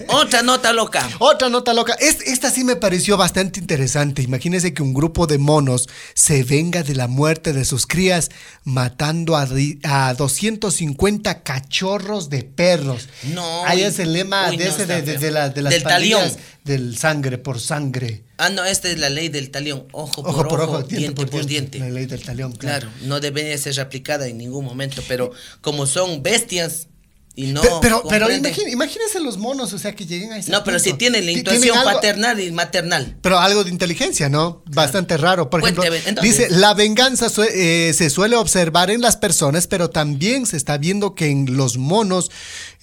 Otra 0.07 0.41
nota 0.43 0.73
loca. 0.73 1.07
Otra 1.19 1.49
nota 1.49 1.73
loca. 1.73 1.93
Es- 1.93 2.21
esta 2.25 2.49
sí 2.51 2.63
me 2.63 2.75
pareció 2.75 3.17
bastante 3.17 3.59
interesante. 3.59 4.21
Imagínense 4.21 4.73
que 4.73 4.83
un 4.83 4.93
grupo 4.93 5.27
de 5.27 5.37
monos 5.37 5.89
se 6.13 6.43
venga 6.43 6.83
de 6.83 6.95
la 6.95 7.07
muerte 7.07 7.53
de 7.53 7.65
sus 7.65 7.87
crías 7.87 8.29
matando 8.63 9.35
a, 9.35 9.45
di- 9.45 9.79
a 9.83 10.13
250 10.13 11.41
cachorros 11.43 12.29
de 12.29 12.43
perros. 12.43 13.07
No, 13.23 13.65
Ahí 13.65 13.79
uy, 13.79 13.83
es 13.85 13.99
el 13.99 14.13
lema 14.13 14.49
uy, 14.49 14.57
de 14.57 14.65
no, 14.65 14.71
ese 14.71 14.85
de, 14.85 15.01
de- 15.01 15.31
la- 15.31 15.49
de 15.49 15.61
las 15.61 15.73
Del 15.73 15.83
talión. 15.83 16.23
Del 16.63 16.97
sangre 16.97 17.37
por 17.37 17.59
sangre. 17.59 18.23
Ah, 18.37 18.49
no, 18.49 18.63
esta 18.63 18.89
es 18.89 18.97
la 18.99 19.09
ley 19.09 19.29
del 19.29 19.51
talión. 19.51 19.85
Ojo 19.91 20.23
por 20.23 20.31
Ojo 20.31 20.39
ojo, 20.39 20.49
por 20.49 20.61
ojo, 20.61 20.83
diente, 20.83 20.97
diente 20.97 21.25
por 21.25 21.45
diente. 21.45 21.79
La 21.79 21.89
ley 21.89 22.05
del 22.05 22.21
talión, 22.23 22.53
claro. 22.53 22.89
Claro, 22.89 23.07
no 23.07 23.19
debería 23.19 23.57
ser 23.57 23.79
aplicada 23.79 24.27
en 24.27 24.37
ningún 24.37 24.65
momento, 24.65 25.01
pero 25.07 25.31
como 25.61 25.85
son 25.85 26.23
bestias 26.23 26.87
y 27.35 27.47
no. 27.47 27.61
Pe- 27.61 27.69
pero 27.81 28.03
pero 28.07 28.29
imagín- 28.29 28.69
imagínense 28.71 29.19
los 29.19 29.37
monos, 29.37 29.73
o 29.73 29.79
sea, 29.79 29.95
que 29.95 30.05
lleguen 30.05 30.31
a 30.33 30.37
ese 30.37 30.51
No, 30.51 30.63
pero 30.63 30.77
si 30.77 30.93
tienen 30.93 31.25
la 31.25 31.31
intuición 31.31 31.75
paternal 31.83 32.39
y 32.39 32.51
maternal. 32.51 33.17
Pero 33.21 33.39
algo 33.39 33.63
de 33.63 33.71
inteligencia, 33.71 34.29
¿no? 34.29 34.61
Bastante 34.67 35.17
raro. 35.17 35.49
Por 35.49 35.61
ejemplo, 35.61 35.83
entonces. 35.85 36.21
dice, 36.21 36.47
la 36.51 36.73
venganza 36.75 37.27
eh, 37.51 37.91
se 37.95 38.09
suele 38.11 38.35
observar 38.35 38.91
en 38.91 39.01
las 39.01 39.17
personas, 39.17 39.65
pero 39.67 39.89
también 39.89 40.45
se 40.45 40.57
está 40.57 40.77
viendo 40.77 41.15
que 41.15 41.27
en 41.29 41.57
los 41.57 41.77
monos 41.77 42.29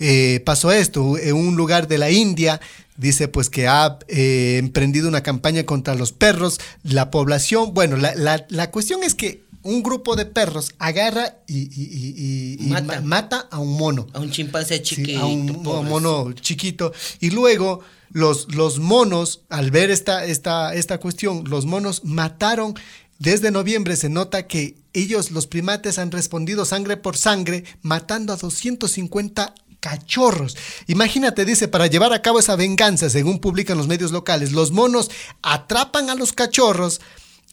eh, 0.01 0.43
pasó 0.45 0.73
esto. 0.73 1.17
En 1.19 1.35
un 1.37 1.55
lugar 1.57 1.87
de 1.87 1.99
la 1.99 2.11
India, 2.11 2.61
dice 2.97 3.29
pues 3.29 3.51
que 3.51 3.69
ha 3.69 3.99
eh, 4.09 4.57
emprendido 4.59 5.09
una 5.09 5.23
campaña 5.23 5.65
contra 5.65 5.95
los 5.95 6.11
perros. 6.13 6.59
La 6.83 7.11
población, 7.13 7.73
bueno, 7.73 7.97
la, 7.97 8.15
la- 8.17 8.47
la 8.49 8.71
cuestión 8.73 9.05
es 9.05 9.15
que 9.15 9.45
un 9.63 9.83
grupo 9.83 10.17
de 10.17 10.25
perros 10.27 10.73
agarra 10.79 11.37
y, 11.47 11.59
y- 11.59 11.69
y- 11.75 12.15
y- 12.17 12.67
y 12.67 12.69
Mata. 12.71 12.95
ma- 12.97 13.01
mata 13.03 13.49
a 13.51 13.59
un 13.59 13.77
mono. 13.77 14.07
A 14.13 14.21
un 14.21 14.31
chimpancé 14.31 14.77
Sí, 14.79 14.83
chiquito. 14.97 15.21
a 15.21 15.27
un, 15.27 15.49
a 15.49 15.53
un 15.53 15.63
pobres. 15.63 15.91
mono 15.91 16.33
chiquito. 16.33 16.93
Y 17.21 17.31
luego 17.31 17.81
los, 18.11 18.53
los 18.55 18.79
monos, 18.79 19.43
al 19.51 19.71
ver 19.71 19.91
esta, 19.91 20.25
esta, 20.25 20.75
esta 20.75 20.99
cuestión, 20.99 21.45
los 21.49 21.67
monos 21.67 22.03
mataron. 22.05 22.75
Desde 23.19 23.51
noviembre 23.51 23.97
se 23.97 24.09
nota 24.09 24.47
que 24.47 24.77
ellos, 24.95 25.31
los 25.31 25.47
primates, 25.47 25.99
han 25.99 26.11
respondido 26.11 26.65
sangre 26.65 26.97
por 26.97 27.17
sangre, 27.19 27.65
matando 27.83 28.33
a 28.33 28.37
250 28.37 29.55
cachorros. 29.79 30.57
Imagínate, 30.89 31.45
dice, 31.45 31.69
para 31.69 31.87
llevar 31.87 32.13
a 32.13 32.23
cabo 32.23 32.39
esa 32.41 32.57
venganza, 32.57 33.09
según 33.11 33.39
publican 33.41 33.79
los 33.79 33.87
medios 33.89 34.11
locales, 34.11 34.53
los 34.53 34.73
monos 34.73 35.11
atrapan 35.43 36.11
a 36.11 36.15
los 36.15 36.33
cachorros, 36.33 37.01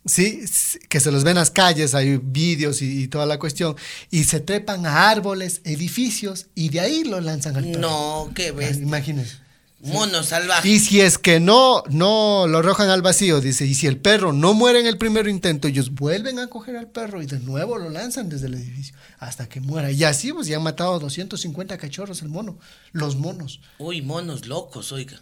Sí, 0.07 0.43
que 0.89 0.99
se 0.99 1.11
los 1.11 1.23
ven 1.23 1.31
en 1.31 1.37
las 1.37 1.51
calles, 1.51 1.93
hay 1.93 2.17
vídeos 2.17 2.81
y, 2.81 3.03
y 3.03 3.07
toda 3.07 3.25
la 3.25 3.37
cuestión, 3.37 3.75
y 4.09 4.23
se 4.23 4.39
trepan 4.39 4.85
a 4.85 5.09
árboles, 5.09 5.61
edificios, 5.65 6.47
y 6.55 6.69
de 6.69 6.79
ahí 6.79 7.03
lo 7.03 7.19
lanzan 7.21 7.57
al 7.57 7.65
perro. 7.65 7.79
No, 7.79 8.31
qué 8.33 8.51
ves. 8.51 8.77
Imagínense. 8.77 9.35
Mono 9.79 10.23
salvaje. 10.23 10.67
Y 10.67 10.79
si 10.79 11.01
es 11.01 11.19
que 11.19 11.39
no, 11.39 11.83
no 11.89 12.47
lo 12.47 12.57
arrojan 12.57 12.89
al 12.89 13.03
vacío, 13.03 13.41
dice, 13.41 13.65
y 13.65 13.75
si 13.75 13.85
el 13.85 13.97
perro 13.97 14.33
no 14.33 14.55
muere 14.55 14.79
en 14.79 14.87
el 14.87 14.97
primer 14.97 15.27
intento, 15.27 15.67
ellos 15.67 15.91
vuelven 15.91 16.39
a 16.39 16.47
coger 16.47 16.77
al 16.77 16.87
perro 16.87 17.21
y 17.21 17.27
de 17.27 17.39
nuevo 17.39 17.77
lo 17.77 17.89
lanzan 17.89 18.27
desde 18.27 18.47
el 18.47 18.55
edificio 18.55 18.95
hasta 19.19 19.47
que 19.47 19.61
muera. 19.61 19.91
Y 19.91 20.03
así, 20.03 20.33
pues, 20.33 20.47
ya 20.47 20.57
han 20.57 20.63
matado 20.63 20.95
a 20.95 20.99
250 20.99 21.77
cachorros 21.77 22.23
el 22.23 22.29
mono, 22.29 22.57
los 22.91 23.17
monos. 23.17 23.61
Uy, 23.77 24.01
monos 24.01 24.47
locos, 24.47 24.91
oiga. 24.91 25.21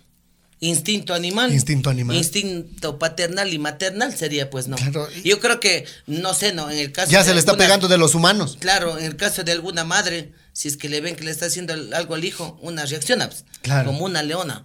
Instinto 0.67 1.13
animal. 1.13 1.51
Instinto 1.53 1.89
animal. 1.89 2.15
Instinto 2.15 2.97
paternal 2.99 3.53
y 3.53 3.59
maternal 3.59 4.15
sería, 4.17 4.49
pues 4.49 4.67
no. 4.67 4.75
Claro. 4.77 5.07
Yo 5.23 5.39
creo 5.39 5.59
que, 5.59 5.85
no 6.07 6.33
sé, 6.33 6.53
no, 6.53 6.69
en 6.71 6.77
el 6.79 6.91
caso 6.91 7.11
Ya 7.11 7.19
de 7.19 7.25
se 7.25 7.33
le 7.33 7.39
está 7.39 7.55
pegando 7.57 7.87
de 7.87 7.97
los 7.97 8.15
humanos. 8.15 8.57
Claro, 8.59 8.97
en 8.97 9.05
el 9.05 9.15
caso 9.15 9.43
de 9.43 9.51
alguna 9.51 9.83
madre, 9.83 10.31
si 10.53 10.67
es 10.67 10.77
que 10.77 10.89
le 10.89 11.01
ven 11.01 11.15
que 11.15 11.23
le 11.23 11.31
está 11.31 11.45
haciendo 11.47 11.73
al- 11.73 11.93
algo 11.93 12.15
al 12.15 12.23
hijo, 12.25 12.57
una 12.61 12.85
reacción, 12.85 13.19
pues, 13.19 13.43
Claro. 13.61 13.87
como 13.87 14.05
una 14.05 14.23
leona. 14.23 14.63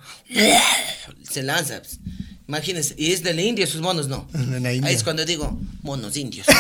Se 1.29 1.43
lanza. 1.43 1.81
pues. 1.83 1.99
Imagínense, 2.51 2.95
y 2.99 3.13
es 3.13 3.23
de 3.27 3.33
la 3.33 3.43
India 3.43 3.65
sus 3.65 3.81
monos, 3.81 4.09
no. 4.09 4.27
Ahí 4.67 4.81
es 4.93 5.05
cuando 5.05 5.25
digo, 5.25 5.57
monos 5.83 6.17
indios. 6.17 6.49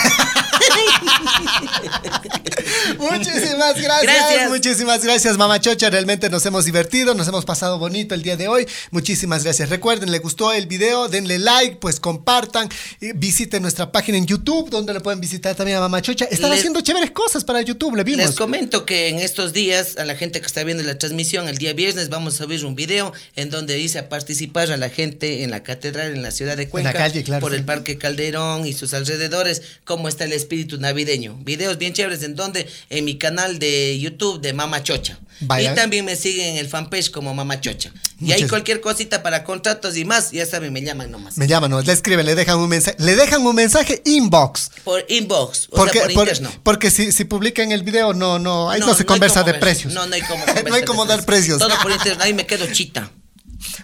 Muchísimas 2.98 3.74
gracias, 3.80 4.02
Gracias. 4.02 4.48
muchísimas 4.50 5.02
gracias, 5.04 5.36
Mamá 5.36 5.60
Chocha. 5.60 5.90
Realmente 5.90 6.30
nos 6.30 6.44
hemos 6.46 6.64
divertido, 6.64 7.14
nos 7.14 7.26
hemos 7.28 7.44
pasado 7.44 7.78
bonito 7.78 8.14
el 8.14 8.22
día 8.22 8.36
de 8.36 8.46
hoy. 8.48 8.66
Muchísimas 8.90 9.42
gracias. 9.44 9.68
Recuerden, 9.68 10.10
le 10.12 10.18
gustó 10.18 10.52
el 10.52 10.66
video, 10.66 11.08
denle 11.08 11.38
like, 11.38 11.76
pues 11.76 11.98
compartan, 11.98 12.68
visiten 13.16 13.62
nuestra 13.62 13.90
página 13.90 14.18
en 14.18 14.26
YouTube, 14.26 14.70
donde 14.70 14.92
le 14.92 15.00
pueden 15.00 15.20
visitar 15.20 15.54
también 15.56 15.78
a 15.78 15.80
Mamá 15.80 16.02
Chocha. 16.02 16.26
Están 16.26 16.50
Les- 16.50 16.60
haciendo 16.60 16.80
chéveres 16.82 17.10
cosas 17.10 17.42
para 17.44 17.60
YouTube, 17.62 17.96
le 17.96 18.04
vimos. 18.04 18.24
Les 18.26 18.36
comento 18.36 18.84
que 18.86 19.08
en 19.08 19.18
estos 19.18 19.52
días, 19.52 19.96
a 19.98 20.04
la 20.04 20.14
gente 20.14 20.40
que 20.40 20.46
está 20.46 20.62
viendo 20.64 20.82
la 20.84 20.96
transmisión, 20.98 21.48
el 21.48 21.58
día 21.58 21.72
viernes 21.72 22.08
vamos 22.10 22.34
a 22.34 22.44
subir 22.44 22.64
un 22.64 22.74
video 22.76 23.12
en 23.36 23.50
donde 23.50 23.74
dice 23.74 23.98
a 23.98 24.08
participar 24.08 24.70
a 24.70 24.76
la 24.76 24.88
gente 24.90 25.42
en 25.42 25.50
la 25.50 25.62
catedral 25.80 26.12
en 26.14 26.22
la 26.22 26.30
ciudad 26.30 26.58
de 26.58 26.68
Cuenca, 26.68 26.92
calle, 26.92 27.22
claro, 27.24 27.40
por 27.40 27.52
sí. 27.52 27.56
el 27.58 27.64
Parque 27.64 27.96
Calderón 27.96 28.66
y 28.66 28.74
sus 28.74 28.92
alrededores, 28.92 29.62
cómo 29.84 30.08
está 30.08 30.24
el 30.24 30.32
espíritu 30.34 30.78
navideño. 30.78 31.38
Videos 31.42 31.78
bien 31.78 31.94
chéveres 31.94 32.22
en 32.22 32.36
donde 32.36 32.68
en 32.90 33.04
mi 33.06 33.16
canal 33.16 33.58
de 33.58 33.98
YouTube 33.98 34.40
de 34.42 34.52
Mama 34.52 34.82
Chocha. 34.82 35.18
Vaya. 35.40 35.72
Y 35.72 35.74
también 35.74 36.04
me 36.04 36.16
siguen 36.16 36.48
en 36.48 36.56
el 36.58 36.68
fanpage 36.68 37.10
como 37.10 37.32
Mama 37.32 37.62
Chocha. 37.62 37.92
Y 38.20 38.24
Muchas- 38.26 38.50
cualquier 38.50 38.82
cosita 38.82 39.22
para 39.22 39.42
contratos 39.42 39.96
y 39.96 40.04
más, 40.04 40.32
ya 40.32 40.44
saben, 40.44 40.70
me 40.70 40.82
llaman 40.82 41.10
nomás. 41.10 41.38
Me 41.38 41.46
llaman, 41.46 41.70
nos 41.70 41.86
le 41.86 41.94
escriben, 41.94 42.26
le 42.26 42.34
dejan 42.34 42.58
un 42.58 42.68
mensaje, 42.68 42.96
le 43.00 43.16
dejan 43.16 43.46
un 43.46 43.56
mensaje 43.56 44.02
inbox. 44.04 44.70
Por 44.84 45.02
inbox, 45.08 45.68
o 45.70 45.76
Porque, 45.76 45.98
sea, 45.98 46.02
por 46.08 46.12
por- 46.14 46.28
interno. 46.28 46.52
porque 46.62 46.90
si, 46.90 47.10
si 47.12 47.24
publican 47.24 47.72
el 47.72 47.82
video, 47.82 48.12
no, 48.12 48.38
no, 48.38 48.68
ahí 48.68 48.80
no, 48.80 48.92
se 48.92 49.00
hay 49.02 49.06
conversa 49.06 49.42
de 49.42 49.54
precios. 49.54 49.94
No, 49.94 50.06
no 50.06 50.14
hay 50.14 50.20
no 50.68 50.74
hay 50.74 50.82
de 50.82 51.06
dar 51.08 51.24
precios. 51.24 51.58
Todo 51.58 51.74
por 51.82 51.90
internet, 51.90 52.18
ahí 52.20 52.34
me 52.34 52.44
quedo 52.44 52.66
chita. 52.70 53.10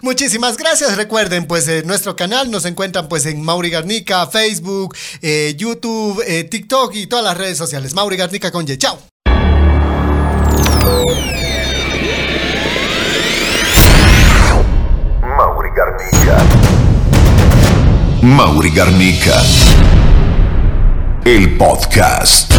Muchísimas 0.03 0.57
gracias. 0.57 0.97
Recuerden, 0.97 1.47
pues, 1.47 1.69
eh, 1.69 1.83
nuestro 1.85 2.17
canal 2.17 2.51
nos 2.51 2.65
encuentran, 2.65 3.09
pues, 3.09 3.27
en 3.27 3.43
Mauri 3.43 3.71
Garnica, 3.71 4.27
Facebook, 4.27 4.97
eh, 5.23 5.55
YouTube, 5.57 6.23
eh, 6.27 6.45
TikTok 6.45 6.95
y 6.95 7.07
todas 7.07 7.25
las 7.25 7.37
redes 7.37 7.59
sociales. 7.59 7.95
Mauri 7.95 8.17
Garnica 8.17 8.51
con 8.51 8.69
Y. 8.69 8.77
Chao. 8.77 8.99
Mauri 15.37 15.69
Garnica. 15.77 16.39
Mauri 18.23 18.71
Garnica. 18.71 19.43
El 21.25 21.57
podcast. 21.57 22.53